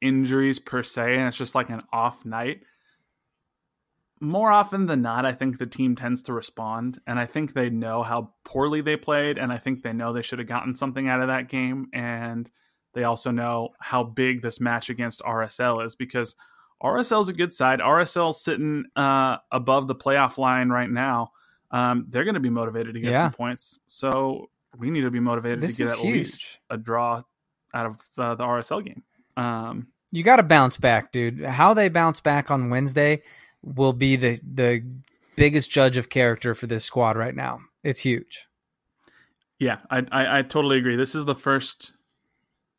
injuries 0.00 0.58
per 0.58 0.82
se, 0.82 1.16
and 1.16 1.28
it's 1.28 1.36
just 1.36 1.54
like 1.54 1.70
an 1.70 1.82
off 1.92 2.24
night. 2.24 2.62
More 4.20 4.50
often 4.50 4.86
than 4.86 5.02
not, 5.02 5.24
I 5.24 5.32
think 5.32 5.58
the 5.58 5.66
team 5.66 5.94
tends 5.94 6.22
to 6.22 6.32
respond, 6.32 7.00
and 7.06 7.20
I 7.20 7.26
think 7.26 7.52
they 7.52 7.70
know 7.70 8.02
how 8.02 8.32
poorly 8.44 8.80
they 8.80 8.96
played, 8.96 9.38
and 9.38 9.52
I 9.52 9.58
think 9.58 9.82
they 9.82 9.92
know 9.92 10.12
they 10.12 10.22
should 10.22 10.40
have 10.40 10.48
gotten 10.48 10.74
something 10.74 11.08
out 11.08 11.20
of 11.20 11.28
that 11.28 11.48
game, 11.48 11.86
and 11.92 12.50
they 12.94 13.04
also 13.04 13.30
know 13.30 13.70
how 13.78 14.02
big 14.02 14.42
this 14.42 14.60
match 14.60 14.90
against 14.90 15.22
RSL 15.22 15.84
is 15.84 15.94
because 15.94 16.34
RSL 16.82 17.22
is 17.22 17.28
a 17.28 17.32
good 17.32 17.52
side. 17.52 17.80
RSL's 17.80 18.42
sitting 18.42 18.84
uh, 18.96 19.38
above 19.50 19.88
the 19.88 19.94
playoff 19.94 20.38
line 20.38 20.68
right 20.68 20.90
now. 20.90 21.32
Um, 21.70 22.06
they're 22.08 22.24
going 22.24 22.34
to 22.34 22.40
be 22.40 22.50
motivated 22.50 22.94
to 22.94 23.00
get 23.00 23.12
Yeah. 23.12 23.22
some 23.24 23.32
points, 23.32 23.78
so 23.86 24.48
we 24.78 24.90
need 24.90 25.02
to 25.02 25.10
be 25.10 25.20
motivated 25.20 25.60
This 25.60 25.76
to 25.76 25.84
get 25.84 25.92
at 25.92 25.98
huge. 25.98 26.12
least 26.14 26.58
a 26.70 26.76
draw 26.78 27.22
out 27.74 27.86
of 27.86 27.96
uh, 28.16 28.34
the 28.36 28.44
RSL 28.44 28.84
game. 28.84 29.02
Um, 29.36 29.88
You 30.10 30.22
got 30.22 30.36
to 30.36 30.42
bounce 30.42 30.76
back, 30.78 31.12
dude. 31.12 31.42
How 31.44 31.74
they 31.74 31.88
bounce 31.90 32.20
back 32.20 32.50
on 32.50 32.70
Wednesday 32.70 33.22
will 33.62 33.92
be 33.92 34.16
the 34.16 34.40
the 34.42 34.82
biggest 35.36 35.70
judge 35.70 35.96
of 35.96 36.08
character 36.08 36.54
for 36.54 36.66
this 36.66 36.84
squad 36.84 37.16
right 37.16 37.34
now. 37.34 37.60
It's 37.84 38.00
huge. 38.00 38.46
Yeah, 39.58 39.78
I, 39.90 40.06
I 40.10 40.38
I 40.38 40.42
totally 40.42 40.78
agree. 40.78 40.96
This 40.96 41.14
is 41.14 41.24
the 41.26 41.34
first 41.34 41.92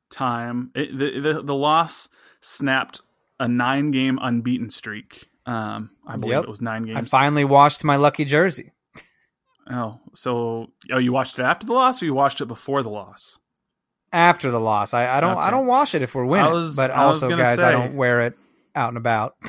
time 0.10 0.72
it, 0.76 0.98
the, 0.98 1.20
the 1.20 1.42
the 1.44 1.56
loss 1.56 2.10
snapped 2.42 3.02
a 3.40 3.48
nine 3.48 3.92
game 3.92 4.18
unbeaten 4.22 4.70
streak. 4.70 5.30
Um, 5.46 5.92
I 6.08 6.16
believe 6.18 6.34
Yep. 6.36 6.44
it 6.46 6.50
was 6.50 6.62
nine 6.62 6.84
games. 6.86 6.98
I 6.98 7.02
finally 7.02 7.46
washed 7.46 7.84
my 7.84 7.96
lucky 7.96 8.26
jersey. 8.26 8.72
Oh, 9.70 10.00
so 10.14 10.68
oh, 10.92 10.98
you 10.98 11.12
watched 11.14 11.38
it 11.40 11.44
after 11.44 11.66
the 11.66 11.74
loss, 11.74 12.02
or 12.02 12.06
you 12.06 12.14
watched 12.14 12.42
it 12.42 12.46
before 12.48 12.84
the 12.84 12.90
loss? 12.90 13.40
after 14.12 14.50
the 14.50 14.60
loss. 14.60 14.94
I, 14.96 15.18
I 15.18 15.22
don't 15.22 15.38
I 15.38 15.52
don't 15.52 15.68
wash 15.68 15.94
it 15.94 16.02
if 16.02 16.16
we're 16.16 16.26
winning, 16.26 16.48
I 16.48 16.52
was- 16.54 16.76
but 16.76 16.90
I 16.92 17.04
also 17.04 17.30
guys, 17.30 17.60
I 17.60 17.72
don't 17.72 17.94
wear 17.96 18.22
it 18.22 18.34
out 18.76 18.90
and 18.90 18.98
about. 18.98 19.36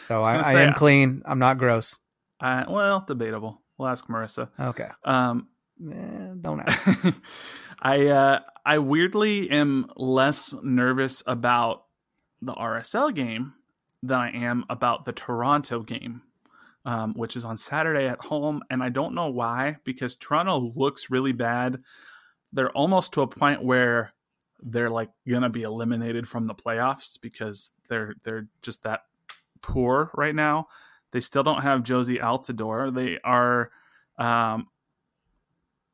So 0.00 0.22
I, 0.22 0.36
gonna 0.42 0.46
I 0.58 0.60
am 0.62 0.74
clean. 0.74 1.22
I'm 1.24 1.38
not 1.38 1.56
gross. 1.56 1.96
I, 2.38 2.70
well, 2.70 3.02
debatable. 3.06 3.62
We'll 3.78 3.88
ask 3.88 4.06
Marissa. 4.08 4.48
Okay, 4.60 4.88
Um, 5.04 5.48
Eh, 5.90 6.34
don't 6.40 6.60
ask. 6.66 7.14
I 7.80 8.06
uh, 8.08 8.40
I 8.64 8.78
weirdly 8.78 9.50
am 9.50 9.90
less 9.96 10.54
nervous 10.62 11.22
about 11.26 11.84
the 12.42 12.52
RSL 12.52 13.14
game 13.14 13.54
than 14.02 14.18
I 14.20 14.30
am 14.32 14.64
about 14.68 15.06
the 15.06 15.12
Toronto 15.12 15.80
game, 15.82 16.22
um, 16.84 17.14
which 17.14 17.36
is 17.36 17.44
on 17.44 17.56
Saturday 17.56 18.06
at 18.06 18.24
home, 18.24 18.62
and 18.70 18.82
I 18.82 18.88
don't 18.88 19.14
know 19.14 19.28
why 19.28 19.76
because 19.84 20.16
Toronto 20.16 20.72
looks 20.74 21.10
really 21.10 21.32
bad. 21.32 21.82
They're 22.52 22.70
almost 22.72 23.12
to 23.14 23.22
a 23.22 23.26
point 23.26 23.62
where 23.62 24.12
they're 24.62 24.90
like 24.90 25.10
gonna 25.28 25.50
be 25.50 25.62
eliminated 25.62 26.28
from 26.28 26.44
the 26.44 26.54
playoffs 26.54 27.20
because 27.20 27.70
they're 27.88 28.14
they're 28.22 28.46
just 28.62 28.82
that 28.82 29.02
poor 29.60 30.10
right 30.14 30.34
now. 30.34 30.68
They 31.12 31.20
still 31.20 31.42
don't 31.42 31.62
have 31.62 31.82
Jozy 31.82 32.20
Altidore. 32.20 32.94
They 32.94 33.18
are 33.22 33.70
um, 34.18 34.68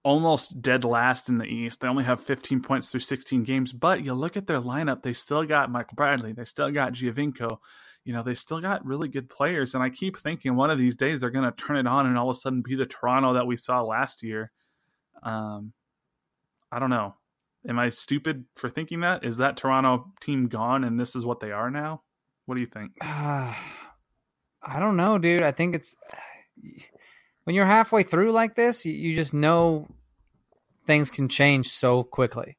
almost 0.02 0.62
dead 0.62 0.84
last 0.84 1.28
in 1.28 1.38
the 1.38 1.44
East. 1.44 1.80
They 1.80 1.88
only 1.88 2.04
have 2.04 2.20
15 2.20 2.62
points 2.62 2.88
through 2.88 3.00
16 3.00 3.42
games, 3.42 3.72
but 3.72 4.04
you 4.04 4.14
look 4.14 4.36
at 4.36 4.46
their 4.46 4.60
lineup, 4.60 5.02
they 5.02 5.12
still 5.12 5.44
got 5.44 5.70
Michael 5.70 5.96
Bradley, 5.96 6.32
they 6.32 6.44
still 6.44 6.70
got 6.70 6.92
Giovinco. 6.94 7.58
You 8.08 8.14
know, 8.14 8.22
they 8.22 8.32
still 8.32 8.62
got 8.62 8.86
really 8.86 9.06
good 9.06 9.28
players. 9.28 9.74
And 9.74 9.84
I 9.84 9.90
keep 9.90 10.18
thinking 10.18 10.56
one 10.56 10.70
of 10.70 10.78
these 10.78 10.96
days 10.96 11.20
they're 11.20 11.28
going 11.28 11.44
to 11.44 11.50
turn 11.50 11.76
it 11.76 11.86
on 11.86 12.06
and 12.06 12.16
all 12.16 12.30
of 12.30 12.36
a 12.38 12.40
sudden 12.40 12.62
be 12.62 12.74
the 12.74 12.86
Toronto 12.86 13.34
that 13.34 13.46
we 13.46 13.58
saw 13.58 13.82
last 13.82 14.22
year. 14.22 14.50
Um, 15.22 15.74
I 16.72 16.78
don't 16.78 16.88
know. 16.88 17.16
Am 17.68 17.78
I 17.78 17.90
stupid 17.90 18.46
for 18.54 18.70
thinking 18.70 19.00
that? 19.00 19.26
Is 19.26 19.36
that 19.36 19.58
Toronto 19.58 20.06
team 20.22 20.46
gone 20.46 20.84
and 20.84 20.98
this 20.98 21.14
is 21.14 21.26
what 21.26 21.40
they 21.40 21.52
are 21.52 21.70
now? 21.70 22.00
What 22.46 22.54
do 22.54 22.62
you 22.62 22.66
think? 22.66 22.92
Ah, 23.02 23.54
I 24.62 24.80
don't 24.80 24.96
know, 24.96 25.18
dude. 25.18 25.42
I 25.42 25.52
think 25.52 25.74
it's 25.74 25.94
when 27.44 27.54
you're 27.54 27.66
halfway 27.66 28.04
through 28.04 28.32
like 28.32 28.54
this, 28.54 28.86
you 28.86 29.16
just 29.16 29.34
know 29.34 29.86
things 30.86 31.10
can 31.10 31.28
change 31.28 31.68
so 31.68 32.04
quickly. 32.04 32.56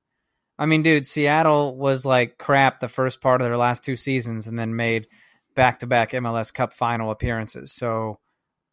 I 0.60 0.68
mean, 0.68 0.84
dude, 0.84 1.08
Seattle 1.08 1.76
was 1.76 2.06
like 2.06 2.38
crap 2.38 2.82
the 2.82 2.88
first 2.88 3.20
part 3.20 3.42
of 3.42 3.48
their 3.48 3.58
last 3.58 3.84
two 3.84 3.96
seasons 3.96 4.46
and 4.46 4.60
then 4.60 4.76
made 4.76 5.08
back 5.56 5.80
to 5.80 5.88
back 5.88 6.12
MLS 6.12 6.54
Cup 6.54 6.74
final 6.74 7.12
appearances. 7.12 7.72
So, 7.72 8.20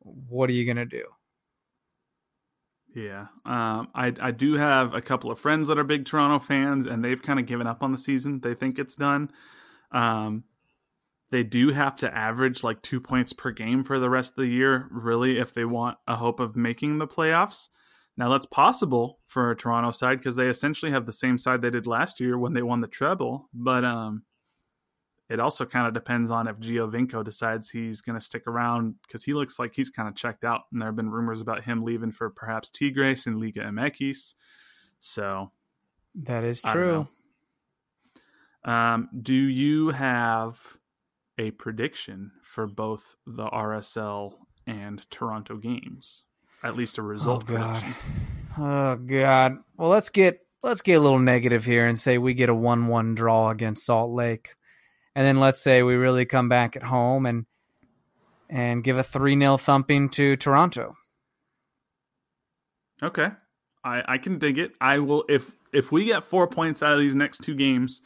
what 0.00 0.50
are 0.50 0.54
you 0.54 0.64
going 0.64 0.76
to 0.76 0.86
do? 0.86 1.04
Yeah, 2.94 3.26
um, 3.44 3.88
I 3.94 4.14
I 4.20 4.30
do 4.30 4.54
have 4.54 4.94
a 4.94 5.02
couple 5.02 5.30
of 5.30 5.38
friends 5.38 5.68
that 5.68 5.78
are 5.78 5.84
big 5.84 6.06
Toronto 6.06 6.38
fans, 6.38 6.86
and 6.86 7.04
they've 7.04 7.20
kind 7.20 7.38
of 7.38 7.44
given 7.44 7.66
up 7.66 7.82
on 7.82 7.92
the 7.92 7.98
season. 7.98 8.40
They 8.40 8.54
think 8.54 8.78
it's 8.78 8.96
done. 8.96 9.30
Um, 9.92 10.44
they 11.30 11.42
do 11.42 11.72
have 11.72 11.96
to 11.96 12.16
average 12.16 12.62
like 12.62 12.80
two 12.82 13.00
points 13.00 13.32
per 13.32 13.50
game 13.50 13.84
for 13.84 13.98
the 13.98 14.08
rest 14.08 14.30
of 14.30 14.36
the 14.36 14.46
year, 14.46 14.88
really, 14.90 15.38
if 15.38 15.52
they 15.52 15.64
want 15.64 15.98
a 16.06 16.16
hope 16.16 16.40
of 16.40 16.56
making 16.56 16.98
the 16.98 17.06
playoffs. 17.06 17.68
Now 18.16 18.30
that's 18.30 18.46
possible 18.46 19.18
for 19.26 19.50
a 19.50 19.56
Toronto 19.56 19.90
side 19.90 20.18
because 20.18 20.36
they 20.36 20.48
essentially 20.48 20.92
have 20.92 21.04
the 21.04 21.12
same 21.12 21.36
side 21.36 21.60
they 21.60 21.70
did 21.70 21.86
last 21.86 22.18
year 22.18 22.38
when 22.38 22.54
they 22.54 22.62
won 22.62 22.80
the 22.80 22.88
treble. 22.88 23.50
But 23.52 23.84
um, 23.84 24.22
it 25.28 25.40
also 25.40 25.64
kind 25.64 25.86
of 25.86 25.94
depends 25.94 26.30
on 26.30 26.46
if 26.48 26.56
Giovinco 26.58 27.24
decides 27.24 27.70
he's 27.70 28.00
going 28.00 28.18
to 28.18 28.24
stick 28.24 28.46
around 28.46 28.94
because 29.06 29.24
he 29.24 29.34
looks 29.34 29.58
like 29.58 29.74
he's 29.74 29.90
kind 29.90 30.08
of 30.08 30.14
checked 30.14 30.44
out, 30.44 30.62
and 30.72 30.80
there 30.80 30.88
have 30.88 30.96
been 30.96 31.10
rumors 31.10 31.40
about 31.40 31.64
him 31.64 31.82
leaving 31.82 32.12
for 32.12 32.30
perhaps 32.30 32.70
Tigres 32.70 33.26
and 33.26 33.40
Liga 33.40 33.60
MX. 33.60 34.34
So 35.00 35.50
That 36.14 36.44
is 36.44 36.62
true. 36.62 37.08
Um, 38.64 39.08
do 39.22 39.34
you 39.34 39.90
have 39.90 40.78
a 41.38 41.52
prediction 41.52 42.32
for 42.42 42.66
both 42.66 43.16
the 43.26 43.46
RSL 43.46 44.34
and 44.66 45.08
Toronto 45.10 45.56
games? 45.56 46.24
At 46.62 46.76
least 46.76 46.98
a 46.98 47.02
result 47.02 47.44
oh 47.48 47.54
god. 47.54 47.80
prediction. 47.82 48.04
Oh 48.58 48.96
god. 48.96 49.58
Well, 49.76 49.90
let's 49.90 50.10
get 50.10 50.40
let's 50.62 50.82
get 50.82 50.94
a 50.94 51.00
little 51.00 51.18
negative 51.18 51.64
here 51.64 51.86
and 51.86 51.98
say 51.98 52.18
we 52.18 52.34
get 52.34 52.48
a 52.48 52.54
one-one 52.54 53.14
draw 53.14 53.50
against 53.50 53.86
Salt 53.86 54.10
Lake, 54.10 54.54
and 55.16 55.26
then 55.26 55.40
let's 55.40 55.60
say 55.62 55.82
we 55.82 55.94
really 55.94 56.26
come 56.26 56.48
back 56.50 56.76
at 56.76 56.82
home 56.84 57.24
and 57.24 57.46
and 58.50 58.84
give 58.84 58.98
a 58.98 59.02
three 59.02 59.36
0 59.36 59.56
thumping 59.56 60.10
to 60.10 60.36
Toronto. 60.36 60.96
Okay. 63.02 63.30
I, 63.82 64.02
I 64.06 64.18
can 64.18 64.38
dig 64.38 64.58
it. 64.58 64.72
I 64.80 64.98
will 64.98 65.24
if 65.28 65.50
if 65.72 65.90
we 65.90 66.04
get 66.04 66.22
four 66.22 66.46
points 66.46 66.82
out 66.82 66.92
of 66.92 66.98
these 67.00 67.14
next 67.16 67.42
two 67.42 67.54
games, 67.54 68.02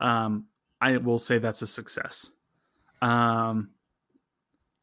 um, 0.00 0.46
I 0.80 0.96
will 0.96 1.18
say 1.18 1.38
that's 1.38 1.62
a 1.62 1.66
success. 1.66 2.30
Um, 3.02 3.70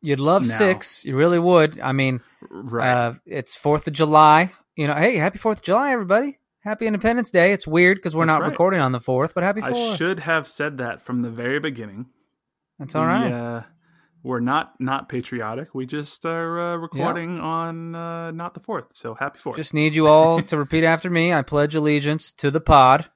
You'd 0.01 0.19
love 0.19 0.43
No. 0.43 0.47
six. 0.47 1.03
You 1.05 1.15
really 1.17 1.39
would. 1.39 1.79
I 1.79 1.91
mean, 1.91 2.21
right. 2.51 2.89
uh, 2.91 3.13
it's 3.25 3.55
Fourth 3.55 3.87
of 3.87 3.93
July. 3.93 4.53
You 4.75 4.87
know, 4.87 4.93
hey, 4.93 5.15
happy 5.17 5.39
Fourth 5.39 5.57
of 5.59 5.63
July, 5.63 5.91
everybody! 5.91 6.37
Happy 6.67 6.85
Independence 6.85 7.31
Day. 7.31 7.53
It's 7.53 7.65
weird 7.65 7.97
because 7.97 8.13
we're 8.13 8.25
That's 8.25 8.39
not 8.39 8.41
right. 8.41 8.51
recording 8.51 8.81
on 8.81 8.91
the 8.91 8.99
fourth, 8.99 9.33
but 9.33 9.41
happy 9.45 9.61
I 9.61 9.95
should 9.95 10.19
have 10.19 10.45
said 10.45 10.79
that 10.79 11.01
from 11.01 11.21
the 11.21 11.29
very 11.29 11.61
beginning. 11.61 12.07
That's 12.77 12.93
all 12.93 13.05
right. 13.05 13.27
We, 13.27 13.33
uh, 13.33 13.61
we're 14.21 14.41
not 14.41 14.73
not 14.77 15.07
patriotic. 15.07 15.73
We 15.73 15.85
just 15.85 16.25
are 16.25 16.59
uh, 16.59 16.75
recording 16.75 17.39
on 17.39 17.95
uh, 17.95 18.31
not 18.31 18.53
the 18.53 18.59
fourth. 18.59 18.97
So 18.97 19.13
happy 19.13 19.39
fourth. 19.39 19.55
Just 19.55 19.73
need 19.73 19.95
you 19.95 20.07
all 20.07 20.41
to 20.41 20.57
repeat 20.57 20.83
after 20.83 21.09
me. 21.09 21.31
I 21.31 21.41
pledge 21.41 21.73
allegiance 21.73 22.33
to 22.33 22.51
the 22.51 22.59
pod. 22.59 23.09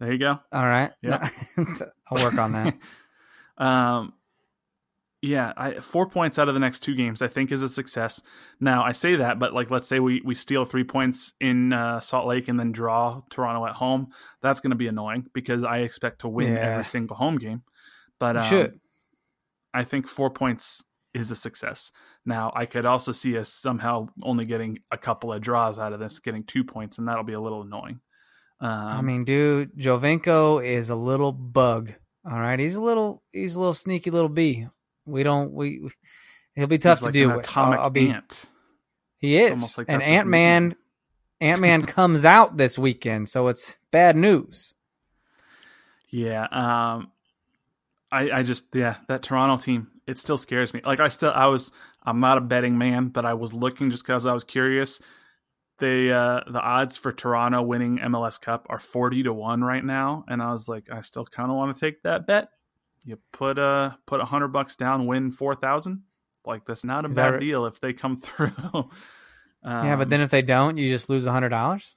there 0.00 0.12
you 0.12 0.18
go. 0.18 0.40
All 0.50 0.66
right. 0.66 0.90
Yep. 1.00 1.24
I'll 2.10 2.24
work 2.24 2.38
on 2.38 2.52
that. 2.52 2.76
um, 3.64 4.14
Yeah, 5.22 5.52
I, 5.54 5.74
four 5.74 6.08
points 6.08 6.38
out 6.38 6.48
of 6.48 6.54
the 6.54 6.60
next 6.60 6.80
two 6.80 6.94
games, 6.94 7.20
I 7.20 7.28
think, 7.28 7.52
is 7.52 7.62
a 7.62 7.68
success. 7.68 8.22
Now, 8.58 8.82
I 8.82 8.92
say 8.92 9.16
that, 9.16 9.38
but 9.38 9.52
like, 9.52 9.70
let's 9.70 9.86
say 9.86 10.00
we 10.00 10.22
we 10.24 10.34
steal 10.34 10.64
three 10.64 10.84
points 10.84 11.34
in 11.40 11.74
uh, 11.74 12.00
Salt 12.00 12.26
Lake 12.26 12.48
and 12.48 12.58
then 12.58 12.72
draw 12.72 13.20
Toronto 13.28 13.66
at 13.66 13.74
home. 13.74 14.08
That's 14.40 14.60
going 14.60 14.70
to 14.70 14.76
be 14.76 14.86
annoying 14.88 15.26
because 15.34 15.62
I 15.62 15.78
expect 15.80 16.20
to 16.20 16.28
win 16.28 16.54
Yeah. 16.54 16.60
every 16.60 16.84
single 16.86 17.16
home 17.16 17.36
game. 17.36 17.62
But 18.18 18.36
um. 18.38 18.44
I 19.74 19.84
think 19.84 20.08
four 20.08 20.30
points 20.30 20.82
is 21.14 21.30
a 21.30 21.36
success. 21.36 21.92
Now, 22.24 22.50
I 22.56 22.66
could 22.66 22.86
also 22.86 23.12
see 23.12 23.36
us 23.36 23.52
somehow 23.52 24.08
only 24.22 24.44
getting 24.44 24.78
a 24.90 24.96
couple 24.98 25.32
of 25.32 25.40
draws 25.42 25.78
out 25.78 25.92
of 25.92 26.00
this, 26.00 26.18
getting 26.18 26.44
two 26.44 26.64
points, 26.64 26.98
and 26.98 27.06
that'll 27.06 27.24
be 27.24 27.34
a 27.34 27.40
little 27.40 27.62
annoying. 27.62 28.00
Um, 28.60 28.70
I 28.70 29.00
mean, 29.02 29.24
dude, 29.24 29.76
Giovinco 29.76 30.64
is 30.64 30.90
a 30.90 30.96
little 30.96 31.32
bug. 31.32 31.92
All 32.24 32.38
right, 32.38 32.58
he's 32.58 32.74
a 32.76 32.82
little 32.82 33.22
he's 33.32 33.54
a 33.54 33.58
little 33.60 33.74
sneaky 33.74 34.10
little 34.10 34.28
bee. 34.28 34.66
We 35.10 35.22
don't 35.22 35.52
we. 35.52 35.88
He'll 36.54 36.66
be 36.66 36.78
tough 36.78 36.98
he's 36.98 37.02
like 37.04 37.12
to 37.14 37.18
deal 37.18 37.30
an 37.30 37.36
with. 37.36 37.46
Atomic 37.46 37.78
I'll, 37.78 37.84
I'll 37.84 37.90
be. 37.90 38.10
ant. 38.10 38.46
He 39.18 39.36
is, 39.36 39.76
like 39.76 39.86
and 39.88 40.02
Ant 40.02 40.28
Man. 40.28 40.74
Ant 41.40 41.60
Man 41.60 41.86
comes 41.86 42.24
out 42.24 42.56
this 42.56 42.78
weekend, 42.78 43.28
so 43.28 43.48
it's 43.48 43.78
bad 43.90 44.16
news. 44.16 44.74
Yeah. 46.10 46.46
Um 46.50 47.12
I 48.12 48.30
I 48.30 48.42
just 48.42 48.74
yeah, 48.74 48.96
that 49.08 49.22
Toronto 49.22 49.56
team, 49.62 49.88
it 50.06 50.18
still 50.18 50.38
scares 50.38 50.74
me. 50.74 50.80
Like 50.84 51.00
I 51.00 51.08
still 51.08 51.32
I 51.34 51.46
was 51.46 51.72
I'm 52.02 52.20
not 52.20 52.38
a 52.38 52.42
betting 52.42 52.76
man, 52.78 53.08
but 53.08 53.24
I 53.24 53.34
was 53.34 53.52
looking 53.52 53.90
just 53.90 54.04
cuz 54.04 54.26
I 54.26 54.34
was 54.34 54.44
curious. 54.44 55.00
They 55.78 56.10
uh 56.10 56.40
the 56.46 56.60
odds 56.60 56.96
for 56.96 57.12
Toronto 57.12 57.62
winning 57.62 57.98
MLS 57.98 58.40
Cup 58.40 58.66
are 58.68 58.78
40 58.78 59.24
to 59.24 59.32
1 59.32 59.62
right 59.62 59.84
now 59.84 60.24
and 60.28 60.42
I 60.42 60.52
was 60.52 60.68
like 60.68 60.90
I 60.90 61.00
still 61.02 61.24
kind 61.24 61.50
of 61.50 61.56
want 61.56 61.74
to 61.74 61.80
take 61.80 62.02
that 62.02 62.26
bet. 62.26 62.48
You 63.04 63.18
put 63.32 63.58
a 63.58 63.96
put 64.06 64.20
a 64.20 64.24
100 64.24 64.48
bucks 64.48 64.76
down, 64.76 65.06
win 65.06 65.30
4000. 65.32 66.02
Like 66.44 66.64
that's 66.66 66.84
not 66.84 67.04
a 67.04 67.08
Is 67.08 67.16
bad 67.16 67.30
right? 67.32 67.40
deal 67.40 67.66
if 67.66 67.80
they 67.80 67.92
come 67.92 68.16
through. 68.20 68.52
yeah, 69.64 69.96
but 69.96 69.98
Um, 70.04 70.08
then 70.10 70.20
if 70.20 70.30
they 70.30 70.42
don't, 70.42 70.76
you 70.78 70.90
just 70.90 71.08
lose 71.10 71.26
a 71.26 71.32
hundred 71.32 71.50
dollars. 71.50 71.96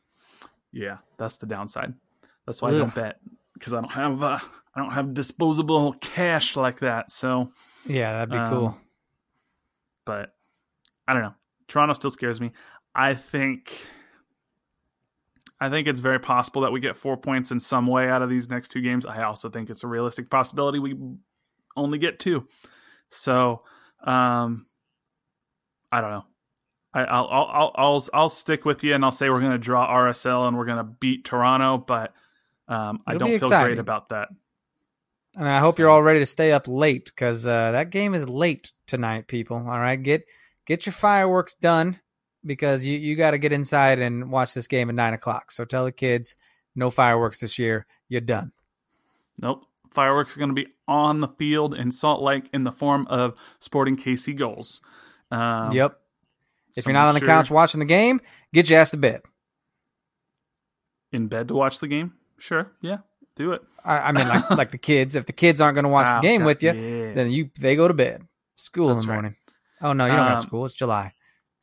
Yeah, 0.72 0.98
that's 1.18 1.38
the 1.38 1.46
downside. 1.46 1.94
That's 2.46 2.62
why 2.62 2.70
I 2.70 2.80
don't 2.80 2.94
bet 2.96 3.20
because 3.54 3.74
I 3.74 3.82
don't 3.82 3.92
have 3.94 4.24
uh, 4.24 4.40
I 4.76 4.80
don't 4.80 4.92
have 4.94 5.14
disposable 5.14 5.94
cash 5.94 6.56
like 6.58 6.80
that. 6.80 7.12
So, 7.12 7.52
Yeah, 7.86 8.14
that'd 8.14 8.30
be 8.30 8.38
Um, 8.38 8.50
cool. 8.50 8.78
but 10.06 10.34
I 11.08 11.14
don't 11.14 11.22
know. 11.22 11.34
Toronto 11.68 11.94
still 11.94 12.10
scares 12.12 12.42
me. 12.42 12.52
I 12.96 13.14
think 13.14 13.88
I 15.64 15.70
think 15.70 15.88
it's 15.88 16.02
very 16.02 16.20
possible 16.20 16.64
that 16.64 16.74
we 16.74 16.82
get 16.82 16.98
four 16.98 17.16
points 17.16 17.50
in 17.50 17.60
some 17.62 17.88
way 17.88 18.10
out 18.10 18.22
of 18.22 18.30
these 18.30 18.50
next 18.50 18.68
two 18.68 18.82
games. 18.82 19.06
I 19.06 19.24
also 19.24 19.50
think 19.50 19.70
it's 19.70 19.86
a 19.86 19.88
realistic 19.88 20.30
possibility 20.30 20.78
we 20.78 20.98
only 21.78 22.00
get 22.00 22.20
two. 22.20 22.50
So, 23.08 23.62
um, 24.04 24.66
I 25.90 26.02
don't 26.02 26.10
know. 26.10 26.26
I, 26.94 27.04
I'll, 27.06 27.28
I'll 27.28 27.50
I'll 27.54 27.72
I'll 27.76 28.04
I'll 28.14 28.30
stick 28.30 28.66
with 28.66 28.84
you 28.84 28.94
and 28.94 29.06
I'll 29.06 29.12
say 29.12 29.30
we're 29.30 29.40
going 29.40 29.54
to 29.54 29.58
draw 29.58 29.90
RSL 29.90 30.50
and 30.50 30.58
we're 30.58 30.66
going 30.66 30.80
to 30.80 30.84
beat 30.84 31.24
Toronto, 31.24 31.78
but 31.78 32.14
um, 32.68 33.02
I 33.08 33.14
don't 33.16 33.30
feel 33.30 33.38
exciting. 33.38 33.68
great 33.68 33.80
about 33.80 34.10
that. 34.10 34.28
I 35.38 35.40
mean, 35.40 35.48
I 35.48 35.60
hope 35.60 35.76
so- 35.78 35.84
you're 35.84 35.90
all 35.90 36.04
ready 36.04 36.20
to 36.20 36.26
stay 36.26 36.52
up 36.52 36.68
late 36.68 37.06
because 37.06 37.48
uh, 37.48 37.72
that 37.72 37.90
game 37.90 38.14
is 38.16 38.28
late 38.28 38.74
tonight, 38.86 39.28
people. 39.28 39.56
All 39.56 39.80
right, 39.80 39.96
get 39.96 40.26
get 40.66 40.86
your 40.86 40.94
fireworks 40.94 41.56
done 41.56 42.02
because 42.46 42.86
you 42.86 42.98
you 42.98 43.16
got 43.16 43.32
to 43.32 43.38
get 43.38 43.54
inside 43.54 44.00
and 44.00 44.32
watch 44.32 44.54
this 44.54 44.68
game 44.68 44.90
at 44.90 44.96
nine 44.96 45.14
o'clock. 45.14 45.52
So 45.52 45.66
tell 45.66 45.86
the 45.86 45.92
kids 45.92 46.36
no 46.76 46.90
fireworks 46.90 47.40
this 47.40 47.58
year. 47.60 47.86
You're 48.10 48.22
done. 48.22 48.52
Nope. 49.40 49.66
Fireworks 49.92 50.36
are 50.36 50.40
going 50.40 50.50
to 50.50 50.56
be 50.56 50.68
on 50.88 51.20
the 51.22 51.28
field 51.28 51.76
in 51.76 51.92
Salt 51.92 52.22
Lake 52.22 52.50
in 52.54 52.64
the 52.64 52.72
form 52.72 53.06
of 53.08 53.36
Sporting 53.60 53.96
KC 53.96 54.36
goals. 54.36 54.82
Um, 55.30 55.72
yep. 55.72 56.00
If 56.76 56.84
so 56.86 56.90
you're 56.90 56.94
not 56.98 57.08
on 57.08 57.14
the 57.14 57.20
sure 57.20 57.28
couch 57.28 57.52
watching 57.52 57.80
the 57.80 57.86
game, 57.86 58.20
get 58.54 58.70
your 58.70 58.80
ass 58.80 58.90
to 58.92 58.98
bed. 58.98 59.22
in 61.12 61.28
bed 61.28 61.48
to 61.50 61.54
watch 61.54 61.80
the 61.80 61.88
game, 61.88 62.14
sure, 62.40 62.72
yeah, 62.82 62.98
do 63.36 63.52
it. 63.52 63.62
I, 63.86 64.10
I 64.10 64.12
mean, 64.12 64.28
like 64.28 64.50
like 64.58 64.72
the 64.72 64.78
kids. 64.80 65.16
If 65.16 65.26
the 65.28 65.34
kids 65.34 65.62
aren't 65.62 65.76
going 65.76 65.84
to 65.84 65.90
watch 65.90 66.08
Ah, 66.08 66.16
the 66.16 66.22
game 66.22 66.44
with 66.44 66.64
you, 66.64 66.72
Yeah. 66.74 67.14
then 67.14 67.30
you 67.32 67.50
they 67.60 67.76
go 67.76 67.88
to 67.88 67.94
bed. 67.94 68.24
School 68.56 68.90
in 68.90 68.96
That's 68.96 69.06
the 69.06 69.10
right. 69.12 69.16
morning. 69.16 69.36
Oh 69.82 69.94
no, 69.94 70.06
you 70.06 70.14
don't 70.14 70.28
have 70.28 70.38
Um, 70.40 70.44
school. 70.44 70.66
It's 70.66 70.74
July. 70.74 71.14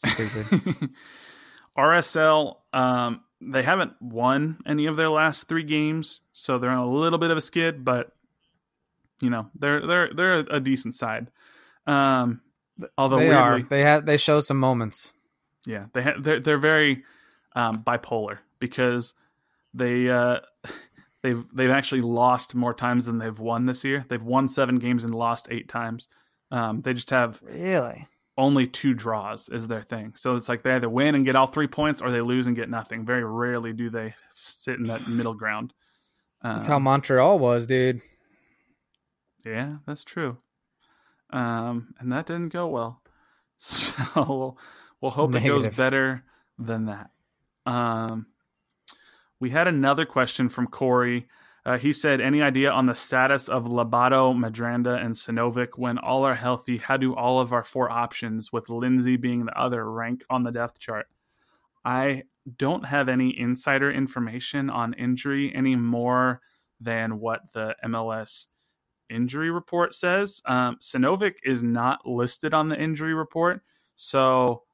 Stupid. 0.04 0.90
RSL, 1.78 2.56
um, 2.72 3.20
they 3.40 3.62
haven't 3.62 3.92
won 4.00 4.58
any 4.66 4.86
of 4.86 4.96
their 4.96 5.08
last 5.08 5.48
three 5.48 5.62
games, 5.62 6.20
so 6.32 6.58
they're 6.58 6.70
on 6.70 6.78
a 6.78 6.90
little 6.90 7.18
bit 7.18 7.30
of 7.30 7.36
a 7.38 7.40
skid, 7.40 7.84
but 7.84 8.12
you 9.22 9.30
know 9.30 9.48
they're 9.54 9.86
they're 9.86 10.12
they're 10.12 10.38
a 10.50 10.60
decent 10.60 10.94
side. 10.94 11.30
Um, 11.86 12.40
although 12.98 13.18
they 13.18 13.28
weirdly, 13.28 13.36
are. 13.42 13.62
They 13.62 13.80
have. 13.82 14.06
They 14.06 14.16
show 14.16 14.40
some 14.40 14.58
moments. 14.58 15.12
Yeah, 15.66 15.86
they 15.92 16.02
ha- 16.02 16.16
they're 16.18 16.40
they're 16.40 16.58
very 16.58 17.04
um, 17.54 17.82
bipolar 17.82 18.38
because 18.58 19.14
they 19.74 20.08
uh, 20.08 20.40
they've 21.22 21.44
they've 21.52 21.70
actually 21.70 22.00
lost 22.02 22.54
more 22.54 22.74
times 22.74 23.06
than 23.06 23.18
they've 23.18 23.38
won 23.38 23.66
this 23.66 23.84
year. 23.84 24.04
They've 24.08 24.22
won 24.22 24.48
seven 24.48 24.78
games 24.78 25.04
and 25.04 25.14
lost 25.14 25.48
eight 25.50 25.68
times. 25.68 26.08
Um, 26.50 26.80
they 26.80 26.94
just 26.94 27.10
have 27.10 27.40
Really. 27.42 28.06
Only 28.40 28.66
two 28.66 28.94
draws 28.94 29.48
is 29.48 29.68
their 29.68 29.82
thing. 29.82 30.14
So 30.16 30.34
it's 30.36 30.48
like 30.48 30.62
they 30.62 30.72
either 30.72 30.88
win 30.88 31.14
and 31.14 31.24
get 31.24 31.36
all 31.36 31.46
three 31.46 31.66
points, 31.68 32.00
or 32.00 32.10
they 32.10 32.20
lose 32.20 32.46
and 32.46 32.56
get 32.56 32.70
nothing. 32.70 33.04
Very 33.04 33.22
rarely 33.24 33.72
do 33.72 33.90
they 33.90 34.14
sit 34.34 34.76
in 34.78 34.84
that 34.84 35.06
middle 35.06 35.34
ground. 35.34 35.72
Um, 36.42 36.54
That's 36.54 36.66
how 36.66 36.78
Montreal 36.78 37.38
was, 37.38 37.66
dude. 37.66 38.00
yeah, 39.44 39.76
that's 39.86 40.04
true. 40.04 40.38
Um, 41.30 41.94
and 42.00 42.12
that 42.12 42.26
didn't 42.26 42.48
go 42.48 42.66
well. 42.66 43.02
So 43.62 43.94
we'll, 44.16 44.58
we'll 45.02 45.10
hope 45.10 45.34
it 45.34 45.44
goes 45.46 45.66
better 45.76 46.24
than 46.58 46.86
that. 46.86 47.10
Um, 47.66 48.26
we 49.38 49.50
had 49.50 49.68
another 49.68 50.06
question 50.06 50.48
from 50.48 50.66
Corey. 50.66 51.28
Uh, 51.70 51.78
he 51.78 51.92
said, 51.92 52.20
"Any 52.20 52.42
idea 52.42 52.72
on 52.72 52.86
the 52.86 52.96
status 52.96 53.48
of 53.48 53.66
Labato, 53.66 54.34
Medranda, 54.36 55.00
and 55.00 55.14
Sinovic 55.14 55.78
when 55.78 55.98
all 55.98 56.24
are 56.24 56.34
healthy? 56.34 56.78
How 56.78 56.96
do 56.96 57.14
all 57.14 57.38
of 57.38 57.52
our 57.52 57.62
four 57.62 57.88
options, 57.88 58.52
with 58.52 58.68
Lindsey 58.68 59.16
being 59.16 59.44
the 59.44 59.56
other, 59.56 59.88
rank 59.88 60.24
on 60.28 60.42
the 60.42 60.50
depth 60.50 60.80
chart?" 60.80 61.06
I 61.84 62.24
don't 62.56 62.86
have 62.86 63.08
any 63.08 63.38
insider 63.38 63.88
information 63.88 64.68
on 64.68 64.94
injury 64.94 65.54
any 65.54 65.76
more 65.76 66.40
than 66.80 67.20
what 67.20 67.52
the 67.52 67.76
MLS 67.84 68.48
injury 69.08 69.52
report 69.52 69.94
says. 69.94 70.42
Um, 70.46 70.76
Sinovic 70.78 71.36
is 71.44 71.62
not 71.62 72.04
listed 72.04 72.52
on 72.52 72.68
the 72.68 72.80
injury 72.80 73.14
report, 73.14 73.62
so 73.94 74.64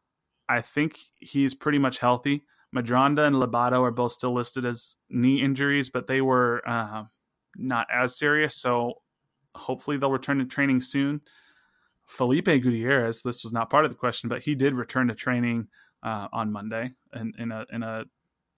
I 0.49 0.63
think 0.63 0.99
he's 1.19 1.55
pretty 1.55 1.79
much 1.79 1.99
healthy. 1.99 2.47
Medranda 2.75 3.27
and 3.27 3.37
Labato 3.37 3.83
are 3.83 3.91
both 3.91 4.13
still 4.13 4.35
listed 4.35 4.65
as 4.65 4.97
knee 5.09 5.41
injuries, 5.41 5.91
but 5.91 6.07
they 6.07 6.21
were 6.21 6.63
uh, 6.67 7.05
not 7.57 7.87
as 7.93 8.19
serious. 8.19 8.61
So 8.61 9.03
hopefully 9.55 9.97
they'll 9.97 10.11
return 10.11 10.39
to 10.39 10.45
training 10.45 10.81
soon. 10.83 11.21
Felipe 12.05 12.47
Gutierrez, 12.47 13.23
this 13.23 13.43
was 13.43 13.53
not 13.53 13.71
part 13.71 13.85
of 13.85 13.91
the 13.91 13.97
question, 13.97 14.29
but 14.29 14.43
he 14.43 14.55
did 14.55 14.75
return 14.75 15.09
to 15.09 15.15
training 15.15 15.69
uh, 16.03 16.29
on 16.33 16.53
Monday 16.53 16.93
in, 17.15 17.33
in 17.39 17.51
a 17.51 17.67
in 17.73 17.83
a 17.83 18.05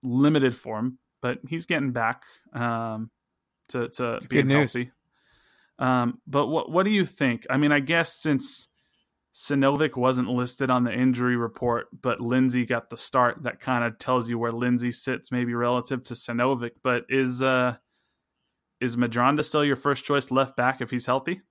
limited 0.03 0.55
form, 0.55 0.99
but 1.21 1.39
he's 1.49 1.67
getting 1.67 1.93
back 1.93 2.25
um, 2.53 3.11
to 3.69 3.89
to 3.89 4.15
It's 4.15 4.27
being 4.27 4.51
healthy. 4.51 4.91
Um, 5.79 6.21
but 6.27 6.49
what 6.49 6.71
what 6.71 6.83
do 6.83 6.91
you 6.91 7.07
think? 7.07 7.47
I 7.49 7.57
mean, 7.57 7.73
I 7.73 7.81
guess 7.81 8.13
since 8.15 8.69
Sinovic 9.39 9.97
wasn't 9.97 10.29
listed 10.29 10.69
on 10.69 10.83
the 10.83 10.93
injury 10.93 11.37
report, 11.37 11.87
but 12.03 12.21
Lindsey 12.21 12.67
got 12.67 12.91
the 12.91 12.97
start, 12.97 13.45
that 13.45 13.61
kind 13.61 13.85
of 13.85 13.97
tells 13.97 14.29
you 14.29 14.37
where 14.37 14.51
Lindsey 14.51 14.91
sits, 14.91 15.31
maybe 15.31 15.55
relative 15.55 16.03
to 16.05 16.15
Sinovic. 16.15 16.73
But 16.83 17.05
is 17.09 17.41
uh 17.41 17.77
is 18.81 18.97
Medranda 18.97 19.45
still 19.45 19.65
your 19.65 19.77
first 19.77 20.05
choice 20.05 20.33
left 20.33 20.57
back 20.57 20.81
if 20.81 20.91
he's 20.91 21.07
healthy? 21.07 21.43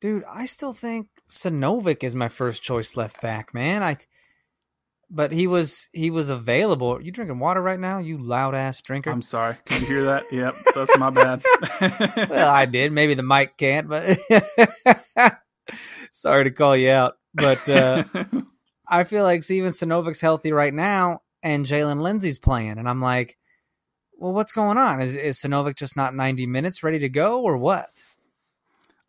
Dude, 0.00 0.22
I 0.30 0.46
still 0.46 0.72
think 0.72 1.08
Sinovic 1.28 2.04
is 2.04 2.14
my 2.14 2.28
first 2.28 2.62
choice 2.62 2.96
left 2.96 3.20
back, 3.20 3.52
man. 3.52 3.82
I 3.82 3.96
but 5.10 5.32
he 5.32 5.48
was 5.48 5.88
he 5.92 6.10
was 6.10 6.30
available. 6.30 6.94
Are 6.94 7.00
you 7.00 7.10
drinking 7.10 7.40
water 7.40 7.60
right 7.60 7.80
now, 7.80 7.98
you 7.98 8.18
loud 8.18 8.54
ass 8.54 8.80
drinker? 8.80 9.10
I'm 9.10 9.22
sorry. 9.22 9.56
Can 9.64 9.80
you 9.80 9.88
hear 9.88 10.04
that? 10.04 10.30
Yep, 10.30 10.54
that's 10.76 10.96
my 10.96 11.10
bad. 11.10 11.42
well, 12.30 12.48
I 12.48 12.66
did. 12.66 12.92
Maybe 12.92 13.14
the 13.14 13.24
mic 13.24 13.56
can't, 13.56 13.88
but 13.88 14.16
sorry 16.12 16.44
to 16.44 16.50
call 16.50 16.76
you 16.76 16.90
out. 16.90 17.18
But 17.34 17.68
uh 17.68 18.04
I 18.88 19.04
feel 19.04 19.22
like 19.22 19.42
Steven 19.42 19.70
Sinovic's 19.70 20.20
healthy 20.20 20.52
right 20.52 20.74
now 20.74 21.20
and 21.42 21.64
Jaylin 21.64 22.00
Lindsey's 22.00 22.38
playing. 22.38 22.78
And 22.78 22.88
I'm 22.88 23.00
like, 23.00 23.38
well, 24.18 24.32
what's 24.32 24.52
going 24.52 24.78
on? 24.78 25.00
Is, 25.00 25.14
is 25.14 25.40
Sinovic 25.40 25.76
just 25.76 25.96
not 25.96 26.14
90 26.14 26.46
minutes 26.46 26.82
ready 26.82 26.98
to 26.98 27.08
go 27.08 27.42
or 27.42 27.56
what? 27.56 28.02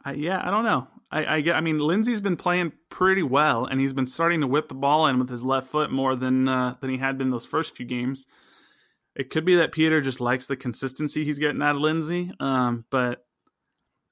I, 0.05 0.13
yeah, 0.13 0.41
I 0.41 0.51
don't 0.51 0.63
know. 0.63 0.87
I, 1.11 1.23
I. 1.23 1.43
I 1.53 1.61
mean, 1.61 1.79
Lindsey's 1.79 2.21
been 2.21 2.37
playing 2.37 2.71
pretty 2.89 3.21
well, 3.21 3.65
and 3.65 3.81
he's 3.81 3.93
been 3.93 4.07
starting 4.07 4.41
to 4.41 4.47
whip 4.47 4.69
the 4.69 4.75
ball 4.75 5.05
in 5.07 5.19
with 5.19 5.29
his 5.29 5.43
left 5.43 5.67
foot 5.67 5.91
more 5.91 6.15
than 6.15 6.47
uh, 6.47 6.75
than 6.79 6.89
he 6.89 6.97
had 6.97 7.17
been 7.17 7.31
those 7.31 7.45
first 7.45 7.75
few 7.75 7.85
games. 7.85 8.25
It 9.13 9.29
could 9.29 9.43
be 9.43 9.55
that 9.57 9.73
Peter 9.73 9.99
just 9.99 10.21
likes 10.21 10.47
the 10.47 10.55
consistency 10.55 11.25
he's 11.25 11.37
getting 11.37 11.61
out 11.61 11.75
of 11.75 11.81
Lindsey, 11.81 12.31
um, 12.39 12.85
but 12.89 13.25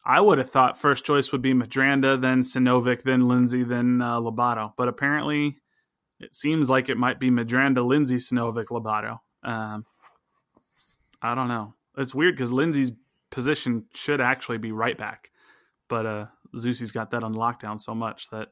I 0.10 0.20
would 0.20 0.40
have 0.40 0.50
thought 0.50 0.76
first 0.76 1.06
choice 1.06 1.32
would 1.32 1.44
be 1.44 1.54
Medranda, 1.54 2.20
then 2.20 2.42
Sinovic, 2.42 3.04
then 3.04 3.28
Lindsey, 3.28 3.64
then 3.64 4.02
uh, 4.02 4.20
Lobato. 4.20 4.74
But 4.76 4.88
apparently, 4.88 5.60
it 6.20 6.36
seems 6.36 6.68
like 6.68 6.90
it 6.90 6.98
might 6.98 7.20
be 7.20 7.30
Medranda, 7.30 7.86
Lindsey, 7.86 8.16
Sinovic, 8.16 8.66
Lobato. 8.66 9.20
Um, 9.44 9.86
I 11.22 11.36
don't 11.36 11.48
know. 11.48 11.76
It's 11.96 12.16
weird 12.16 12.36
because 12.36 12.52
Lindsey's 12.52 12.92
position 13.30 13.86
should 13.94 14.20
actually 14.20 14.58
be 14.58 14.72
right 14.72 14.98
back, 14.98 15.30
but 15.88 16.06
uh, 16.08 16.26
Zusi's 16.56 16.92
got 16.92 17.12
that 17.12 17.24
on 17.24 17.36
lockdown 17.36 17.80
so 17.80 17.94
much 17.94 18.32
that 18.32 18.50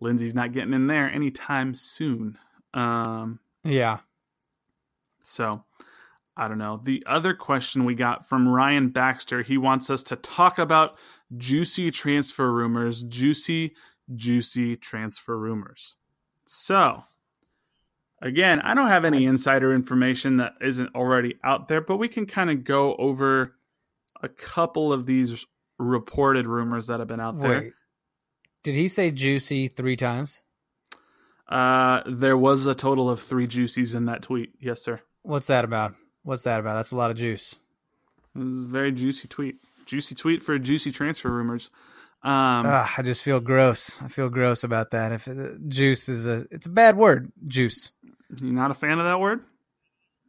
Lindsey's 0.00 0.34
not 0.34 0.52
getting 0.52 0.72
in 0.72 0.86
there 0.86 1.10
anytime 1.10 1.74
soon. 1.74 2.38
Um, 2.72 3.38
Yeah. 3.64 3.98
so 5.22 5.62
I 6.40 6.48
don't 6.48 6.56
know. 6.56 6.80
The 6.82 7.04
other 7.06 7.34
question 7.34 7.84
we 7.84 7.94
got 7.94 8.26
from 8.26 8.48
Ryan 8.48 8.88
Baxter, 8.88 9.42
he 9.42 9.58
wants 9.58 9.90
us 9.90 10.02
to 10.04 10.16
talk 10.16 10.58
about 10.58 10.96
juicy 11.36 11.90
transfer 11.90 12.50
rumors, 12.50 13.02
juicy, 13.02 13.74
juicy 14.16 14.74
transfer 14.76 15.38
rumors. 15.38 15.96
So, 16.46 17.04
again, 18.22 18.60
I 18.62 18.72
don't 18.72 18.88
have 18.88 19.04
any 19.04 19.26
insider 19.26 19.74
information 19.74 20.38
that 20.38 20.54
isn't 20.62 20.94
already 20.94 21.34
out 21.44 21.68
there, 21.68 21.82
but 21.82 21.98
we 21.98 22.08
can 22.08 22.24
kind 22.24 22.48
of 22.48 22.64
go 22.64 22.96
over 22.96 23.56
a 24.22 24.28
couple 24.30 24.94
of 24.94 25.04
these 25.04 25.44
reported 25.78 26.46
rumors 26.46 26.86
that 26.86 27.00
have 27.00 27.08
been 27.08 27.20
out 27.20 27.38
there. 27.38 27.60
Wait. 27.60 27.72
Did 28.62 28.76
he 28.76 28.88
say 28.88 29.10
juicy 29.10 29.68
three 29.68 29.96
times? 29.96 30.42
Uh, 31.46 32.00
there 32.06 32.38
was 32.38 32.64
a 32.64 32.74
total 32.74 33.10
of 33.10 33.20
three 33.20 33.46
juicies 33.46 33.94
in 33.94 34.06
that 34.06 34.22
tweet. 34.22 34.54
Yes, 34.58 34.80
sir. 34.80 35.02
What's 35.20 35.48
that 35.48 35.66
about? 35.66 35.96
What's 36.22 36.42
that 36.44 36.60
about? 36.60 36.74
That's 36.74 36.92
a 36.92 36.96
lot 36.96 37.10
of 37.10 37.16
juice. 37.16 37.58
It 38.34 38.38
was 38.38 38.64
a 38.64 38.68
very 38.68 38.92
juicy 38.92 39.28
tweet. 39.28 39.56
Juicy 39.86 40.14
tweet 40.14 40.42
for 40.42 40.58
juicy 40.58 40.90
transfer 40.90 41.30
rumors. 41.30 41.70
Um, 42.22 42.66
Ugh, 42.66 42.88
I 42.98 43.02
just 43.02 43.22
feel 43.22 43.40
gross. 43.40 44.00
I 44.02 44.08
feel 44.08 44.28
gross 44.28 44.62
about 44.62 44.90
that. 44.90 45.12
If 45.12 45.26
uh, 45.26 45.54
juice 45.66 46.08
is 46.08 46.26
a, 46.26 46.46
it's 46.50 46.66
a 46.66 46.70
bad 46.70 46.96
word. 46.96 47.32
Juice. 47.46 47.90
you 48.40 48.52
not 48.52 48.70
a 48.70 48.74
fan 48.74 48.98
of 48.98 49.04
that 49.04 49.20
word? 49.20 49.40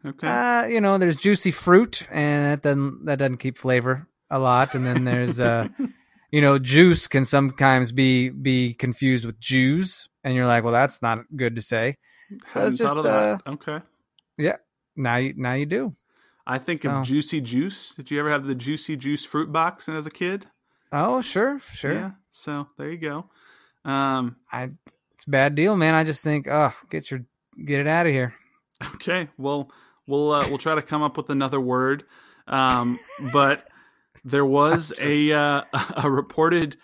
Okay. 0.06 0.28
Uh, 0.28 0.66
you 0.66 0.82
know, 0.82 0.98
there's 0.98 1.18
juicy 1.18 1.52
fruit, 1.52 2.08
and 2.10 2.46
that 2.46 2.62
doesn't 2.62 3.06
that 3.06 3.20
doesn't 3.20 3.38
keep 3.38 3.58
flavor 3.58 4.08
a 4.30 4.40
lot. 4.40 4.74
And 4.74 4.86
then 4.86 5.04
there's 5.04 5.40
uh, 5.40 5.68
you 6.32 6.42
know, 6.42 6.58
juice 6.58 7.08
can 7.08 7.26
sometimes 7.26 7.92
be 7.92 8.30
be 8.30 8.74
confused 8.74 9.26
with 9.26 9.40
Jews, 9.40 10.10
and 10.24 10.34
you're 10.34 10.48
like, 10.48 10.64
well, 10.64 10.74
that's 10.74 11.02
not 11.02 11.20
good 11.36 11.56
to 11.56 11.62
say. 11.62 11.98
So 12.48 12.66
it's 12.66 12.78
just 12.78 13.04
that. 13.04 13.42
okay. 13.46 13.80
yeah. 14.38 14.56
Now 14.96 15.18
you 15.18 15.34
now 15.36 15.54
you 15.54 15.66
do. 15.66 15.96
I 16.46 16.58
think 16.58 16.82
So- 16.82 16.92
of 16.92 17.06
juicy 17.06 17.42
juice. 17.42 17.94
Did 17.94 18.12
you 18.12 18.20
ever 18.20 18.30
have 18.30 18.46
the 18.46 18.56
juicy 18.56 18.96
juice 18.96 19.24
fruit 19.26 19.52
box 19.52 19.88
as 19.88 20.06
a 20.08 20.12
kid? 20.12 20.48
Oh, 20.92 21.22
sure, 21.22 21.60
sure. 21.74 21.94
Yeah. 21.94 22.12
So 22.32 22.68
there 22.78 22.90
you 22.92 22.98
go. 22.98 23.30
Um, 23.86 24.36
I 24.52 24.72
it's 25.16 25.26
a 25.28 25.30
bad 25.30 25.56
deal, 25.56 25.76
man. 25.78 25.94
I 25.94 26.04
just 26.04 26.24
think, 26.24 26.48
oh, 26.50 26.74
get 26.90 27.10
your 27.12 27.22
get 27.64 27.80
it 27.80 27.88
out 27.88 28.08
of 28.08 28.12
here. 28.12 28.34
okay. 28.96 29.30
Well, 29.38 29.72
we'll 30.08 30.32
uh, 30.34 30.46
we'll 30.50 30.58
try 30.58 30.76
to 30.76 30.82
come 30.82 31.02
up 31.02 31.16
with 31.18 31.30
another 31.30 31.62
word. 31.62 32.04
Um, 32.48 33.00
but 33.34 33.68
there 34.26 34.46
was 34.46 34.92
a 35.02 35.32
uh, 35.32 35.62
a 36.04 36.10
reported 36.12 36.78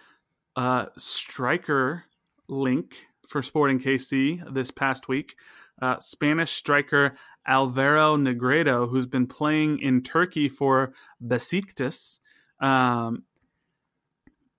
uh, 0.56 0.86
striker 0.98 2.04
link 2.48 3.08
for 3.28 3.44
Sporting 3.44 3.80
KC 3.80 4.54
this 4.54 4.72
past 4.72 5.08
week. 5.08 5.36
Uh, 5.82 6.00
Spanish 6.00 6.52
striker 6.54 7.18
Alvaro 7.48 8.18
Negredo, 8.18 8.90
who's 8.90 9.06
been 9.06 9.28
playing 9.28 9.80
in 9.80 10.02
Turkey 10.04 10.50
for 10.50 10.94
Besiktas. 11.26 12.20
Um, 12.60 13.24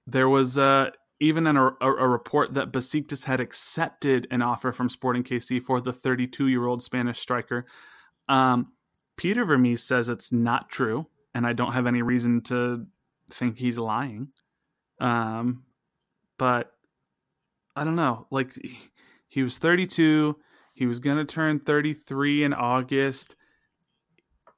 there 0.06 0.28
was 0.28 0.56
uh, 0.56 0.90
even 1.20 1.46
an, 1.46 1.56
a, 1.56 1.70
a 1.80 2.08
report 2.08 2.54
that 2.54 2.72
Besiktas 2.72 3.24
had 3.24 3.40
accepted 3.40 4.26
an 4.30 4.40
offer 4.40 4.72
from 4.72 4.88
Sporting 4.88 5.22
KC 5.22 5.62
for 5.62 5.80
the 5.80 5.92
32 5.92 6.48
year 6.48 6.66
old 6.66 6.82
Spanish 6.82 7.18
striker. 7.18 7.66
Um, 8.28 8.72
Peter 9.16 9.44
Vermes 9.44 9.82
says 9.82 10.08
it's 10.08 10.32
not 10.32 10.70
true, 10.70 11.06
and 11.34 11.46
I 11.46 11.52
don't 11.52 11.72
have 11.72 11.86
any 11.86 12.02
reason 12.02 12.40
to 12.42 12.86
think 13.30 13.58
he's 13.58 13.78
lying. 13.78 14.28
Um, 15.00 15.64
but 16.38 16.72
I 17.76 17.84
don't 17.84 17.96
know. 17.96 18.26
Like 18.30 18.54
he- 18.54 18.78
he 19.30 19.42
was 19.42 19.58
32. 19.58 20.36
He 20.78 20.86
was 20.86 21.00
gonna 21.00 21.24
turn 21.24 21.58
33 21.58 22.44
in 22.44 22.52
August. 22.52 23.34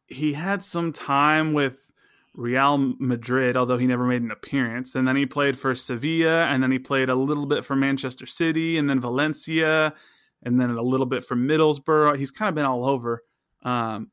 He 0.07 0.35
had 0.35 0.63
some 0.63 0.93
time 0.93 1.55
with 1.55 1.91
Real 2.35 2.77
Madrid, 2.99 3.57
although 3.57 3.79
he 3.79 3.87
never 3.87 4.05
made 4.05 4.21
an 4.21 4.31
appearance. 4.31 4.95
And 4.95 5.09
then 5.09 5.17
he 5.17 5.25
played 5.25 5.59
for 5.59 5.75
Sevilla, 5.75 6.45
and 6.45 6.63
then 6.63 6.71
he 6.71 6.79
played 6.79 7.09
a 7.09 7.15
little 7.15 7.47
bit 7.47 7.65
for 7.65 7.75
Manchester 7.75 8.27
City, 8.27 8.77
and 8.77 8.89
then 8.91 9.01
Valencia, 9.01 9.95
and 10.43 10.61
then 10.61 10.69
a 10.69 10.83
little 10.83 11.07
bit 11.07 11.25
for 11.25 11.37
Middlesbrough. 11.37 12.19
He's 12.19 12.31
kind 12.31 12.51
of 12.51 12.55
been 12.55 12.67
all 12.67 12.85
over. 12.85 13.23
Um, 13.63 14.11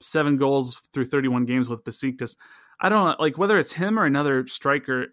seven 0.00 0.36
goals 0.36 0.80
through 0.92 1.06
31 1.06 1.44
games 1.44 1.68
with 1.68 1.82
Besiktas. 1.82 2.36
I 2.80 2.88
don't 2.88 3.04
know, 3.04 3.16
like 3.18 3.36
whether 3.36 3.58
it's 3.58 3.72
him 3.72 3.98
or 3.98 4.04
another 4.04 4.46
striker. 4.46 5.08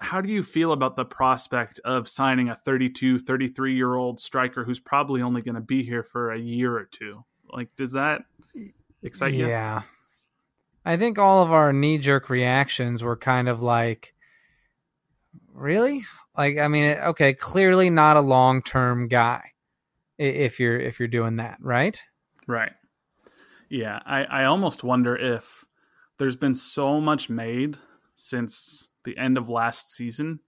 How 0.00 0.20
do 0.20 0.32
you 0.32 0.42
feel 0.42 0.72
about 0.72 0.96
the 0.96 1.04
prospect 1.04 1.78
of 1.84 2.08
signing 2.08 2.48
a 2.48 2.56
32, 2.56 3.18
33 3.18 3.74
year 3.74 3.94
old 3.94 4.18
striker 4.18 4.64
who's 4.64 4.80
probably 4.80 5.20
only 5.22 5.42
going 5.42 5.56
to 5.56 5.60
be 5.60 5.82
here 5.82 6.02
for 6.02 6.32
a 6.32 6.38
year 6.38 6.76
or 6.76 6.86
two? 6.86 7.24
Like, 7.52 7.74
does 7.76 7.92
that 7.92 8.22
excite 9.02 9.34
you? 9.34 9.46
yeah. 9.46 9.82
I 10.84 10.96
think 10.96 11.18
all 11.18 11.42
of 11.42 11.52
our 11.52 11.72
knee 11.72 11.98
jerk 11.98 12.30
reactions 12.30 13.02
were 13.02 13.16
kind 13.16 13.48
of 13.48 13.60
like, 13.60 14.14
really? 15.52 16.02
Like, 16.36 16.58
I 16.58 16.68
mean, 16.68 16.96
okay, 16.96 17.34
clearly 17.34 17.90
not 17.90 18.16
a 18.16 18.22
long 18.22 18.62
term 18.62 19.08
guy. 19.08 19.52
If 20.18 20.60
you're 20.60 20.78
if 20.78 20.98
you're 20.98 21.08
doing 21.08 21.36
that, 21.36 21.58
right? 21.60 22.02
Right. 22.46 22.72
Yeah, 23.70 24.00
I, 24.04 24.24
I 24.24 24.44
almost 24.44 24.84
wonder 24.84 25.16
if 25.16 25.64
there's 26.18 26.36
been 26.36 26.54
so 26.54 27.00
much 27.00 27.30
made 27.30 27.78
since 28.14 28.89
the 29.04 29.16
end 29.16 29.38
of 29.38 29.48
last 29.48 29.94
season, 29.94 30.40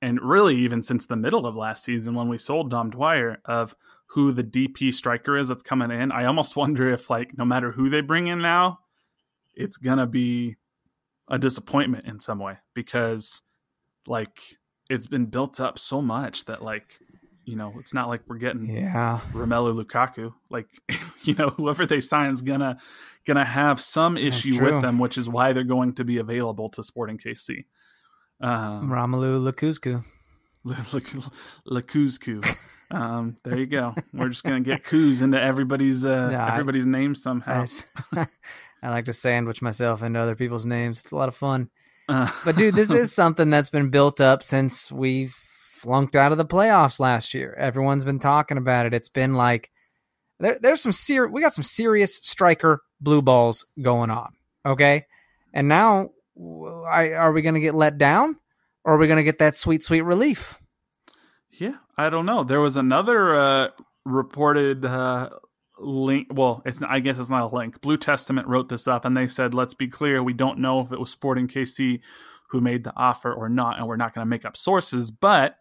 and 0.00 0.20
really 0.20 0.56
even 0.56 0.82
since 0.82 1.06
the 1.06 1.16
middle 1.16 1.46
of 1.46 1.54
last 1.54 1.84
season 1.84 2.14
when 2.14 2.28
we 2.28 2.38
sold 2.38 2.70
Dom 2.70 2.90
Dwyer 2.90 3.40
of 3.44 3.74
who 4.06 4.32
the 4.32 4.44
DP 4.44 4.92
striker 4.92 5.36
is 5.38 5.48
that's 5.48 5.62
coming 5.62 5.90
in. 5.90 6.12
I 6.12 6.24
almost 6.26 6.56
wonder 6.56 6.90
if 6.92 7.08
like 7.10 7.36
no 7.38 7.44
matter 7.44 7.72
who 7.72 7.88
they 7.88 8.00
bring 8.00 8.26
in 8.26 8.42
now, 8.42 8.80
it's 9.54 9.76
gonna 9.76 10.06
be 10.06 10.56
a 11.28 11.38
disappointment 11.38 12.06
in 12.06 12.20
some 12.20 12.38
way 12.38 12.58
because 12.74 13.42
like 14.06 14.40
it's 14.90 15.06
been 15.06 15.26
built 15.26 15.60
up 15.60 15.78
so 15.78 16.02
much 16.02 16.44
that 16.44 16.62
like 16.62 16.98
you 17.44 17.56
know 17.56 17.72
it's 17.78 17.94
not 17.94 18.08
like 18.08 18.22
we're 18.28 18.38
getting 18.38 18.66
Yeah. 18.66 19.20
Romelu 19.32 19.82
Lukaku. 19.82 20.34
Like, 20.50 20.68
you 21.22 21.34
know, 21.34 21.48
whoever 21.48 21.86
they 21.86 22.00
sign 22.00 22.30
is 22.30 22.42
gonna 22.42 22.78
gonna 23.26 23.44
have 23.44 23.80
some 23.80 24.16
issue 24.16 24.62
with 24.62 24.82
them, 24.82 24.98
which 24.98 25.16
is 25.16 25.28
why 25.28 25.52
they're 25.52 25.64
going 25.64 25.94
to 25.94 26.04
be 26.04 26.18
available 26.18 26.68
to 26.70 26.82
Sporting 26.82 27.18
KC. 27.18 27.64
Um, 28.42 28.90
Romelu 28.90 29.40
Lakuzku. 29.50 30.04
Lakuzku. 31.68 32.44
Um, 32.94 33.38
there 33.42 33.58
you 33.58 33.64
go. 33.64 33.94
We're 34.12 34.28
just 34.28 34.44
gonna 34.44 34.60
get 34.60 34.82
Kuz 34.84 35.22
into 35.22 35.40
everybody's 35.40 36.04
uh, 36.04 36.28
I- 36.38 36.52
everybody's 36.52 36.84
name 36.84 37.12
I, 37.12 37.14
somehow. 37.14 37.62
s- 37.62 37.86
I 38.14 38.26
like 38.90 39.06
to 39.06 39.14
sandwich 39.14 39.62
myself 39.62 40.02
into 40.02 40.20
other 40.20 40.34
people's 40.36 40.66
names. 40.66 41.00
It's 41.00 41.10
a 41.10 41.16
lot 41.16 41.30
of 41.30 41.34
fun. 41.34 41.70
Uh, 42.06 42.30
But 42.44 42.56
dude, 42.56 42.74
this 42.74 42.90
is 42.90 43.10
something 43.14 43.48
that's 43.48 43.70
been 43.70 43.88
built 43.88 44.20
up 44.20 44.42
since 44.42 44.92
we 44.92 45.28
flunked 45.28 46.16
out 46.16 46.32
of 46.32 46.38
the 46.38 46.44
playoffs 46.44 47.00
last 47.00 47.32
year. 47.32 47.54
Everyone's 47.58 48.04
been 48.04 48.18
talking 48.18 48.58
about 48.58 48.84
it. 48.84 48.92
It's 48.92 49.08
been 49.08 49.32
like 49.32 49.70
there, 50.38 50.58
there's 50.60 50.82
some 50.82 50.92
ser- 50.92 51.28
we 51.28 51.40
got 51.40 51.54
some 51.54 51.64
serious 51.64 52.16
striker 52.16 52.82
blue 53.00 53.22
balls 53.22 53.64
going 53.80 54.10
on. 54.10 54.34
Okay, 54.66 55.06
and 55.54 55.66
now 55.66 56.10
I, 56.38 57.12
are 57.12 57.32
we 57.32 57.42
going 57.42 57.54
to 57.54 57.60
get 57.60 57.74
let 57.74 57.98
down, 57.98 58.36
or 58.84 58.94
are 58.94 58.98
we 58.98 59.06
going 59.06 59.18
to 59.18 59.22
get 59.22 59.38
that 59.38 59.56
sweet 59.56 59.82
sweet 59.82 60.02
relief? 60.02 60.58
Yeah, 61.50 61.76
I 61.96 62.10
don't 62.10 62.26
know. 62.26 62.44
There 62.44 62.60
was 62.60 62.76
another 62.76 63.34
uh, 63.34 63.68
reported 64.04 64.84
uh, 64.84 65.30
link. 65.78 66.28
Well, 66.30 66.62
it's 66.64 66.80
I 66.82 67.00
guess 67.00 67.18
it's 67.18 67.30
not 67.30 67.52
a 67.52 67.54
link. 67.54 67.80
Blue 67.80 67.98
Testament 67.98 68.48
wrote 68.48 68.68
this 68.68 68.88
up, 68.88 69.04
and 69.04 69.16
they 69.16 69.28
said, 69.28 69.54
"Let's 69.54 69.74
be 69.74 69.88
clear. 69.88 70.22
We 70.22 70.32
don't 70.32 70.58
know 70.58 70.80
if 70.80 70.92
it 70.92 71.00
was 71.00 71.10
Sporting 71.10 71.48
KC 71.48 72.00
who 72.50 72.60
made 72.60 72.84
the 72.84 72.94
offer 72.96 73.32
or 73.32 73.48
not, 73.48 73.78
and 73.78 73.86
we're 73.86 73.96
not 73.96 74.14
going 74.14 74.24
to 74.24 74.30
make 74.30 74.44
up 74.44 74.56
sources." 74.56 75.10
But 75.10 75.56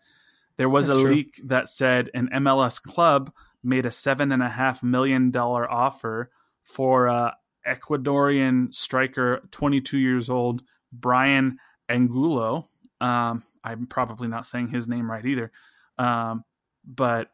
there 0.57 0.69
was 0.69 0.87
That's 0.87 0.99
a 0.99 1.01
true. 1.03 1.13
leak 1.13 1.41
that 1.45 1.69
said 1.69 2.09
an 2.13 2.29
MLS 2.33 2.81
club 2.81 3.31
made 3.63 3.85
a 3.85 3.91
seven 3.91 4.31
and 4.31 4.41
a 4.41 4.49
half 4.49 4.81
million 4.81 5.31
dollar 5.31 5.69
offer 5.69 6.31
for 6.63 7.09
uh, 7.09 7.31
Ecuadorian 7.67 8.73
striker, 8.73 9.41
22 9.51 9.97
years 9.97 10.29
old, 10.29 10.63
Brian 10.91 11.57
Angulo. 11.89 12.69
Um, 12.99 13.43
I'm 13.63 13.87
probably 13.87 14.27
not 14.27 14.47
saying 14.47 14.69
his 14.69 14.87
name 14.87 15.09
right 15.09 15.25
either. 15.25 15.51
Um, 15.97 16.43
but 16.85 17.29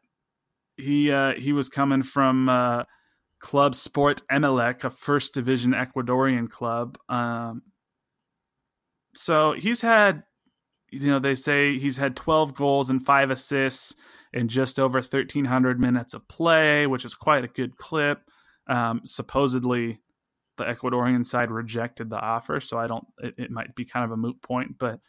he 0.75 1.11
uh, 1.11 1.33
he 1.33 1.53
was 1.53 1.69
coming 1.69 2.03
from 2.03 2.49
uh, 2.49 2.83
Club 3.39 3.75
Sport 3.75 4.21
Emelec, 4.31 4.83
a 4.83 4.89
first 4.89 5.33
division 5.33 5.71
Ecuadorian 5.71 6.49
club. 6.49 6.97
Um, 7.09 7.63
so 9.15 9.53
he's 9.53 9.81
had, 9.81 10.23
you 10.91 11.07
know, 11.07 11.19
they 11.19 11.35
say 11.35 11.77
he's 11.79 11.97
had 11.97 12.15
12 12.15 12.53
goals 12.53 12.89
and 12.89 13.03
five 13.03 13.31
assists 13.31 13.95
in 14.33 14.47
just 14.47 14.79
over 14.79 14.99
1,300 14.99 15.79
minutes 15.79 16.13
of 16.13 16.27
play, 16.27 16.85
which 16.85 17.05
is 17.05 17.15
quite 17.15 17.43
a 17.43 17.47
good 17.47 17.77
clip. 17.77 18.21
Um, 18.67 19.01
supposedly, 19.05 20.01
the 20.57 20.65
Ecuadorian 20.65 21.25
side 21.25 21.51
rejected 21.51 22.09
the 22.09 22.19
offer, 22.19 22.59
so 22.59 22.77
I 22.77 22.87
don't. 22.87 23.05
It, 23.19 23.35
it 23.37 23.51
might 23.51 23.75
be 23.75 23.85
kind 23.85 24.05
of 24.05 24.11
a 24.11 24.17
moot 24.17 24.41
point, 24.41 24.77
but 24.77 24.99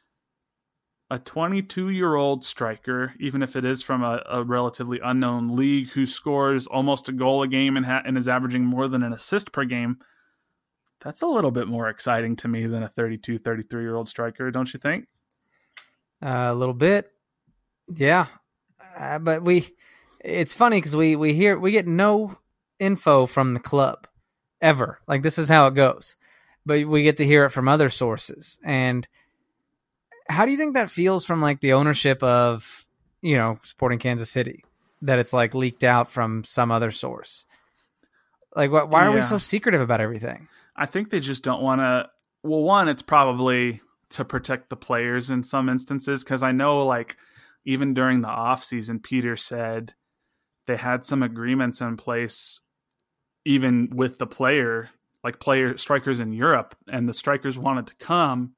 a 1.10 1.18
22 1.18 1.88
year 1.88 2.14
old 2.14 2.44
striker, 2.44 3.14
even 3.18 3.42
if 3.42 3.56
it 3.56 3.64
is 3.64 3.82
from 3.82 4.02
a, 4.02 4.22
a, 4.26 4.44
relatively 4.44 5.00
unknown 5.02 5.56
league, 5.56 5.88
who 5.90 6.06
scores 6.06 6.66
almost 6.66 7.08
a 7.08 7.12
goal 7.12 7.42
a 7.42 7.48
game 7.48 7.76
and, 7.76 7.86
ha- 7.86 8.02
and 8.04 8.18
is 8.18 8.28
averaging 8.28 8.64
more 8.64 8.88
than 8.88 9.02
an 9.02 9.12
assist 9.12 9.50
per 9.52 9.64
game, 9.64 9.98
that's 11.00 11.22
a 11.22 11.26
little 11.26 11.50
bit 11.50 11.66
more 11.66 11.88
exciting 11.88 12.36
to 12.36 12.48
me 12.48 12.66
than 12.66 12.82
a 12.82 12.88
32, 12.88 13.38
33 13.38 13.82
year 13.82 13.94
old 13.94 14.08
striker, 14.08 14.50
don't 14.50 14.72
you 14.74 14.78
think? 14.78 15.06
Uh, 16.22 16.48
a 16.50 16.54
little 16.54 16.74
bit, 16.74 17.10
yeah. 17.88 18.26
Uh, 18.96 19.18
but 19.18 19.42
we, 19.42 19.68
it's 20.20 20.52
funny 20.52 20.78
because 20.78 20.96
we 20.96 21.16
we 21.16 21.32
hear 21.32 21.58
we 21.58 21.70
get 21.70 21.86
no 21.86 22.38
info 22.78 23.26
from 23.26 23.54
the 23.54 23.60
club 23.60 24.07
ever. 24.60 25.00
Like 25.06 25.22
this 25.22 25.38
is 25.38 25.48
how 25.48 25.66
it 25.66 25.74
goes, 25.74 26.16
but 26.66 26.86
we 26.86 27.02
get 27.02 27.16
to 27.18 27.26
hear 27.26 27.44
it 27.44 27.50
from 27.50 27.68
other 27.68 27.88
sources. 27.88 28.58
And 28.64 29.06
how 30.28 30.44
do 30.44 30.52
you 30.52 30.58
think 30.58 30.74
that 30.74 30.90
feels 30.90 31.24
from 31.24 31.40
like 31.40 31.60
the 31.60 31.72
ownership 31.72 32.22
of 32.22 32.86
you 33.22 33.36
know 33.36 33.58
Sporting 33.62 33.98
Kansas 33.98 34.30
City 34.30 34.64
that 35.02 35.18
it's 35.18 35.32
like 35.32 35.54
leaked 35.54 35.84
out 35.84 36.10
from 36.10 36.44
some 36.44 36.70
other 36.70 36.90
source? 36.90 37.46
Like, 38.54 38.72
why, 38.72 38.82
why 38.84 39.06
are 39.06 39.10
yeah. 39.10 39.16
we 39.16 39.22
so 39.22 39.38
secretive 39.38 39.80
about 39.80 40.00
everything? 40.00 40.48
I 40.74 40.86
think 40.86 41.10
they 41.10 41.20
just 41.20 41.44
don't 41.44 41.62
want 41.62 41.80
to. 41.80 42.08
Well, 42.42 42.62
one, 42.62 42.88
it's 42.88 43.02
probably 43.02 43.80
to 44.10 44.24
protect 44.24 44.70
the 44.70 44.76
players 44.76 45.30
in 45.30 45.44
some 45.44 45.68
instances 45.68 46.24
because 46.24 46.42
I 46.42 46.52
know, 46.52 46.84
like, 46.84 47.16
even 47.64 47.94
during 47.94 48.20
the 48.20 48.28
off 48.28 48.64
season, 48.64 49.00
Peter 49.00 49.36
said 49.36 49.94
they 50.66 50.76
had 50.76 51.04
some 51.04 51.22
agreements 51.22 51.80
in 51.80 51.96
place, 51.96 52.60
even 53.48 53.88
with 53.94 54.18
the 54.18 54.26
player, 54.26 54.90
like 55.24 55.40
player 55.40 55.78
strikers 55.78 56.20
in 56.20 56.34
Europe, 56.34 56.76
and 56.86 57.08
the 57.08 57.14
strikers 57.14 57.58
wanted 57.58 57.86
to 57.86 57.94
come, 57.96 58.52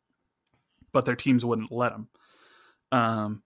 but 0.91 1.05
their 1.05 1.14
teams 1.14 1.45
wouldn't 1.45 1.70
let 1.70 1.93
them. 1.93 2.09
Um, 2.91 3.43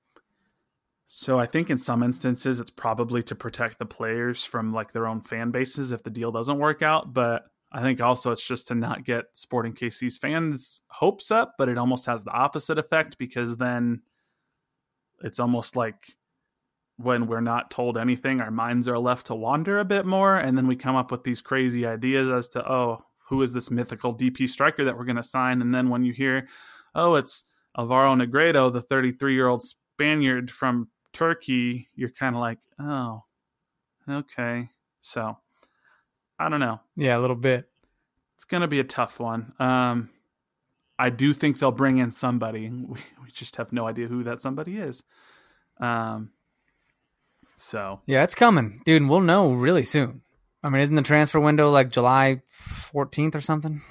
so 1.06 1.38
I 1.38 1.44
think 1.44 1.68
in 1.68 1.76
some 1.76 2.02
instances 2.02 2.60
it's 2.60 2.70
probably 2.70 3.22
to 3.24 3.34
protect 3.34 3.78
the 3.78 3.84
players 3.84 4.46
from 4.46 4.72
like 4.72 4.92
their 4.92 5.06
own 5.06 5.20
fan 5.20 5.50
bases 5.50 5.92
if 5.92 6.02
the 6.02 6.08
deal 6.08 6.32
doesn't 6.32 6.58
work 6.58 6.80
out, 6.80 7.12
but 7.12 7.44
I 7.70 7.82
think 7.82 8.00
also 8.00 8.32
it's 8.32 8.46
just 8.46 8.68
to 8.68 8.74
not 8.74 9.04
get 9.04 9.26
Sporting 9.34 9.74
KC's 9.74 10.16
fans' 10.16 10.80
hopes 10.88 11.30
up, 11.30 11.56
but 11.58 11.68
it 11.68 11.76
almost 11.76 12.06
has 12.06 12.24
the 12.24 12.32
opposite 12.32 12.78
effect 12.78 13.18
because 13.18 13.58
then 13.58 14.00
it's 15.22 15.38
almost 15.38 15.76
like 15.76 16.16
when 16.96 17.26
we're 17.26 17.40
not 17.40 17.70
told 17.70 17.98
anything, 17.98 18.40
our 18.40 18.50
minds 18.50 18.86
are 18.88 18.98
left 18.98 19.26
to 19.26 19.34
wander 19.34 19.78
a 19.78 19.84
bit 19.84 20.06
more, 20.06 20.36
and 20.36 20.56
then 20.56 20.66
we 20.66 20.76
come 20.76 20.96
up 20.96 21.10
with 21.10 21.24
these 21.24 21.40
crazy 21.40 21.86
ideas 21.86 22.28
as 22.28 22.48
to 22.48 22.70
oh, 22.70 23.04
who 23.28 23.42
is 23.42 23.52
this 23.52 23.70
mythical 23.70 24.14
DP 24.14 24.48
striker 24.48 24.84
that 24.84 24.96
we're 24.96 25.04
going 25.04 25.16
to 25.16 25.22
sign? 25.22 25.60
And 25.60 25.74
then 25.74 25.88
when 25.88 26.04
you 26.04 26.12
hear, 26.12 26.46
oh, 26.94 27.14
it's 27.14 27.44
Alvaro 27.76 28.14
Negredo, 28.14 28.72
the 28.72 28.82
33 28.82 29.34
year 29.34 29.48
old 29.48 29.62
Spaniard 29.62 30.50
from 30.50 30.88
Turkey, 31.12 31.88
you're 31.94 32.10
kind 32.10 32.34
of 32.34 32.40
like, 32.40 32.58
oh, 32.78 33.24
okay. 34.08 34.68
So 35.00 35.38
I 36.38 36.48
don't 36.48 36.60
know. 36.60 36.80
Yeah, 36.96 37.16
a 37.16 37.20
little 37.20 37.36
bit. 37.36 37.68
It's 38.36 38.44
going 38.44 38.60
to 38.60 38.68
be 38.68 38.80
a 38.80 38.84
tough 38.84 39.18
one. 39.18 39.52
Um, 39.58 40.10
I 40.98 41.10
do 41.10 41.32
think 41.32 41.58
they'll 41.58 41.72
bring 41.72 41.98
in 41.98 42.10
somebody. 42.10 42.68
We, 42.68 42.98
we 43.22 43.30
just 43.32 43.56
have 43.56 43.72
no 43.72 43.86
idea 43.86 44.06
who 44.06 44.24
that 44.24 44.42
somebody 44.42 44.76
is. 44.76 45.02
Um, 45.80 46.30
so 47.64 48.00
yeah, 48.06 48.22
it's 48.22 48.34
coming, 48.34 48.82
dude. 48.84 49.02
And 49.02 49.10
we'll 49.10 49.20
know 49.20 49.52
really 49.52 49.82
soon. 49.82 50.22
I 50.62 50.70
mean, 50.70 50.82
isn't 50.82 50.94
the 50.94 51.02
transfer 51.02 51.40
window 51.40 51.70
like 51.70 51.90
July 51.90 52.42
14th 52.50 53.34
or 53.34 53.40
something? 53.40 53.82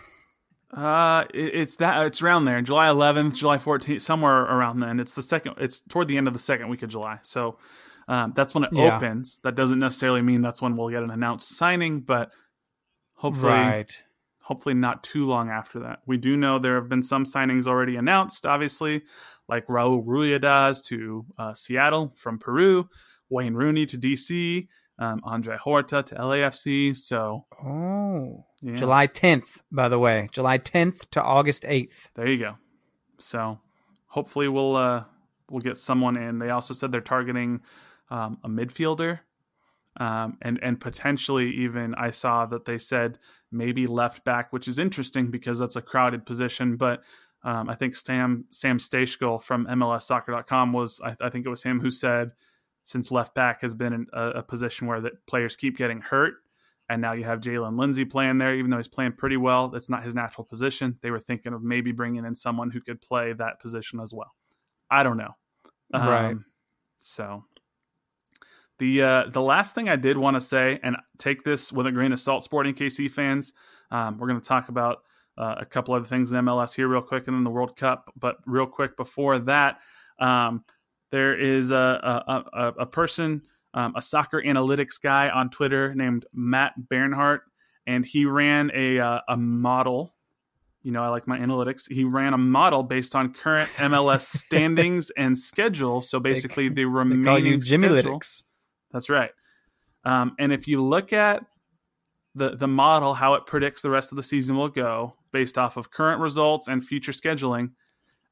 Uh, 0.75 1.25
it, 1.33 1.53
it's 1.53 1.75
that 1.75 2.05
it's 2.07 2.21
around 2.21 2.45
there, 2.45 2.61
July 2.61 2.87
11th, 2.87 3.35
July 3.35 3.57
14th, 3.57 4.01
somewhere 4.01 4.41
around 4.41 4.79
then. 4.79 4.99
It's 4.99 5.13
the 5.13 5.21
second. 5.21 5.55
It's 5.59 5.81
toward 5.81 6.07
the 6.07 6.17
end 6.17 6.27
of 6.27 6.33
the 6.33 6.39
second 6.39 6.69
week 6.69 6.81
of 6.81 6.89
July. 6.89 7.19
So 7.21 7.59
um, 8.07 8.33
that's 8.35 8.55
when 8.55 8.63
it 8.63 8.71
yeah. 8.73 8.95
opens. 8.95 9.39
That 9.43 9.55
doesn't 9.55 9.79
necessarily 9.79 10.21
mean 10.21 10.41
that's 10.41 10.61
when 10.61 10.75
we'll 10.75 10.89
get 10.89 11.03
an 11.03 11.11
announced 11.11 11.55
signing, 11.55 12.01
but 12.01 12.31
hopefully, 13.15 13.51
right. 13.51 14.03
hopefully 14.41 14.75
not 14.75 15.03
too 15.03 15.27
long 15.27 15.49
after 15.49 15.79
that. 15.81 15.99
We 16.07 16.17
do 16.17 16.35
know 16.35 16.57
there 16.57 16.75
have 16.75 16.89
been 16.89 17.03
some 17.03 17.23
signings 17.23 17.67
already 17.67 17.95
announced, 17.95 18.45
obviously, 18.45 19.03
like 19.47 19.67
Raul 19.67 20.03
Ruidíaz 20.03 20.83
to 20.85 21.25
uh, 21.37 21.53
Seattle 21.53 22.13
from 22.15 22.39
Peru, 22.39 22.89
Wayne 23.29 23.53
Rooney 23.53 23.85
to 23.87 23.97
DC, 23.97 24.67
um, 24.99 25.21
Andre 25.23 25.57
Horta 25.57 26.03
to 26.03 26.15
LAFC. 26.15 26.95
So, 26.95 27.45
oh, 27.63 28.45
yeah. 28.61 28.75
July 28.75 29.07
10th, 29.07 29.61
by 29.71 29.89
the 29.89 29.99
way, 29.99 30.29
July 30.31 30.57
10th 30.57 31.09
to 31.11 31.21
August 31.21 31.63
8th. 31.63 32.09
There 32.15 32.27
you 32.27 32.39
go. 32.39 32.55
So, 33.19 33.59
hopefully, 34.07 34.47
we'll 34.47 34.75
uh, 34.75 35.05
we'll 35.49 35.61
get 35.61 35.77
someone 35.77 36.17
in. 36.17 36.39
They 36.39 36.49
also 36.49 36.73
said 36.73 36.91
they're 36.91 37.01
targeting 37.01 37.61
um, 38.09 38.37
a 38.43 38.49
midfielder, 38.49 39.19
um, 39.97 40.37
and 40.41 40.59
and 40.61 40.79
potentially 40.79 41.51
even 41.51 41.95
I 41.95 42.11
saw 42.11 42.45
that 42.47 42.65
they 42.65 42.77
said 42.77 43.19
maybe 43.51 43.87
left 43.87 44.25
back, 44.25 44.51
which 44.51 44.67
is 44.67 44.79
interesting 44.79 45.27
because 45.27 45.59
that's 45.59 45.75
a 45.75 45.81
crowded 45.81 46.25
position. 46.25 46.75
But 46.75 47.03
um, 47.43 47.69
I 47.69 47.75
think 47.75 47.95
Sam 47.95 48.45
Sam 48.49 48.77
Stejskal 48.77 49.41
from 49.41 49.67
MLSsoccer.com 49.67 50.73
was 50.73 50.99
I, 51.03 51.15
I, 51.21 51.29
think 51.29 51.45
it 51.45 51.49
was 51.49 51.63
him 51.63 51.79
who 51.79 51.91
said 51.91 52.31
since 52.83 53.11
left 53.11 53.33
back 53.33 53.61
has 53.61 53.73
been 53.73 54.07
a, 54.13 54.29
a 54.29 54.43
position 54.43 54.87
where 54.87 55.01
the 55.01 55.11
players 55.27 55.55
keep 55.55 55.77
getting 55.77 56.01
hurt. 56.01 56.35
And 56.89 57.01
now 57.01 57.13
you 57.13 57.23
have 57.23 57.39
Jaylin 57.39 57.79
Lindsey 57.79 58.03
playing 58.03 58.37
there, 58.39 58.53
even 58.53 58.69
though 58.69 58.77
he's 58.77 58.89
playing 58.89 59.13
pretty 59.13 59.37
well. 59.37 59.73
It's 59.73 59.89
not 59.89 60.03
his 60.03 60.13
natural 60.13 60.43
position. 60.43 60.97
They 61.01 61.11
were 61.11 61.19
thinking 61.19 61.53
of 61.53 61.63
maybe 61.63 61.93
bringing 61.93 62.25
in 62.25 62.35
someone 62.35 62.71
who 62.71 62.81
could 62.81 63.01
play 63.01 63.31
that 63.33 63.61
position 63.61 64.01
as 64.01 64.13
well. 64.13 64.33
I 64.91 65.03
don't 65.03 65.17
know. 65.17 65.35
Right. 65.93 66.31
Um, 66.31 66.45
so 66.99 67.45
the 68.79 69.01
uh, 69.01 69.23
the 69.29 69.41
last 69.41 69.75
thing 69.75 69.87
I 69.87 69.95
did 69.95 70.17
want 70.17 70.35
to 70.35 70.41
say, 70.41 70.79
and 70.83 70.97
take 71.17 71.43
this 71.43 71.71
with 71.71 71.87
a 71.87 71.91
grain 71.91 72.11
of 72.11 72.19
salt, 72.19 72.43
Sporting 72.43 72.73
KC 72.73 73.09
fans. 73.09 73.53
Um, 73.91 74.17
we're 74.17 74.27
going 74.27 74.41
to 74.41 74.47
talk 74.47 74.69
about 74.69 75.03
uh, 75.37 75.55
a 75.59 75.65
couple 75.65 75.93
other 75.93 76.05
things 76.05 76.31
in 76.31 76.45
MLS 76.45 76.75
here 76.75 76.87
real 76.87 77.01
quick, 77.01 77.27
and 77.27 77.35
then 77.35 77.43
the 77.43 77.49
World 77.49 77.77
Cup. 77.77 78.11
But 78.17 78.37
real 78.45 78.65
quick 78.65 78.97
before 78.97 79.39
that, 79.39 79.79
um, 80.19 80.63
there 81.13 81.39
is 81.39 81.69
a 81.69 81.75
a, 81.75 82.43
a, 82.53 82.67
a 82.79 82.85
person, 82.87 83.43
um, 83.75 83.93
a 83.95 84.01
soccer 84.01 84.41
analytics 84.41 84.99
guy 85.01 85.29
on 85.29 85.51
Twitter 85.51 85.93
named 85.93 86.25
Matt 86.33 86.73
Bernhardt, 86.89 87.43
and 87.85 88.03
he 88.03 88.25
ran 88.25 88.71
a 88.73 88.99
uh, 88.99 89.19
a 89.29 89.37
model 89.37 90.15
you 90.83 90.91
know, 90.91 91.01
I 91.01 91.07
like 91.07 91.27
my 91.27 91.39
analytics. 91.39 91.89
He 91.89 92.03
ran 92.03 92.33
a 92.33 92.37
model 92.37 92.83
based 92.83 93.15
on 93.15 93.33
current 93.33 93.69
MLS 93.77 94.21
standings 94.37 95.11
and 95.15 95.39
schedule. 95.39 96.01
So 96.01 96.19
basically, 96.19 96.67
they, 96.67 96.75
the 96.75 96.85
remaining 96.85 97.23
call 97.23 97.39
you 97.39 97.57
Jimmy 97.57 97.87
schedule, 97.87 98.17
Lytics. 98.17 98.43
That's 98.91 99.09
right. 99.09 99.31
Um, 100.03 100.35
and 100.37 100.51
if 100.51 100.67
you 100.67 100.83
look 100.83 101.13
at 101.13 101.45
the 102.35 102.57
the 102.57 102.67
model, 102.67 103.13
how 103.13 103.35
it 103.35 103.45
predicts 103.45 103.81
the 103.81 103.89
rest 103.89 104.11
of 104.11 104.17
the 104.17 104.23
season 104.23 104.57
will 104.57 104.67
go 104.67 105.15
based 105.31 105.57
off 105.57 105.77
of 105.77 105.89
current 105.89 106.19
results 106.19 106.67
and 106.67 106.83
future 106.83 107.13
scheduling, 107.13 107.71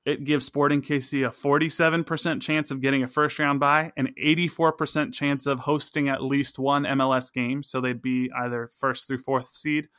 it 0.06 0.24
gives 0.24 0.46
Sporting 0.46 0.82
KC 0.82 1.28
a 1.28 1.30
47% 1.30 2.42
chance 2.42 2.72
of 2.72 2.82
getting 2.82 3.04
a 3.04 3.08
first 3.08 3.38
round 3.38 3.60
bye, 3.60 3.92
an 3.96 4.14
84% 4.22 5.14
chance 5.14 5.46
of 5.46 5.60
hosting 5.60 6.10
at 6.10 6.24
least 6.24 6.58
one 6.58 6.84
MLS 6.84 7.32
game. 7.32 7.62
So 7.62 7.82
they'd 7.82 8.02
be 8.02 8.32
either 8.36 8.70
first 8.80 9.08
through 9.08 9.20
fourth 9.20 9.50
seed 9.50 9.90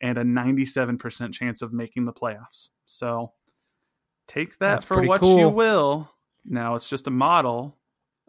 and 0.00 0.16
a 0.16 0.22
97% 0.22 1.32
chance 1.32 1.60
of 1.60 1.72
making 1.72 2.06
the 2.06 2.12
playoffs. 2.12 2.70
So 2.86 3.32
take 4.26 4.52
that 4.52 4.58
That's 4.60 4.84
for 4.84 5.02
what 5.02 5.20
cool. 5.20 5.38
you 5.38 5.48
will. 5.50 6.10
Now 6.44 6.74
it's 6.74 6.88
just 6.88 7.06
a 7.06 7.10
model. 7.10 7.76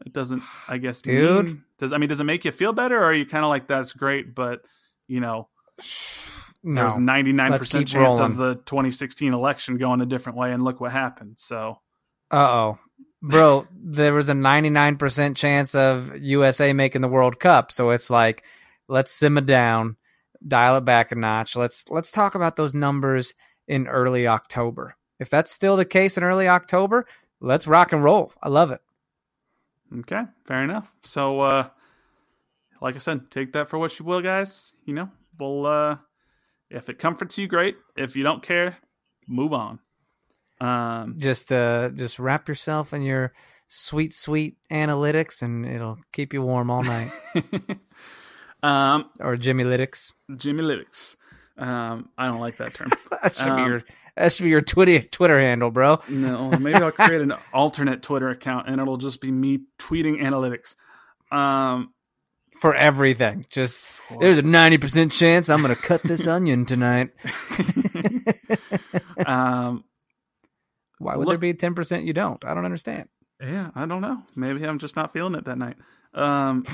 It 0.06 0.12
doesn't, 0.12 0.44
I 0.68 0.78
guess, 0.78 1.00
dude. 1.00 1.46
Mean, 1.46 1.64
does 1.80 1.94
I 1.94 1.98
mean, 1.98 2.10
does 2.10 2.20
it 2.20 2.26
make 2.26 2.44
you 2.44 2.52
feel 2.52 2.74
better, 2.74 2.98
or 2.98 3.06
are 3.06 3.14
you 3.14 3.26
kind 3.26 3.46
of 3.46 3.50
like 3.50 3.68
that's 3.70 3.94
great, 3.94 4.36
but 4.36 4.60
you 5.08 5.22
know, 5.22 5.48
no. 6.66 6.82
there's 6.82 6.98
99 6.98 7.52
percent 7.58 7.88
chance 7.88 8.20
rolling. 8.20 8.32
of 8.32 8.38
the 8.38 8.56
2016 8.56 9.34
election 9.34 9.78
going 9.78 10.02
a 10.02 10.06
different 10.06 10.38
way, 10.38 10.52
and 10.52 10.64
look 10.64 10.82
what 10.82 10.92
happened. 10.92 11.36
So, 11.40 11.80
uh 12.32 12.36
oh, 12.36 12.80
bro, 13.22 13.68
there 13.72 14.14
was 14.14 14.30
a 14.30 14.34
99 14.34 14.98
percent 14.98 15.38
chance 15.38 15.76
of 15.76 16.18
USA 16.18 16.74
making 16.74 17.02
the 17.02 17.08
World 17.08 17.40
Cup. 17.40 17.72
So 17.72 17.92
it's 17.92 18.10
like, 18.10 18.44
let's 18.88 19.12
simmer 19.12 19.42
down 19.42 19.96
dial 20.48 20.78
it 20.78 20.86
back 20.86 21.12
a 21.12 21.16
notch. 21.16 21.56
Let's 21.56 21.90
let's 21.90 22.12
talk 22.12 22.36
about 22.36 22.56
those 22.56 22.74
numbers 22.74 23.34
in 23.68 23.88
early 23.88 24.28
October. 24.28 24.96
If 25.20 25.30
that's 25.30 25.52
still 25.52 25.78
the 25.78 25.86
case 25.86 26.18
in 26.18 26.24
early 26.24 26.48
October, 26.48 27.08
let's 27.40 27.68
rock 27.68 27.94
and 27.94 28.04
roll. 28.04 28.34
I 28.42 28.50
love 28.50 28.72
it. 28.72 28.82
Okay, 30.00 30.24
fair 30.46 30.64
enough. 30.64 30.92
So 31.04 31.42
uh 31.42 31.70
like 32.82 32.96
I 32.96 33.00
said, 33.00 33.32
take 33.32 33.54
that 33.54 33.70
for 33.70 33.80
what 33.80 33.98
you 33.98 34.06
will, 34.06 34.22
guys. 34.22 34.74
You 34.86 34.94
know, 34.94 35.10
we'll 35.40 35.66
uh 35.66 35.98
if 36.76 36.90
it 36.90 37.00
comforts 37.00 37.38
you, 37.38 37.48
great. 37.48 37.78
If 37.96 38.16
you 38.16 38.24
don't 38.24 38.44
care, 38.44 38.78
move 39.28 39.54
on. 39.54 39.80
Um, 40.62 41.16
Just 41.18 41.52
uh, 41.52 41.90
just 41.90 42.20
wrap 42.20 42.48
yourself 42.48 42.94
in 42.94 43.02
your 43.02 43.34
sweet, 43.68 44.14
sweet 44.14 44.58
analytics, 44.72 45.42
and 45.42 45.66
it'll 45.66 45.98
keep 46.14 46.34
you 46.34 46.42
warm 46.42 46.70
all 46.70 46.84
night. 46.84 47.12
um, 48.64 49.10
or 49.20 49.36
Jimmy 49.38 49.64
Lytics. 49.64 50.14
Jimmy 50.36 50.64
Lytics. 50.64 51.16
Um, 51.58 52.10
I 52.18 52.28
don't 52.28 52.42
like 52.42 52.58
that 52.58 52.74
term. 52.74 52.92
That 53.24 53.34
should 53.34 53.46
be 53.56 53.62
Um, 53.64 53.68
your 53.70 53.84
that 54.16 54.32
should 54.34 54.44
be 54.44 54.50
your 54.50 54.62
Twitter 54.62 55.00
Twitter 55.00 55.40
handle, 55.40 55.72
bro. 55.72 56.00
No, 56.10 56.52
maybe 56.52 56.76
I'll 56.76 56.92
create 56.92 57.22
an 57.22 57.34
alternate 57.54 58.04
Twitter 58.04 58.30
account 58.30 58.68
and 58.70 58.80
it'll 58.80 58.98
just 58.98 59.20
be 59.20 59.32
me 59.32 59.62
tweeting 59.80 60.22
analytics. 60.22 60.76
Um, 61.36 61.92
For 62.60 62.74
everything, 62.74 63.46
just 63.50 63.82
there's 64.20 64.38
a 64.38 64.42
ninety 64.42 64.78
percent 64.78 65.12
chance 65.12 65.50
I'm 65.50 65.62
gonna 65.62 65.76
cut 65.76 66.02
this 66.04 66.28
onion 66.28 66.66
tonight. 66.66 67.12
um, 69.26 69.84
Why 71.00 71.16
would 71.16 71.26
Look- 71.28 71.34
there 71.34 71.38
be 71.40 71.54
ten 71.54 71.76
percent 71.76 72.06
you 72.06 72.14
don't? 72.14 72.44
I 72.46 72.54
don't 72.54 72.66
understand. 72.66 73.10
yeah, 73.42 73.72
I 73.76 73.86
don't 73.86 74.02
know. 74.02 74.24
Maybe 74.36 74.64
I'm 74.66 74.80
just 74.80 74.96
not 74.96 75.14
feeling 75.14 75.36
it 75.36 75.46
that 75.46 75.58
night. 75.58 75.78
Um, 76.14 76.66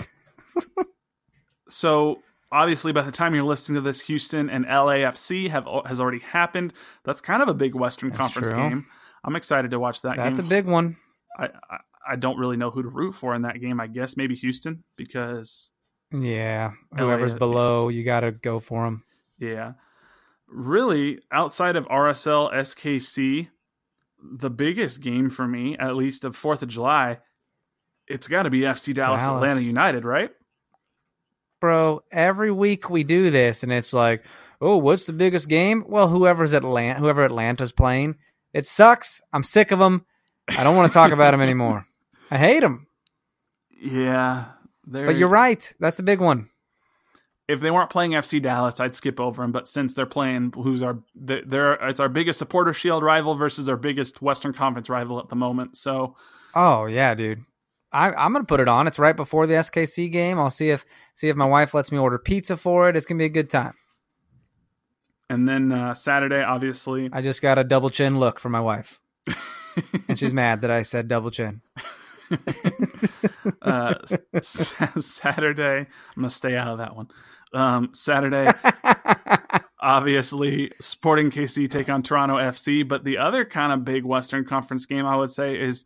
so 1.69 2.19
obviously, 2.51 2.91
by 2.91 3.01
the 3.01 3.11
time 3.11 3.34
you're 3.34 3.43
listening 3.43 3.75
to 3.75 3.82
this, 3.82 4.01
Houston 4.01 4.49
and 4.49 4.65
LAFC 4.65 5.49
have 5.49 5.67
has 5.86 5.99
already 5.99 6.19
happened. 6.19 6.73
That's 7.03 7.21
kind 7.21 7.41
of 7.41 7.49
a 7.49 7.53
big 7.53 7.75
Western 7.75 8.09
That's 8.09 8.19
Conference 8.19 8.49
true. 8.49 8.57
game. 8.57 8.86
I'm 9.23 9.36
excited 9.36 9.71
to 9.71 9.79
watch 9.79 10.01
that 10.01 10.17
That's 10.17 10.39
a 10.39 10.43
big 10.43 10.65
one. 10.65 10.97
I, 11.38 11.49
I 11.69 11.77
I 12.08 12.16
don't 12.16 12.38
really 12.38 12.58
know 12.58 12.72
who 12.72 12.84
to 12.84 12.89
root 12.89 13.14
for 13.14 13.34
in 13.34 13.43
that 13.43 13.60
game. 13.62 13.80
I 13.80 13.88
guess 13.88 14.18
maybe 14.18 14.36
Houston 14.36 14.84
because 14.95 15.72
Yeah, 16.12 16.72
whoever's 16.97 17.34
LA 17.34 17.39
below, 17.39 17.89
you 17.89 18.04
got 18.04 18.22
to 18.22 18.32
go 18.32 18.60
for 18.60 18.84
them. 18.84 19.04
Yeah. 19.39 19.74
Really, 20.47 21.20
outside 21.32 21.78
of 21.78 21.88
RSL 21.88 22.54
SKC, 22.54 23.47
the 24.22 24.49
biggest 24.49 24.99
game 24.99 25.30
for 25.30 25.47
me, 25.47 25.78
at 25.78 25.95
least 25.95 26.26
of 26.26 26.38
4th 26.38 26.62
of 26.62 26.68
July, 26.68 27.20
it's 28.08 28.28
got 28.28 28.43
to 28.43 28.49
be 28.49 28.62
FC 28.62 28.93
Dallas, 28.93 29.24
Dallas. 29.24 29.41
Atlanta 29.41 29.62
United, 29.62 30.04
right? 30.04 30.32
Bro, 31.62 32.02
every 32.12 32.52
week 32.52 32.89
we 32.89 33.04
do 33.04 33.30
this, 33.30 33.64
and 33.64 33.72
it's 33.72 33.93
like, 33.93 34.26
oh, 34.60 34.78
what's 34.78 35.06
the 35.06 35.14
biggest 35.14 35.47
game? 35.47 35.86
Well, 35.88 36.10
whoever's 36.10 36.54
Atlanta, 36.54 36.99
whoever 36.99 37.24
Atlanta's 37.24 37.72
playing, 37.72 38.16
it 38.54 38.66
sucks. 38.66 39.22
I'm 39.32 39.43
sick 39.43 39.72
of 39.72 39.80
them. 39.80 40.06
I 40.49 40.64
don't 40.64 40.76
want 40.76 40.91
to 40.91 40.93
talk 40.93 41.12
about 41.12 41.32
them 41.32 41.41
anymore. 41.41 41.86
I 42.32 42.38
hate 42.38 42.61
them. 42.61 42.88
Yeah. 43.79 44.45
But 44.88 45.17
you're 45.17 45.27
right. 45.27 45.73
That's 45.79 45.97
the 45.97 46.03
big 46.03 46.19
one. 46.19 46.49
If 47.47 47.59
they 47.59 47.69
weren't 47.71 47.89
playing 47.89 48.11
FC 48.11 48.41
Dallas, 48.41 48.79
I'd 48.79 48.95
skip 48.95 49.19
over 49.19 49.41
them. 49.41 49.51
But 49.51 49.67
since 49.67 49.93
they're 49.93 50.05
playing, 50.05 50.53
who's 50.55 50.82
our 50.82 50.99
they're 51.13 51.73
it's 51.73 51.99
our 51.99 52.07
biggest 52.09 52.39
supporter 52.39 52.73
shield 52.73 53.03
rival 53.03 53.36
versus 53.36 53.67
our 53.67 53.75
biggest 53.75 54.21
Western 54.21 54.53
Conference 54.53 54.89
rival 54.89 55.19
at 55.19 55.29
the 55.29 55.36
moment. 55.36 55.75
So 55.75 56.15
Oh 56.55 56.86
yeah, 56.86 57.13
dude. 57.13 57.41
I, 57.91 58.13
I'm 58.13 58.32
gonna 58.32 58.45
put 58.45 58.61
it 58.61 58.69
on. 58.69 58.88
It's 58.88 58.99
right 58.99 59.15
before 59.15 59.47
the 59.47 59.55
SKC 59.55 60.09
game. 60.11 60.39
I'll 60.39 60.49
see 60.49 60.69
if 60.69 60.86
see 61.13 61.27
if 61.27 61.36
my 61.36 61.45
wife 61.45 61.73
lets 61.73 61.91
me 61.91 61.97
order 61.97 62.17
pizza 62.17 62.55
for 62.55 62.88
it. 62.88 62.95
It's 62.95 63.05
gonna 63.05 63.19
be 63.19 63.25
a 63.25 63.29
good 63.29 63.49
time. 63.49 63.73
and 65.29 65.45
then 65.47 65.73
uh, 65.73 65.93
Saturday, 65.93 66.41
obviously, 66.41 67.09
I 67.11 67.21
just 67.21 67.41
got 67.41 67.59
a 67.59 67.65
double 67.65 67.89
chin 67.89 68.17
look 68.17 68.39
from 68.39 68.53
my 68.53 68.61
wife, 68.61 69.01
and 70.07 70.17
she's 70.17 70.34
mad 70.34 70.61
that 70.61 70.71
I 70.71 70.84
said 70.84 71.09
double 71.09 71.32
chin. 71.32 71.61
uh, 73.61 73.95
Saturday. 74.41 75.79
I'm 75.79 75.88
gonna 76.15 76.29
stay 76.29 76.55
out 76.55 76.67
of 76.67 76.77
that 76.79 76.95
one. 76.95 77.07
Um, 77.53 77.89
Saturday, 77.93 78.51
obviously, 79.79 80.71
Sporting 80.79 81.32
KC 81.32 81.69
take 81.69 81.89
on 81.89 82.03
Toronto 82.03 82.38
FC. 82.38 82.88
But 82.88 83.03
the 83.03 83.17
other 83.17 83.45
kind 83.45 83.73
of 83.73 83.84
big 83.86 84.05
Western 84.05 84.45
Conference 84.45 84.86
game 84.86 85.05
I 85.05 85.15
would 85.15 85.32
say 85.32 85.59
is 85.59 85.86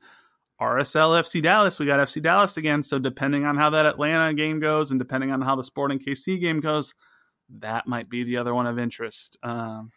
RSL 0.62 1.20
FC 1.20 1.42
Dallas. 1.42 1.80
We 1.80 1.86
got 1.86 2.00
FC 2.00 2.22
Dallas 2.22 2.58
again. 2.58 2.84
So 2.84 3.00
depending 3.00 3.46
on 3.46 3.58
how 3.58 3.72
that 3.72 3.86
Atlanta 3.86 4.34
game 4.34 4.60
goes, 4.60 4.92
and 4.92 5.00
depending 5.00 5.32
on 5.32 5.42
how 5.42 5.56
the 5.56 5.64
Sporting 5.64 6.00
KC 6.00 6.40
game 6.40 6.60
goes, 6.60 6.94
that 7.60 7.88
might 7.88 8.10
be 8.10 8.24
the 8.24 8.38
other 8.38 8.54
one 8.54 8.68
of 8.68 8.80
interest. 8.80 9.38
Um, 9.44 9.92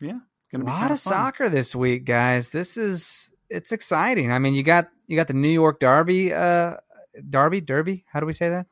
yeah, 0.00 0.18
a 0.54 0.58
lot 0.58 0.90
of 0.90 1.00
fun. 1.00 1.12
soccer 1.12 1.48
this 1.48 1.74
week, 1.74 2.04
guys. 2.04 2.50
This 2.50 2.76
is 2.76 3.31
it's 3.52 3.72
exciting. 3.72 4.32
I 4.32 4.38
mean, 4.38 4.54
you 4.54 4.62
got 4.62 4.88
you 5.06 5.16
got 5.16 5.28
the 5.28 5.34
New 5.34 5.48
York 5.48 5.78
Derby, 5.80 6.32
uh, 6.32 6.76
Derby, 7.28 7.60
Derby. 7.60 8.04
How 8.12 8.20
do 8.20 8.26
we 8.26 8.32
say 8.32 8.48
that? 8.48 8.66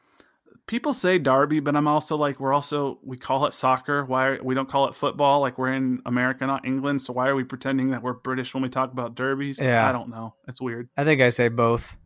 people 0.67 0.93
say 0.93 1.19
derby 1.19 1.59
but 1.59 1.75
i'm 1.75 1.89
also 1.89 2.17
like 2.17 2.39
we're 2.39 2.53
also 2.53 2.97
we 3.03 3.17
call 3.17 3.45
it 3.47 3.53
soccer 3.53 4.05
why 4.05 4.39
we 4.41 4.55
don't 4.55 4.69
call 4.69 4.87
it 4.87 4.95
football 4.95 5.41
like 5.41 5.59
we're 5.59 5.73
in 5.73 6.01
america 6.07 6.47
not 6.47 6.65
england 6.65 7.03
so 7.03 7.13
why 7.13 7.27
are 7.27 7.35
we 7.35 7.43
pretending 7.43 7.91
that 7.91 8.05
we're 8.05 8.13
british 8.13 8.55
when 8.55 8.63
we 8.63 8.69
talk 8.69 8.93
about 8.93 9.17
derbies 9.17 9.59
Yeah. 9.59 9.89
i 9.89 9.91
don't 9.91 10.09
know 10.11 10.35
it's 10.47 10.61
weird 10.61 10.89
I 10.97 11.03
think 11.03 11.21
I 11.23 11.31
say 11.31 11.49
both. 11.49 11.97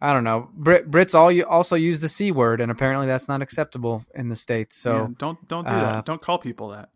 I 0.00 0.12
don't 0.12 0.22
know. 0.22 0.48
Brit 0.54 0.88
Brits 0.92 1.14
all 1.16 1.32
you 1.32 1.44
also 1.44 1.74
use 1.74 1.98
the 2.00 2.08
c 2.08 2.30
word, 2.30 2.60
and 2.60 2.70
apparently 2.70 3.08
that's 3.08 3.26
not 3.26 3.42
acceptable 3.42 4.04
in 4.14 4.28
the 4.28 4.36
states. 4.36 4.76
Yeah, 4.84 5.06
So 5.06 5.14
don't 5.18 5.48
don't 5.48 5.66
do 5.66 5.72
uh, 5.72 5.80
that 5.96 6.04
don't 6.04 6.22
call 6.22 6.38
people 6.38 6.68
that 6.68 6.90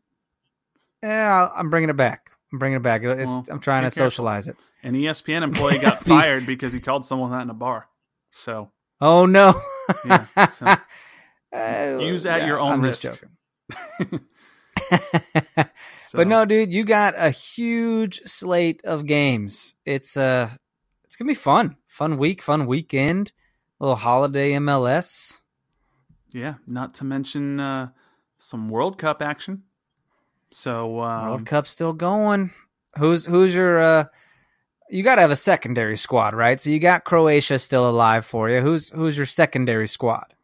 yeah, 1.03 1.49
I'm 1.55 1.71
bringing 1.71 1.91
it 1.91 1.97
back. 1.97 2.31
I'm 2.53 2.59
bringing 2.59 2.77
it 2.77 2.83
back. 2.83 3.03
It's, 3.03 3.29
Well, 3.29 3.45
I'm 3.51 3.61
trying 3.61 3.83
to 3.83 3.91
careful. 3.95 4.11
socialize 4.11 4.47
it. 4.49 4.57
An 4.83 4.95
espn 4.95 5.43
employee 5.43 5.79
got 5.81 5.99
fired 5.99 6.47
because 6.47 6.73
he 6.73 6.81
called 6.81 7.05
someone 7.05 7.31
that 7.33 7.43
in 7.43 7.51
a 7.51 7.55
bar 7.55 7.89
so 8.33 8.71
Oh 9.01 9.27
no. 9.27 9.55
Yeah, 10.05 10.27
so- 10.49 10.75
Uh, 11.53 11.99
Use 12.03 12.27
at 12.27 12.41
yeah, 12.41 12.47
your 12.47 12.59
own 12.61 12.73
I'm 12.73 12.83
just 12.85 13.05
risk. 13.05 13.23
joking. 14.01 14.21
so 15.99 16.19
But 16.19 16.27
no, 16.29 16.45
dude, 16.45 16.73
you 16.73 16.85
got 16.85 17.15
a 17.17 17.31
huge 17.31 18.21
slate 18.25 18.81
of 18.85 19.07
games. 19.07 19.75
It's 19.85 20.17
uh 20.17 20.51
it's 21.05 21.17
gonna 21.17 21.29
be 21.31 21.35
fun. 21.35 21.77
Fun 21.87 22.19
week, 22.19 22.43
fun 22.43 22.67
weekend. 22.67 23.33
little 23.79 23.97
holiday 23.97 24.53
MLS. 24.55 25.39
yeah 26.33 26.55
not 26.67 26.95
to 26.95 27.05
mention 27.05 27.61
uh 27.61 27.89
some 28.39 28.69
world 28.69 28.99
cup 28.99 29.23
action 29.23 29.63
so 30.51 31.01
um, 31.03 31.29
World 31.29 31.47
Cup 31.47 31.67
still 31.67 31.93
going. 31.93 32.53
Who's 32.99 33.27
who's 33.27 33.55
your 33.55 33.79
uh 33.79 34.05
you 34.91 35.03
gotta 35.03 35.21
have 35.21 35.31
a 35.31 35.37
secondary 35.37 35.97
squad, 35.97 36.35
right? 36.35 36.59
So 36.61 36.71
you 36.71 36.79
got 36.81 37.05
Croatia 37.05 37.59
still 37.59 37.89
alive 37.89 38.25
for 38.27 38.49
you. 38.51 38.61
Who's 38.61 38.91
who's 38.91 39.17
your 39.17 39.27
secondary 39.27 39.89
squad? 39.89 40.35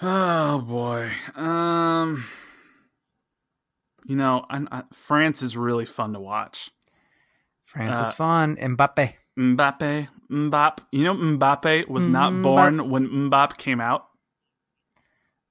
Oh 0.00 0.60
boy. 0.60 1.10
Um 1.34 2.24
you 4.06 4.16
know, 4.16 4.46
I, 4.48 4.64
I, 4.72 4.82
France 4.92 5.42
is 5.42 5.56
really 5.56 5.84
fun 5.84 6.14
to 6.14 6.20
watch. 6.20 6.70
France 7.66 7.98
Uh, 7.98 8.02
is 8.04 8.12
fun. 8.12 8.56
Mbappe. 8.56 9.12
Mbappe, 9.38 10.08
Mbappe. 10.30 10.78
You 10.92 11.04
know 11.04 11.14
Mbappe 11.14 11.88
was 11.88 12.06
not 12.06 12.32
Mbappe. 12.32 12.42
born 12.42 12.90
when 12.90 13.08
Mbappe 13.08 13.56
came 13.58 13.80
out. 13.80 14.06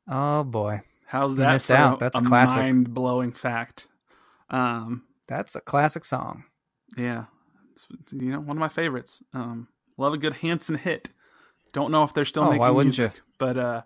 Oh 0.07 0.43
boy. 0.43 0.81
How's 1.05 1.31
You 1.31 1.37
that 1.37 1.53
missed 1.53 1.71
out. 1.71 1.97
a, 1.97 1.99
That's 1.99 2.17
a 2.17 2.21
classic. 2.21 2.57
mind-blowing 2.57 3.33
fact? 3.33 3.87
Um 4.49 5.03
That's 5.27 5.55
a 5.55 5.61
classic 5.61 6.03
song. 6.05 6.45
yeah. 6.97 7.25
It's 8.01 8.13
you 8.13 8.31
know, 8.31 8.39
one 8.39 8.57
of 8.57 8.59
my 8.61 8.67
favorites. 8.69 9.21
Um 9.33 9.67
love 9.97 10.13
a 10.13 10.17
good 10.17 10.33
Hanson 10.33 10.75
hit. 10.75 11.09
Don't 11.73 11.91
know 11.91 12.03
if 12.03 12.13
they're 12.13 12.25
still 12.25 12.43
Oh, 12.43 12.47
making 12.49 12.59
why 12.61 12.69
wouldn't 12.69 12.97
music, 12.97 13.21
but 13.37 13.57
uh 13.57 13.81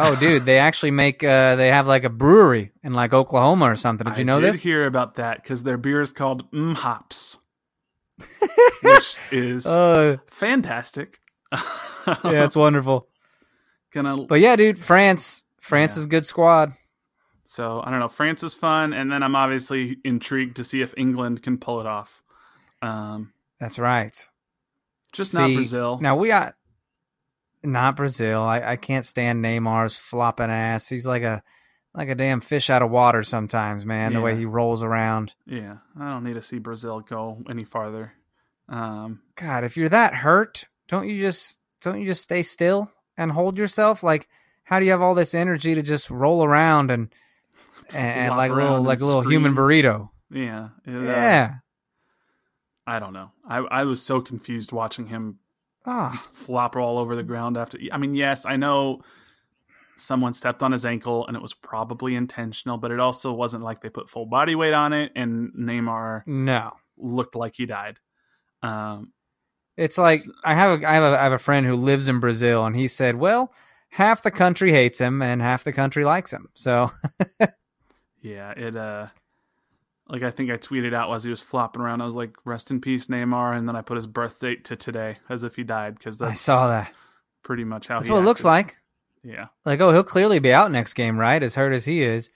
Oh, 0.00 0.14
dude, 0.14 0.44
they 0.44 0.58
actually 0.58 0.92
make 0.92 1.22
uh 1.24 1.56
they 1.56 1.68
have 1.68 1.86
like 1.86 2.04
a 2.04 2.10
brewery 2.10 2.72
in 2.82 2.92
like 2.94 3.12
Oklahoma 3.12 3.70
or 3.70 3.76
something. 3.76 4.06
Did 4.06 4.18
you 4.18 4.24
know 4.24 4.38
I 4.38 4.40
did 4.40 4.54
this? 4.54 4.62
hear 4.62 4.86
about 4.86 5.16
that 5.16 5.42
because 5.42 5.62
their 5.64 5.76
beer 5.78 6.00
is 6.00 6.10
called 6.10 6.44
M 6.52 6.74
Hops, 6.76 7.38
which 8.82 9.16
is 9.30 9.66
Uh, 9.66 10.18
fantastic. 10.28 11.20
yeah, 11.52 12.44
it's 12.44 12.56
wonderful. 12.66 13.08
gonna. 13.92 14.24
But 14.24 14.40
yeah, 14.40 14.56
dude, 14.56 14.78
France, 14.78 15.42
France 15.60 15.96
Yeah. 15.96 16.00
is 16.00 16.06
a 16.06 16.08
good 16.08 16.26
squad. 16.26 16.72
so 17.44 17.80
I 17.84 17.90
don't 17.90 18.00
know. 18.00 18.08
France 18.08 18.42
is 18.42 18.54
fun, 18.54 18.92
and 18.92 19.10
then 19.10 19.22
I'm 19.22 19.34
obviously 19.36 19.96
intrigued 20.04 20.56
to 20.56 20.64
see 20.64 20.82
if 20.82 20.94
England 20.96 21.42
can 21.42 21.58
pull 21.58 21.80
it 21.80 21.86
off. 21.86 22.22
Um, 22.82 23.32
That's 23.60 23.78
right. 23.78 24.28
just 25.12 25.34
not 25.34 25.52
Brazil. 25.52 25.98
Now 26.00 26.16
we 26.16 26.28
got 26.28 26.54
not 27.62 27.96
Brazil. 27.96 28.42
I, 28.42 28.72
I 28.72 28.76
can't 28.76 29.04
stand 29.04 29.44
Neymar's 29.44 29.96
flopping 29.96 30.50
ass. 30.50 30.88
He's 30.88 31.06
like 31.06 31.22
a 31.22 31.42
like 31.94 32.08
a 32.08 32.14
damn 32.14 32.40
fish 32.40 32.70
out 32.70 32.82
of 32.82 32.90
water 32.90 33.22
sometimes, 33.22 33.84
man. 33.84 34.12
The 34.12 34.20
way 34.20 34.36
he 34.36 34.44
rolls 34.44 34.82
around. 34.82 35.34
Yeah, 35.46 35.78
I 35.98 36.10
don't 36.10 36.24
need 36.24 36.34
to 36.34 36.42
see 36.42 36.58
Brazil 36.58 37.00
go 37.00 37.42
any 37.48 37.64
farther. 37.64 38.12
Um, 38.68 39.20
God, 39.34 39.64
if 39.64 39.76
you're 39.76 39.88
that 39.88 40.14
hurt, 40.14 40.66
don't 40.86 41.08
you 41.08 41.20
just 41.20 41.58
don't 41.80 42.00
you 42.00 42.06
just 42.06 42.22
stay 42.22 42.42
still 42.42 42.92
and 43.16 43.32
hold 43.32 43.58
yourself? 43.58 44.02
Like, 44.02 44.28
how 44.64 44.78
do 44.78 44.84
you 44.84 44.92
have 44.92 45.02
all 45.02 45.14
this 45.14 45.34
energy 45.34 45.74
to 45.74 45.82
just 45.82 46.10
roll 46.10 46.44
around 46.44 46.90
and 46.90 47.08
and, 47.94 48.28
Flop 48.28 48.38
like 48.38 48.50
a 48.50 48.54
little 48.54 48.82
like 48.82 49.00
a 49.00 49.06
little 49.06 49.22
human 49.22 49.54
burrito? 49.54 50.10
yeah, 50.30 50.68
it, 50.86 50.94
uh, 50.94 51.00
Yeah. 51.02 51.54
I 52.88 52.98
don't 52.98 53.12
know. 53.12 53.30
I 53.46 53.58
I 53.58 53.84
was 53.84 54.02
so 54.02 54.20
confused 54.20 54.72
watching 54.72 55.06
him 55.08 55.40
Ah, 55.84 56.26
flop 56.32 56.76
all 56.76 56.98
over 56.98 57.14
the 57.14 57.22
ground 57.22 57.56
after. 57.56 57.78
I 57.92 57.98
mean, 57.98 58.14
yes, 58.14 58.44
I 58.46 58.56
know 58.56 59.02
someone 59.96 60.32
stepped 60.32 60.62
on 60.62 60.72
his 60.72 60.86
ankle 60.86 61.26
and 61.26 61.36
it 61.36 61.42
was 61.42 61.54
probably 61.54 62.14
intentional, 62.14 62.78
but 62.78 62.90
it 62.90 63.00
also 63.00 63.32
wasn't 63.32 63.64
like 63.64 63.80
they 63.80 63.88
put 63.88 64.08
full 64.08 64.26
body 64.26 64.54
weight 64.54 64.74
on 64.74 64.92
it. 64.92 65.12
And 65.16 65.52
Neymar 65.52 66.22
no. 66.26 66.72
looked 66.96 67.34
like 67.34 67.54
he 67.56 67.66
died. 67.66 68.00
Um, 68.62 69.12
It's 69.76 69.98
like 69.98 70.20
I 70.44 70.54
have 70.54 70.82
a, 70.82 70.88
I 70.88 70.94
have 70.94 71.02
a 71.12 71.20
I 71.20 71.22
have 71.24 71.32
a 71.32 71.38
friend 71.38 71.66
who 71.66 71.74
lives 71.74 72.08
in 72.08 72.20
Brazil, 72.20 72.64
and 72.64 72.74
he 72.74 72.88
said, 72.88 73.16
"Well, 73.16 73.52
half 73.90 74.22
the 74.22 74.30
country 74.30 74.72
hates 74.72 74.98
him, 74.98 75.22
and 75.22 75.40
half 75.42 75.62
the 75.62 75.72
country 75.72 76.04
likes 76.04 76.32
him." 76.32 76.48
So 76.54 76.90
yeah, 78.22 78.52
it 78.56 78.76
uh, 78.76 79.08
like 80.08 80.22
I 80.22 80.30
think 80.30 80.50
I 80.50 80.56
tweeted 80.56 80.94
out 80.94 81.12
as 81.14 81.24
he 81.24 81.30
was 81.30 81.40
flopping 81.40 81.82
around. 81.82 82.00
I 82.00 82.06
was 82.06 82.14
like, 82.14 82.34
"Rest 82.44 82.70
in 82.70 82.80
peace, 82.80 83.06
Neymar," 83.08 83.56
and 83.56 83.68
then 83.68 83.76
I 83.76 83.82
put 83.82 83.96
his 83.96 84.06
birth 84.06 84.38
date 84.40 84.64
to 84.66 84.76
today 84.76 85.18
as 85.28 85.42
if 85.44 85.56
he 85.56 85.64
died 85.64 85.96
because 85.98 86.20
I 86.22 86.34
saw 86.34 86.68
that. 86.68 86.92
pretty 87.42 87.64
much 87.64 87.88
how 87.88 87.98
That's 87.98 88.10
what 88.10 88.18
it 88.18 88.24
looks 88.24 88.44
like. 88.44 88.76
Yeah, 89.24 89.46
Like, 89.64 89.80
oh, 89.80 89.92
he'll 89.92 90.04
clearly 90.04 90.38
be 90.38 90.52
out 90.52 90.70
next 90.70 90.94
game, 90.94 91.18
right? 91.18 91.42
As 91.42 91.54
hurt 91.56 91.72
as 91.72 91.84
he 91.84 92.02
is, 92.02 92.30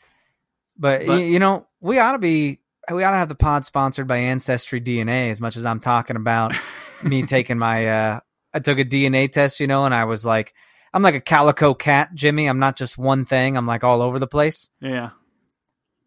but, 0.77 1.07
But- 1.07 1.19
y- 1.19 1.23
you 1.25 1.39
know, 1.39 1.67
we 1.81 1.99
ought 1.99 2.13
to 2.13 2.19
be. 2.19 2.59
We 2.93 3.05
ought 3.05 3.13
to 3.13 3.17
have 3.17 3.29
the 3.29 3.37
pod 3.37 3.65
sponsored 3.65 4.09
by 4.09 4.17
Ancestry 4.19 4.81
DNA. 4.81 5.31
As 5.31 5.41
much 5.41 5.57
as 5.57 5.65
I'm 5.65 5.79
talking 5.79 6.17
about 6.17 6.53
me 7.05 7.23
taking 7.25 7.57
my, 7.57 7.87
uh 7.87 8.21
I 8.53 8.59
took 8.59 8.79
a 8.81 8.85
DNA 8.85 9.31
test, 9.31 9.61
you 9.61 9.69
know, 9.69 9.85
and 9.85 9.95
I 9.95 10.05
was 10.05 10.27
like, 10.27 10.53
I'm 10.93 11.03
like 11.03 11.15
a 11.15 11.21
calico 11.21 11.73
cat, 11.75 12.11
Jimmy. 12.15 12.47
I'm 12.49 12.59
not 12.59 12.77
just 12.77 12.99
one 12.99 13.25
thing. 13.25 13.57
I'm 13.57 13.67
like 13.69 13.85
all 13.85 14.03
over 14.03 14.19
the 14.19 14.27
place. 14.27 14.69
yeah. 14.81 15.11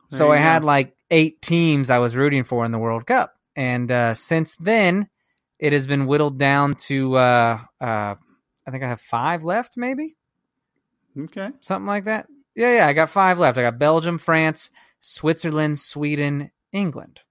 So 0.10 0.32
I 0.32 0.38
had 0.38 0.64
like 0.64 0.96
eight 1.12 1.42
teams 1.42 1.90
I 1.90 2.00
was 2.00 2.16
rooting 2.16 2.44
for 2.44 2.64
in 2.66 2.72
the 2.72 2.80
World 2.80 3.06
Cup, 3.06 3.34
and 3.56 3.92
uh, 3.92 4.14
since 4.14 4.56
then, 4.56 5.10
it 5.60 5.74
has 5.74 5.88
been 5.88 6.06
whittled 6.06 6.38
down 6.38 6.76
to 6.76 7.16
uh, 7.16 7.60
uh, 7.82 8.16
I 8.68 8.72
think 8.72 8.84
I 8.84 8.88
have 8.88 9.02
five 9.02 9.44
left, 9.44 9.78
maybe 9.78 10.16
okay. 11.20 11.50
something 11.62 11.88
like 11.88 12.06
that. 12.06 12.28
Yeah, 12.56 12.78
yeah, 12.78 12.88
I 12.88 12.94
got 12.94 13.10
five 13.10 13.38
left. 13.38 13.58
I 13.58 13.64
got 13.64 13.78
Belgium, 13.80 14.18
France, 14.18 14.72
Switzerland, 15.00 15.80
Sweden, 15.80 16.52
England. 16.72 17.22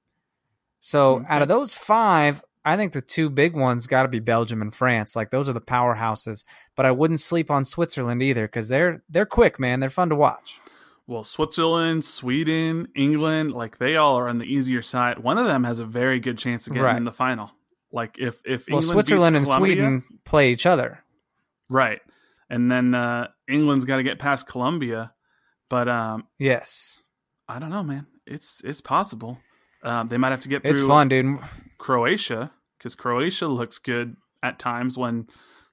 So 0.80 1.16
Okay. 1.16 1.26
out 1.28 1.42
of 1.42 1.48
those 1.48 1.72
five, 1.72 2.42
I 2.64 2.76
think 2.76 2.92
the 2.92 3.00
two 3.00 3.30
big 3.30 3.54
ones 3.54 3.86
got 3.86 4.02
to 4.02 4.08
be 4.08 4.20
Belgium 4.20 4.60
and 4.60 4.74
France. 4.74 5.16
Like 5.16 5.30
those 5.30 5.48
are 5.48 5.54
the 5.54 5.60
powerhouses. 5.60 6.44
But 6.76 6.86
I 6.86 6.90
wouldn't 6.92 7.20
sleep 7.20 7.50
on 7.50 7.64
Switzerland 7.64 8.22
either 8.22 8.46
because 8.46 8.68
they're 8.68 9.02
they're 9.08 9.26
quick, 9.26 9.58
man. 9.58 9.80
They're 9.80 9.90
fun 9.90 10.10
to 10.10 10.14
watch. 10.16 10.60
Well, 11.06 11.22
Switzerland, 11.24 12.02
Sweden, 12.04 12.88
England, 12.96 13.52
like 13.52 13.76
they 13.78 13.96
all 13.96 14.16
are 14.18 14.28
on 14.28 14.38
the 14.38 14.46
easier 14.46 14.80
side. 14.82 15.18
One 15.18 15.36
of 15.38 15.46
them 15.46 15.64
has 15.64 15.78
a 15.78 15.84
very 15.84 16.18
good 16.18 16.38
chance 16.38 16.66
of 16.66 16.72
getting 16.72 16.84
Right. 16.86 16.96
in 16.96 17.04
the 17.04 17.12
final. 17.12 17.52
Like 17.92 18.18
if 18.18 18.40
if 18.46 18.66
Well, 18.68 18.78
England 18.80 18.84
Switzerland 18.84 19.36
and 19.36 19.44
Colombia- 19.44 19.74
Sweden 19.74 20.04
play 20.24 20.50
each 20.50 20.66
other. 20.66 21.04
right? 21.70 22.00
And 22.50 22.70
then 22.70 22.94
uh, 22.94 23.28
England's 23.48 23.84
got 23.84 23.96
to 23.96 24.02
get 24.02 24.18
past 24.18 24.46
Colombia, 24.46 25.12
but 25.70 25.88
um, 25.88 26.26
Yes. 26.38 27.00
I 27.48 27.58
don't 27.58 27.70
know, 27.70 27.82
man. 27.82 28.06
It's 28.26 28.62
it's 28.64 28.80
possible. 28.80 29.38
Um, 29.82 30.08
they 30.08 30.16
might 30.16 30.30
have 30.30 30.40
to 30.40 30.48
get 30.48 30.62
through 30.62 30.70
It's 30.72 30.80
fun, 30.86 31.08
dude. 31.08 31.38
Croatia 31.78 32.50
because 32.78 32.94
Croatia 32.94 33.46
looks 33.46 33.78
good 33.78 34.16
at 34.42 34.58
times 34.58 34.96
when 34.96 35.26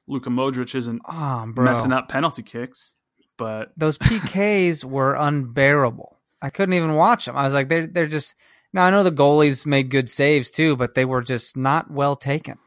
Luka 0.08 0.30
Modric 0.30 0.76
isn't 0.76 1.02
Oh, 1.10 1.46
messing 1.56 1.94
up 1.94 2.10
penalty 2.10 2.44
kicks. 2.44 2.96
But 3.42 3.72
Those 3.78 3.98
PKs 3.98 4.84
were 4.84 5.16
unbearable. 5.16 6.20
I 6.44 6.52
couldn't 6.52 6.76
even 6.76 6.94
watch 6.94 7.26
them. 7.26 7.36
I 7.36 7.46
was 7.46 7.56
like, 7.56 7.70
they're 7.70 7.88
they're 7.88 8.06
just. 8.08 8.36
Now 8.72 8.86
I 8.86 8.92
know 8.92 9.02
the 9.02 9.12
goalies 9.12 9.66
made 9.66 9.90
good 9.90 10.10
saves 10.10 10.52
too, 10.52 10.76
but 10.76 10.94
they 10.94 11.06
were 11.06 11.24
just 11.24 11.58
not 11.58 11.90
well 11.90 12.16
taken. 12.16 12.60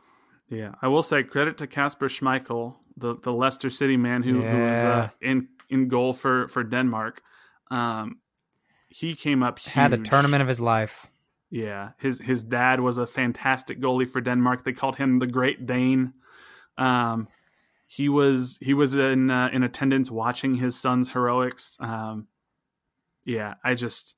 yeah, 0.51 0.75
I 0.83 0.89
will 0.89 1.03
say 1.03 1.23
credit 1.23 1.59
to 1.59 1.69
Kasper 1.69 2.09
Schmeichel, 2.09 2.75
the 2.97 3.15
the 3.23 3.33
Leicester 3.33 3.71
City 3.71 3.97
man 3.97 4.25
who, 4.25 4.43
who 4.43 4.63
was 4.63 4.85
uh, 4.85 5.11
in 5.21 5.47
in 5.71 5.87
goal 5.87 6.13
for 6.13 6.49
for 6.49 6.65
Denmark. 6.65 7.23
Um, 7.71 8.19
he 8.89 9.15
came 9.15 9.45
up 9.45 9.61
huge. 9.61 9.75
Had 9.75 9.93
the 9.93 9.99
tournament 9.99 10.43
of 10.43 10.49
his 10.49 10.61
life. 10.61 11.07
Yeah, 11.51 11.91
his 11.99 12.19
his 12.19 12.43
dad 12.43 12.81
was 12.81 12.99
a 12.99 13.07
fantastic 13.07 13.81
goalie 13.81 14.09
for 14.09 14.21
Denmark. 14.21 14.65
They 14.65 14.73
called 14.73 14.97
him 14.97 15.21
the 15.21 15.29
Great 15.29 15.67
Dane. 15.67 16.15
Um, 16.77 17.29
he 17.95 18.09
was 18.09 18.59
he 18.61 18.75
was 18.75 18.97
in 18.97 19.31
uh, 19.31 19.51
in 19.53 19.63
attendance 19.63 20.11
watching 20.11 20.57
his 20.57 20.79
son's 20.79 21.11
heroics. 21.11 21.77
Um, 21.79 22.27
yeah, 23.25 23.55
I 23.63 23.75
just 23.75 24.17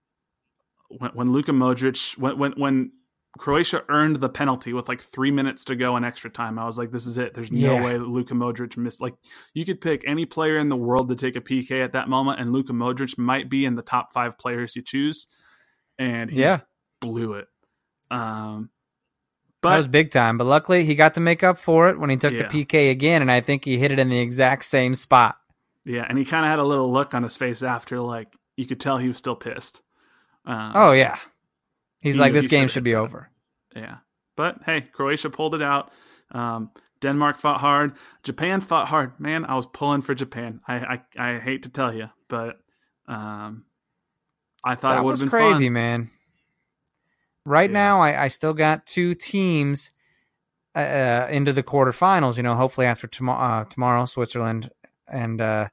when, 0.88 1.10
when 1.12 1.32
Luka 1.32 1.52
Modric 1.52 2.16
when 2.16 2.38
when 2.38 2.52
when 2.52 2.92
Croatia 3.38 3.84
earned 3.90 4.16
the 4.16 4.30
penalty 4.30 4.72
with 4.72 4.88
like 4.88 5.02
three 5.02 5.30
minutes 5.30 5.66
to 5.66 5.76
go 5.76 5.96
in 5.98 6.04
extra 6.04 6.30
time, 6.30 6.58
I 6.58 6.64
was 6.64 6.78
like, 6.78 6.90
"This 6.90 7.04
is 7.06 7.18
it. 7.18 7.34
There's 7.34 7.52
no 7.52 7.74
Yeah. 7.74 7.84
way 7.84 7.98
that 7.98 8.08
Luka 8.08 8.32
Modric 8.32 8.78
missed." 8.78 9.02
Like, 9.02 9.14
you 9.52 9.66
could 9.66 9.82
pick 9.82 10.04
any 10.06 10.24
player 10.24 10.58
in 10.58 10.70
the 10.70 10.76
world 10.76 11.10
to 11.10 11.14
take 11.14 11.36
a 11.36 11.42
PK 11.42 11.84
at 11.84 11.92
that 11.92 12.08
moment, 12.08 12.40
and 12.40 12.52
Luka 12.52 12.72
Modric 12.72 13.18
might 13.18 13.50
be 13.50 13.66
in 13.66 13.74
the 13.74 13.82
top 13.82 14.14
five 14.14 14.38
players 14.38 14.74
you 14.74 14.82
choose. 14.82 15.26
And 15.98 16.30
he 16.30 16.38
Yeah, 16.40 16.60
blew 17.00 17.34
it. 17.34 17.48
Um, 18.10 18.70
that 19.62 19.76
was 19.76 19.88
big 19.88 20.10
time. 20.10 20.38
But 20.38 20.44
luckily, 20.46 20.84
he 20.84 20.94
got 20.94 21.14
to 21.14 21.20
make 21.20 21.42
up 21.42 21.58
for 21.58 21.88
it 21.88 21.98
when 21.98 22.10
he 22.10 22.16
took 22.16 22.32
Yeah. 22.32 22.46
the 22.48 22.64
PK 22.64 22.90
again, 22.90 23.22
and 23.22 23.30
I 23.30 23.40
think 23.40 23.64
he 23.64 23.78
hit 23.78 23.90
it 23.92 23.98
in 23.98 24.08
the 24.08 24.18
exact 24.20 24.64
same 24.64 24.94
spot. 24.94 25.38
yeah, 25.84 26.04
and 26.08 26.18
he 26.18 26.24
kind 26.24 26.44
of 26.44 26.50
had 26.50 26.58
a 26.58 26.64
little 26.64 26.92
look 26.92 27.14
on 27.14 27.22
his 27.22 27.36
face 27.36 27.62
after, 27.62 28.00
like 28.00 28.28
you 28.56 28.66
could 28.66 28.80
tell 28.80 28.98
he 28.98 29.08
was 29.08 29.16
still 29.18 29.36
pissed. 29.36 29.80
Um, 30.44 30.72
Oh 30.74 30.92
yeah, 30.92 31.16
he's 32.00 32.14
He 32.16 32.20
like, 32.20 32.32
this 32.32 32.48
game 32.48 32.68
should 32.68 32.84
be 32.84 32.94
over. 32.94 33.30
yeah. 33.74 33.98
But 34.36 34.58
hey, 34.66 34.82
Croatia 34.82 35.30
pulled 35.30 35.54
it 35.54 35.62
out. 35.62 35.90
Um, 36.30 36.70
Denmark 37.00 37.36
fought 37.38 37.60
hard. 37.60 37.92
Japan 38.22 38.60
fought 38.60 38.88
hard. 38.88 39.18
Man, 39.18 39.44
I 39.44 39.54
was 39.54 39.66
pulling 39.66 40.02
for 40.02 40.14
Japan. 40.14 40.60
I 40.68 41.00
I, 41.18 41.34
I 41.34 41.38
hate 41.38 41.62
to 41.64 41.68
tell 41.70 41.92
you, 41.94 42.08
but 42.28 42.58
um, 43.08 43.64
I 44.64 44.74
thought 44.74 44.94
that 44.94 45.00
it 45.00 45.04
would 45.04 45.12
have 45.12 45.20
been 45.20 45.28
crazy, 45.30 45.66
fun. 45.66 45.72
man. 45.72 46.10
Right 47.46 47.70
Yeah. 47.70 47.74
now, 47.74 48.00
I, 48.00 48.24
I 48.24 48.28
still 48.28 48.52
got 48.54 48.86
two 48.86 49.14
teams 49.14 49.92
uh, 50.74 51.28
into 51.30 51.52
the 51.52 51.62
quarterfinals. 51.62 52.36
You 52.36 52.42
know, 52.42 52.56
hopefully 52.56 52.86
after 52.86 53.06
tomorrow, 53.06 53.62
uh, 53.62 53.64
tomorrow 53.64 54.04
Switzerland 54.04 54.70
and 55.08 55.40
uh, 55.40 55.68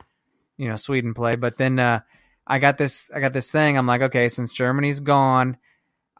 you 0.57 0.69
know 0.69 0.76
Sweden 0.76 1.13
play. 1.13 1.36
But 1.36 1.57
then 1.57 1.80
uh, 1.80 2.01
I 2.47 2.59
got 2.59 2.78
this, 2.78 3.09
I 3.13 3.19
got 3.19 3.34
this 3.34 3.51
thing. 3.51 3.78
I'm 3.78 3.88
like, 3.88 4.01
okay, 4.03 4.30
since 4.30 4.53
Germany's 4.53 4.99
gone, 4.99 5.57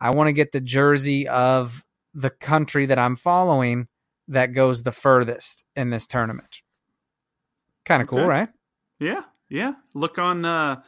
I 0.02 0.10
want 0.10 0.28
to 0.28 0.34
get 0.34 0.52
the 0.52 0.60
jersey 0.62 1.28
of 1.28 1.86
the 2.14 2.32
country 2.32 2.88
that 2.88 3.00
I'm 3.00 3.16
following 3.16 3.88
that 4.28 4.54
goes 4.54 4.84
the 4.84 4.92
furthest 4.92 5.66
in 5.76 5.92
this 5.92 6.08
tournament. 6.08 6.62
Kind 7.86 8.02
of 8.02 8.08
cool, 8.08 8.26
right? 8.26 8.50
Yeah, 9.00 9.22
yeah. 9.50 9.74
Look 9.94 10.18
on 10.18 10.46
uh 10.46 10.82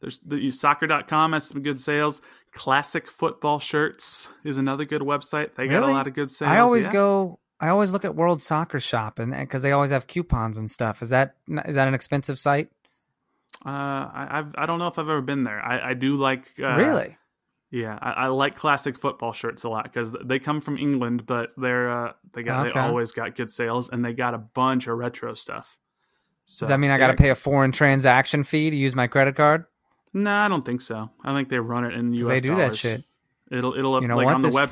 there's 0.00 0.18
the 0.20 0.50
soccer.com 0.50 1.32
has 1.32 1.46
some 1.48 1.62
good 1.62 1.78
sales. 1.78 2.22
Classic 2.52 3.06
football 3.06 3.60
shirts 3.60 4.30
is 4.44 4.58
another 4.58 4.84
good 4.84 5.02
website. 5.02 5.54
They 5.54 5.68
got 5.68 5.82
a 5.82 5.92
lot 5.92 6.06
of 6.06 6.14
good 6.14 6.30
sales. 6.30 6.50
I 6.50 6.58
always 6.58 6.86
yeah. 6.86 6.92
go. 6.92 7.38
I 7.60 7.68
always 7.68 7.92
look 7.92 8.04
at 8.04 8.16
World 8.16 8.42
Soccer 8.42 8.80
Shop, 8.80 9.18
and 9.18 9.32
because 9.32 9.62
they 9.62 9.72
always 9.72 9.90
have 9.90 10.06
coupons 10.06 10.58
and 10.58 10.70
stuff. 10.70 11.02
Is 11.02 11.10
that 11.10 11.36
is 11.66 11.76
that 11.76 11.86
an 11.86 11.94
expensive 11.94 12.38
site? 12.38 12.68
Uh, 13.64 13.68
I, 13.68 14.28
I've 14.30 14.54
I 14.56 14.66
don't 14.66 14.78
know 14.78 14.88
if 14.88 14.98
I've 14.98 15.08
ever 15.08 15.22
been 15.22 15.44
there. 15.44 15.64
I, 15.64 15.90
I 15.90 15.94
do 15.94 16.16
like 16.16 16.52
uh, 16.58 16.76
really? 16.76 17.16
Yeah, 17.70 17.96
I, 18.02 18.12
I 18.12 18.26
like 18.28 18.56
classic 18.56 18.98
football 18.98 19.32
shirts 19.32 19.62
a 19.62 19.68
lot 19.68 19.84
because 19.84 20.16
they 20.24 20.40
come 20.40 20.60
from 20.60 20.76
England, 20.76 21.26
but 21.26 21.52
they're 21.56 21.88
uh, 21.90 22.12
they 22.32 22.42
got 22.42 22.66
Okay. 22.66 22.74
they 22.74 22.80
always 22.80 23.12
got 23.12 23.36
good 23.36 23.50
sales 23.50 23.88
and 23.90 24.04
they 24.04 24.12
got 24.12 24.34
a 24.34 24.38
bunch 24.38 24.88
of 24.88 24.98
retro 24.98 25.34
stuff. 25.34 25.78
So 26.46 26.64
Does 26.64 26.70
that 26.70 26.80
mean 26.80 26.90
I 26.90 26.98
got 26.98 27.08
to 27.08 27.14
pay 27.14 27.30
a 27.30 27.36
foreign 27.36 27.70
transaction 27.70 28.42
fee 28.42 28.70
to 28.70 28.76
use 28.76 28.96
my 28.96 29.06
credit 29.06 29.36
card? 29.36 29.66
No, 30.12 30.32
I 30.32 30.48
don't 30.48 30.64
think 30.64 30.80
so. 30.80 31.10
I 31.24 31.32
think 31.34 31.48
they 31.48 31.58
run 31.58 31.84
it 31.84 31.94
in 31.94 32.12
U.S. 32.14 32.28
they 32.28 32.40
do 32.48 32.56
that 32.56 32.76
shit. 32.76 33.04
It'll 33.50 33.74
it'll 33.74 34.00
You 34.02 34.08
know 34.08 34.16
like 34.16 34.26
what? 34.26 34.34
on 34.34 34.40
the 34.42 34.48
This- 34.48 34.54
web. 34.54 34.70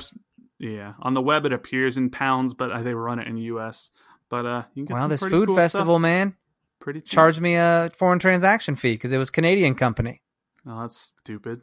Yeah, 0.61 0.93
on 1.01 1.13
the 1.13 1.21
web 1.21 1.45
it 1.45 1.53
appears 1.53 1.97
in 1.97 2.09
pounds, 2.09 2.53
but 2.53 2.83
they 2.83 2.93
run 2.93 3.19
it 3.19 3.27
in 3.27 3.37
U.S. 3.37 3.91
But 4.27 4.45
uh, 4.45 4.63
you 4.73 4.85
can 4.85 4.93
get 4.95 5.01
Wow, 5.01 5.07
this 5.07 5.23
food 5.23 5.47
cool 5.47 5.55
festival, 5.55 5.95
stuff. 5.95 6.01
man, 6.01 6.35
pretty 6.79 6.99
cheap. 6.99 7.09
charged 7.09 7.39
me 7.39 7.55
a 7.55 7.89
foreign 7.97 8.19
transaction 8.19 8.75
fee 8.75 8.93
because 8.93 9.13
it 9.13 9.17
was 9.17 9.29
Canadian 9.29 9.75
company. 9.75 10.21
Oh, 10.67 10.81
that's 10.81 10.97
stupid. 10.97 11.61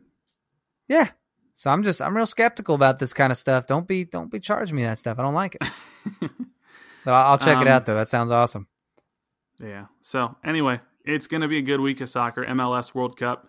Yeah. 0.89 1.11
So 1.53 1.71
I'm 1.71 1.83
just 1.85 2.01
I'm 2.01 2.17
real 2.17 2.25
skeptical 2.27 2.75
about 2.75 2.99
this 2.99 3.13
kind 3.13 3.31
of 3.31 3.37
stuff. 3.37 3.67
Don't 3.67 3.87
be 3.87 4.05
don't 4.05 4.31
be 4.31 4.41
charging 4.41 4.77
me 4.77 4.85
that 4.85 4.97
stuff. 4.99 5.19
I 5.19 5.23
don't 5.23 5.35
like 5.35 5.57
it. 5.61 5.63
But 7.05 7.15
I'll, 7.15 7.33
I'll 7.33 7.39
check 7.39 7.59
it 7.59 7.69
Um, 7.69 7.69
out 7.69 7.87
though. 7.87 7.95
That 7.95 8.09
sounds 8.09 8.31
awesome. 8.33 8.67
Yeah. 9.61 9.87
So 10.03 10.37
anyway, 10.45 10.81
it's 11.05 11.27
gonna 11.29 11.47
be 11.49 11.59
a 11.59 11.63
good 11.63 11.81
week 11.81 12.01
of 12.01 12.09
soccer. 12.09 12.45
MLS 12.45 12.95
World 12.95 13.17
Cup. 13.17 13.47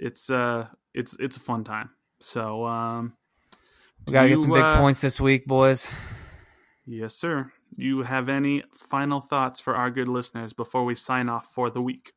It's 0.00 0.30
uh, 0.30 0.66
it's 0.94 1.14
it's 1.20 1.36
a 1.36 1.40
fun 1.40 1.62
time. 1.62 1.90
So 2.20 2.64
um, 2.64 3.12
We 4.06 4.14
got 4.14 4.22
to 4.22 4.28
do 4.28 4.34
get 4.34 4.42
some 4.42 4.52
big 4.52 4.62
uh, 4.62 4.78
points 4.78 5.02
this 5.02 5.20
week, 5.20 5.46
boys. 5.46 5.90
Yes, 6.86 7.14
sir. 7.14 7.52
You 7.76 8.02
have 8.02 8.28
any 8.28 8.64
final 8.88 9.20
thoughts 9.20 9.60
for 9.60 9.76
our 9.76 9.90
good 9.90 10.08
listeners 10.08 10.52
before 10.54 10.84
we 10.84 10.94
sign 10.94 11.28
off 11.28 11.46
for 11.46 11.70
the 11.70 11.82
week? 11.82 12.14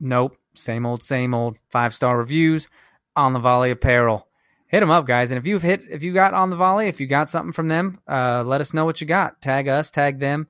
Nope. 0.00 0.36
Same 0.54 0.84
old, 0.84 1.02
same 1.02 1.32
old. 1.32 1.56
Five 1.70 1.94
star 1.94 2.18
reviews 2.18 2.68
on 3.14 3.32
the 3.32 3.38
volley 3.38 3.70
apparel. 3.70 4.28
Hit 4.66 4.80
them 4.80 4.90
up, 4.90 5.06
guys. 5.06 5.30
And 5.30 5.38
if 5.38 5.46
you've 5.46 5.62
hit, 5.62 5.82
if 5.88 6.02
you 6.02 6.12
got 6.12 6.34
on 6.34 6.50
the 6.50 6.56
volley, 6.56 6.88
if 6.88 7.00
you 7.00 7.06
got 7.06 7.28
something 7.28 7.52
from 7.52 7.68
them, 7.68 8.00
uh, 8.08 8.42
let 8.44 8.60
us 8.60 8.74
know 8.74 8.84
what 8.84 9.00
you 9.00 9.06
got. 9.06 9.40
Tag 9.40 9.68
us, 9.68 9.90
tag 9.90 10.18
them. 10.18 10.48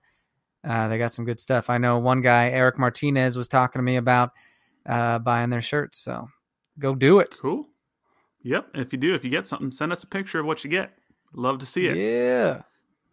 Uh, 0.64 0.88
they 0.88 0.96
got 0.96 1.12
some 1.12 1.24
good 1.24 1.40
stuff. 1.40 1.68
I 1.68 1.78
know 1.78 1.98
one 1.98 2.22
guy, 2.22 2.48
Eric 2.50 2.78
Martinez, 2.78 3.36
was 3.36 3.48
talking 3.48 3.80
to 3.80 3.84
me 3.84 3.96
about 3.96 4.30
uh, 4.86 5.18
buying 5.18 5.50
their 5.50 5.62
shirts. 5.62 5.98
So 5.98 6.28
go 6.78 6.94
do 6.94 7.20
it. 7.20 7.34
Cool. 7.40 7.66
Yep. 8.42 8.68
If 8.74 8.92
you 8.92 8.98
do, 8.98 9.14
if 9.14 9.24
you 9.24 9.30
get 9.30 9.46
something, 9.46 9.70
send 9.70 9.92
us 9.92 10.02
a 10.02 10.06
picture 10.06 10.40
of 10.40 10.46
what 10.46 10.64
you 10.64 10.70
get. 10.70 10.92
Love 11.32 11.58
to 11.58 11.66
see 11.66 11.86
it. 11.86 11.96
Yeah. 11.96 12.62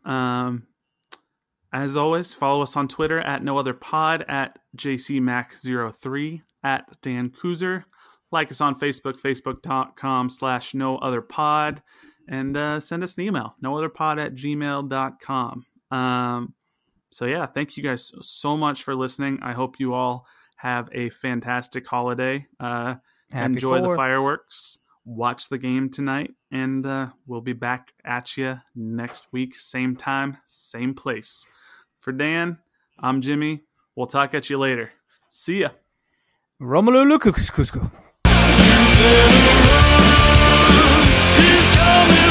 Um, 0.05 0.67
as 1.71 1.95
always, 1.95 2.33
follow 2.33 2.63
us 2.63 2.75
on 2.75 2.87
Twitter 2.87 3.19
at 3.19 3.43
no 3.43 3.57
other 3.57 3.73
pod 3.73 4.25
at 4.27 4.57
jcmac03 4.75 6.41
at 6.63 7.01
Dan 7.01 7.29
Kuzer. 7.29 7.83
Like 8.31 8.51
us 8.51 8.61
on 8.61 8.75
Facebook, 8.75 9.19
facebook.com 9.19 10.29
slash 10.29 10.73
no 10.73 10.97
other 10.97 11.21
pod, 11.21 11.81
and 12.27 12.55
uh, 12.55 12.79
send 12.79 13.03
us 13.03 13.17
an 13.17 13.23
email, 13.23 13.55
no 13.59 13.75
other 13.75 13.89
pod 13.89 14.19
at 14.19 14.35
gmail.com. 14.35 15.65
Um, 15.89 16.53
so, 17.11 17.25
yeah, 17.25 17.47
thank 17.47 17.75
you 17.75 17.81
guys 17.81 18.11
so 18.21 18.55
much 18.55 18.83
for 18.83 18.95
listening. 18.95 19.39
I 19.41 19.53
hope 19.53 19.79
you 19.79 19.93
all 19.95 20.27
have 20.59 20.89
a 20.91 21.09
fantastic 21.09 21.87
holiday. 21.87 22.45
Uh, 22.59 22.95
Happy 23.31 23.45
enjoy 23.45 23.81
the 23.81 23.95
fireworks. 23.95 24.77
Watch 25.05 25.47
the 25.47 25.57
game 25.57 25.89
tonight, 25.89 26.31
and 26.51 26.85
uh, 26.85 27.07
we'll 27.25 27.39
be 27.41 27.53
back 27.53 27.93
at 28.03 28.35
you 28.35 28.59
next 28.75 29.25
week, 29.31 29.55
same 29.55 29.95
time, 29.95 30.37
same 30.45 30.93
place. 30.93 31.47
For 32.01 32.11
Dan, 32.11 32.57
I'm 32.99 33.21
Jimmy. 33.21 33.63
We'll 33.95 34.07
talk 34.07 34.33
at 34.33 34.49
you 34.49 34.57
later. 34.57 34.91
See 35.29 35.61
ya. 35.61 35.69
Romelu 36.61 37.09
Lukaku. 37.09 37.39
He's 41.39 41.75
coming 41.75 42.28